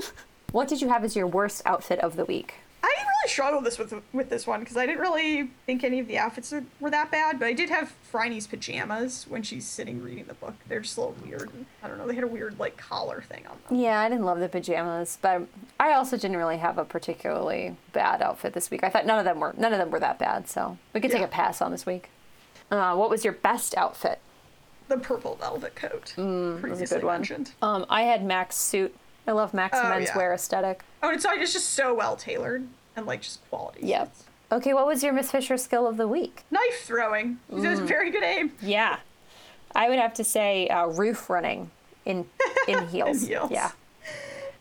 what 0.52 0.68
did 0.68 0.80
you 0.82 0.88
have 0.88 1.04
as 1.04 1.16
your 1.16 1.26
worst 1.26 1.62
outfit 1.64 1.98
of 2.00 2.16
the 2.16 2.24
week? 2.24 2.54
I 2.86 3.02
really 3.02 3.28
struggled 3.30 3.64
this 3.64 3.78
with 3.78 3.94
with 4.12 4.28
this 4.28 4.46
one 4.46 4.60
because 4.60 4.76
I 4.76 4.84
didn't 4.86 5.00
really 5.00 5.50
think 5.66 5.82
any 5.84 6.00
of 6.00 6.06
the 6.06 6.18
outfits 6.18 6.52
were- 6.52 6.64
were 6.80 6.90
that 6.90 7.10
bad, 7.10 7.38
but 7.38 7.46
I 7.46 7.52
did 7.52 7.70
have 7.70 7.94
Phryne's 8.02 8.46
pajamas 8.46 9.26
when 9.28 9.42
she's 9.42 9.66
sitting 9.66 10.02
reading 10.02 10.24
the 10.26 10.34
book. 10.34 10.54
They're 10.68 10.80
just 10.80 10.96
a 10.96 11.00
little 11.00 11.16
weird. 11.24 11.52
And, 11.54 11.66
I 11.82 11.88
don't 11.88 11.96
know. 11.98 12.06
They 12.06 12.14
had 12.14 12.24
a 12.24 12.28
weird 12.28 12.58
like 12.58 12.76
collar 12.76 13.22
thing 13.22 13.46
on 13.46 13.56
them. 13.68 13.78
Yeah, 13.80 14.00
I 14.00 14.08
didn't 14.08 14.24
love 14.24 14.40
the 14.40 14.48
pajamas, 14.48 15.18
but 15.22 15.42
I 15.80 15.92
also 15.94 16.16
didn't 16.16 16.36
really 16.36 16.58
have 16.58 16.76
a 16.78 16.84
particularly 16.84 17.76
bad 17.92 18.20
outfit 18.20 18.52
this 18.52 18.70
week. 18.70 18.84
I 18.84 18.90
thought 18.90 19.06
none 19.06 19.18
of 19.18 19.24
them 19.24 19.40
were 19.40 19.54
none 19.56 19.72
of 19.72 19.78
them 19.78 19.90
were 19.90 20.00
that 20.00 20.18
bad, 20.18 20.48
so 20.48 20.76
we 20.92 21.00
could 21.00 21.10
take 21.10 21.22
a 21.22 21.26
pass 21.28 21.62
on 21.62 21.70
this 21.70 21.86
week. 21.86 22.10
Uh, 22.70 22.94
what 22.96 23.08
was 23.10 23.24
your 23.24 23.32
best 23.34 23.76
outfit? 23.76 24.18
The 24.88 24.98
purple 24.98 25.36
velvet 25.36 25.74
coat 25.74 26.12
Mm, 26.18 26.52
was 26.52 26.60
previously 26.60 26.96
a 26.96 27.00
good 27.00 27.06
one. 27.06 27.20
mentioned. 27.20 27.52
Um, 27.62 27.86
I 27.88 28.02
had 28.02 28.22
Mac's 28.24 28.56
suit. 28.56 28.94
I 29.26 29.32
love 29.32 29.54
Mac's 29.54 29.78
Oh, 29.78 29.84
menswear 29.84 30.28
yeah. 30.30 30.34
aesthetic. 30.34 30.82
Oh, 31.02 31.08
and 31.08 31.16
it's, 31.16 31.24
it's 31.28 31.52
just 31.52 31.70
so 31.70 31.94
well 31.94 32.16
tailored 32.16 32.66
and 32.96 33.06
like 33.06 33.22
just 33.22 33.40
quality. 33.48 33.80
Yep. 33.86 34.14
Okay, 34.52 34.74
what 34.74 34.86
was 34.86 35.02
your 35.02 35.12
Miss 35.12 35.30
Fisher 35.30 35.56
skill 35.56 35.86
of 35.86 35.96
the 35.96 36.06
week? 36.06 36.42
Knife 36.50 36.82
throwing. 36.84 37.38
Mm. 37.50 37.62
does 37.62 37.80
very 37.80 38.10
good 38.10 38.22
aim. 38.22 38.52
Yeah, 38.60 38.98
I 39.74 39.88
would 39.88 39.98
have 39.98 40.14
to 40.14 40.24
say 40.24 40.68
uh, 40.68 40.86
roof 40.86 41.28
running 41.30 41.70
in 42.04 42.26
in 42.68 42.86
heels. 42.88 43.26
heels. 43.26 43.50
Yeah. 43.50 43.72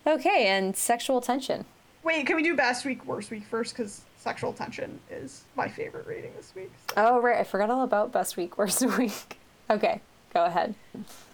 Okay, 0.07 0.47
and 0.47 0.75
sexual 0.75 1.21
tension. 1.21 1.65
Wait, 2.03 2.25
can 2.25 2.35
we 2.35 2.43
do 2.43 2.55
best 2.55 2.83
week, 2.85 3.05
worst 3.05 3.31
week 3.31 3.43
first? 3.45 3.75
Because 3.75 4.01
sexual 4.17 4.51
tension 4.53 4.99
is 5.11 5.43
my 5.55 5.67
favorite 5.67 6.07
rating 6.07 6.31
this 6.35 6.53
week. 6.55 6.71
So. 6.89 6.93
Oh 6.97 7.19
right, 7.21 7.37
I 7.39 7.43
forgot 7.43 7.69
all 7.69 7.83
about 7.83 8.11
best 8.11 8.35
week, 8.37 8.57
worst 8.57 8.81
week. 8.97 9.37
Okay, 9.69 10.01
go 10.33 10.45
ahead. 10.45 10.73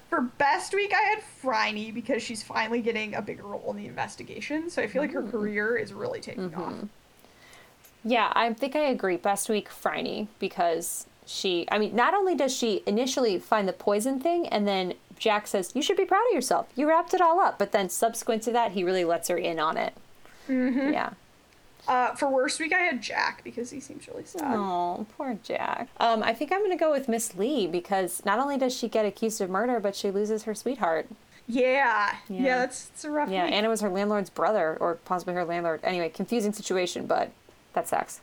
For 0.09 0.21
best 0.21 0.73
week, 0.73 0.91
I 0.93 1.01
had 1.01 1.21
Phryne 1.21 1.93
because 1.93 2.23
she's 2.23 2.41
finally 2.41 2.81
getting 2.81 3.13
a 3.13 3.21
bigger 3.21 3.43
role 3.43 3.69
in 3.69 3.77
the 3.77 3.85
investigation. 3.85 4.69
So 4.69 4.81
I 4.81 4.87
feel 4.87 5.03
like 5.03 5.13
her 5.13 5.21
career 5.21 5.77
is 5.77 5.93
really 5.93 6.19
taking 6.19 6.53
off. 6.55 6.73
Yeah, 8.03 8.31
I 8.35 8.51
think 8.53 8.75
I 8.75 8.87
agree. 8.87 9.17
Best 9.17 9.49
week, 9.49 9.69
Phryne, 9.69 10.27
because 10.39 11.05
she, 11.27 11.67
I 11.71 11.77
mean, 11.77 11.95
not 11.95 12.15
only 12.15 12.33
does 12.35 12.55
she 12.55 12.81
initially 12.87 13.37
find 13.37 13.67
the 13.67 13.73
poison 13.73 14.19
thing, 14.19 14.47
and 14.47 14.67
then 14.67 14.95
Jack 15.19 15.45
says, 15.45 15.71
You 15.75 15.83
should 15.83 15.97
be 15.97 16.05
proud 16.05 16.25
of 16.29 16.33
yourself. 16.33 16.67
You 16.75 16.87
wrapped 16.87 17.13
it 17.13 17.21
all 17.21 17.39
up. 17.39 17.59
But 17.59 17.71
then 17.71 17.89
subsequent 17.89 18.41
to 18.43 18.51
that, 18.53 18.71
he 18.71 18.83
really 18.83 19.05
lets 19.05 19.27
her 19.27 19.37
in 19.37 19.59
on 19.59 19.77
it. 19.77 19.93
Mm-hmm. 20.47 20.93
Yeah. 20.93 21.11
Uh, 21.87 22.13
for 22.15 22.29
worst 22.29 22.59
week, 22.59 22.73
I 22.73 22.79
had 22.79 23.01
Jack 23.01 23.43
because 23.43 23.71
he 23.71 23.79
seems 23.79 24.07
really 24.07 24.25
sad. 24.25 24.43
Oh, 24.55 25.05
poor 25.17 25.37
Jack. 25.43 25.87
Um, 25.99 26.21
I 26.23 26.33
think 26.33 26.51
I'm 26.51 26.59
going 26.59 26.71
to 26.71 26.77
go 26.77 26.91
with 26.91 27.07
Miss 27.07 27.35
Lee 27.35 27.65
because 27.67 28.23
not 28.25 28.37
only 28.39 28.57
does 28.57 28.75
she 28.75 28.87
get 28.87 29.05
accused 29.05 29.41
of 29.41 29.49
murder, 29.49 29.79
but 29.79 29.95
she 29.95 30.11
loses 30.11 30.43
her 30.43 30.53
sweetheart. 30.53 31.07
Yeah. 31.47 32.15
yeah, 32.27 32.41
Yeah. 32.43 32.57
that's, 32.59 32.85
that's 32.85 33.05
a 33.05 33.09
rough 33.11 33.29
Yeah, 33.29 33.45
week. 33.45 33.53
and 33.53 33.65
it 33.65 33.69
was 33.69 33.81
her 33.81 33.89
landlord's 33.89 34.29
brother, 34.29 34.77
or 34.79 34.95
possibly 35.05 35.33
her 35.33 35.43
landlord. 35.45 35.79
Anyway, 35.83 36.09
confusing 36.09 36.53
situation, 36.53 37.07
but 37.07 37.31
that 37.73 37.87
sucks. 37.87 38.21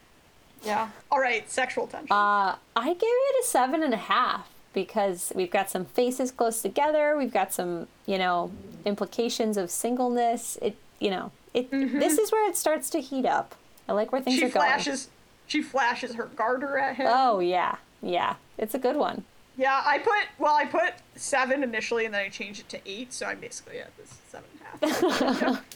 yeah. 0.63 0.91
All 1.11 1.19
right, 1.21 1.51
sexual 1.51 1.87
tension. 1.89 2.13
Uh, 2.13 2.57
I 2.77 2.87
gave 2.89 3.01
it 3.03 3.45
a 3.45 3.47
seven 3.47 3.83
and 3.83 3.93
a 3.95 3.97
half 3.99 4.49
because 4.75 5.33
we've 5.35 5.51
got 5.51 5.71
some 5.71 5.87
faces 5.87 6.31
close 6.31 6.63
together. 6.63 7.17
We've 7.17 7.33
got 7.33 7.53
some, 7.53 7.89
you 8.05 8.19
know, 8.19 8.53
implications 8.85 9.57
of 9.57 9.71
singleness. 9.71 10.57
It, 10.63 10.77
you 11.01 11.11
know, 11.11 11.33
it. 11.57 11.71
Mm-hmm. 11.71 11.99
This 11.99 12.19
is 12.19 12.31
where 12.33 12.49
it 12.49 12.57
starts 12.57 12.91
to 12.91 13.01
heat 13.01 13.27
up. 13.27 13.55
I 13.89 13.93
like 13.93 14.13
where 14.13 14.21
things 14.21 14.39
she 14.39 14.45
are 14.47 14.49
going. 14.49 14.67
flashes. 14.67 15.09
She 15.47 15.63
flashes 15.63 16.15
her 16.15 16.27
garter 16.37 16.77
at 16.79 16.97
him. 16.97 17.07
Oh 17.09 17.39
yeah, 17.41 17.77
yeah. 18.03 18.35
It's 18.59 18.75
a 18.75 18.79
good 18.79 18.97
one. 18.97 19.25
Yeah, 19.57 19.81
I 19.85 19.99
put 19.99 20.15
well, 20.39 20.55
I 20.55 20.65
put 20.67 20.95
seven 21.15 21.63
initially, 21.63 22.05
and 22.05 22.13
then 22.15 22.23
I 22.23 22.29
changed 22.29 22.61
it 22.61 22.69
to 22.71 22.81
eight, 22.85 23.13
so 23.13 23.27
I'm 23.27 23.41
basically 23.41 23.79
at 23.79 23.97
this 23.97 24.19
seven 24.29 24.49
and 24.83 24.93
a 24.93 25.45
half. 25.45 25.65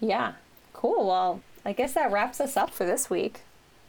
Yeah. 0.00 0.32
Cool. 0.74 1.06
Well, 1.06 1.40
I 1.64 1.72
guess 1.72 1.94
that 1.94 2.12
wraps 2.12 2.38
us 2.38 2.54
up 2.56 2.70
for 2.70 2.84
this 2.84 3.08
week. 3.08 3.40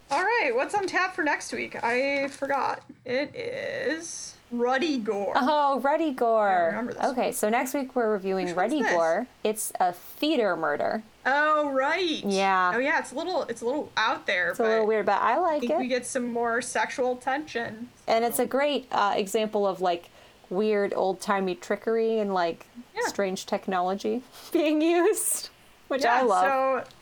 All 0.09 0.23
right, 0.23 0.51
what's 0.55 0.73
on 0.73 0.87
tap 0.87 1.15
for 1.15 1.23
next 1.23 1.51
week? 1.51 1.83
I 1.83 2.29
forgot. 2.29 2.81
It 3.03 3.35
is 3.35 4.36
Ruddy 4.51 4.97
Gore. 4.97 5.33
Oh, 5.35 5.79
Ruddy 5.81 6.11
Gore. 6.11 6.67
remember 6.69 6.93
this 6.93 7.03
okay, 7.03 7.23
one. 7.25 7.33
so 7.33 7.49
next 7.49 7.73
week 7.73 7.95
we're 7.95 8.11
reviewing 8.11 8.47
Which 8.47 8.55
Ruddy? 8.55 8.81
Gore. 8.81 9.27
It's 9.43 9.73
a 9.79 9.91
theater 9.93 10.55
murder. 10.55 11.03
Oh 11.25 11.69
right. 11.71 12.23
Yeah. 12.23 12.71
Oh 12.73 12.77
yeah, 12.79 12.99
it's 12.99 13.11
a 13.11 13.15
little 13.15 13.43
it's 13.43 13.61
a 13.61 13.65
little 13.65 13.91
out 13.97 14.25
there. 14.25 14.51
It's 14.51 14.59
a 14.59 14.63
little 14.63 14.87
weird, 14.87 15.05
but 15.05 15.21
I 15.21 15.33
I 15.33 15.37
like 15.39 15.59
think 15.61 15.73
it. 15.73 15.77
we 15.77 15.87
get 15.87 16.05
some 16.05 16.31
more 16.31 16.61
sexual 16.61 17.17
tension. 17.17 17.89
and 18.07 18.23
it's 18.23 18.39
a 18.39 18.45
great 18.45 18.87
uh, 18.91 19.13
example 19.17 19.67
of 19.67 19.81
like 19.81 20.09
weird 20.49 20.93
old 20.95 21.19
timey 21.19 21.55
trickery 21.55 22.19
and 22.19 22.33
like 22.33 22.67
Yeah. 22.95 23.07
strange 23.07 23.45
technology 23.45 24.23
being 24.53 24.81
used, 24.81 25.49
which 25.89 26.05
I 26.05 26.21
love. 26.21 26.43
So 26.85 26.93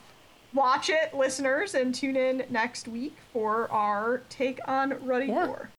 watch 0.52 0.90
it, 0.90 1.14
listeners, 1.14 1.74
and 1.76 1.94
tune 1.94 2.16
in 2.16 2.44
next 2.50 2.88
week 2.88 3.14
for 3.32 3.70
our 3.70 4.22
take 4.28 4.58
on 4.66 4.96
Ruddy 5.06 5.26
Yeah. 5.26 5.46
Gore. 5.46 5.70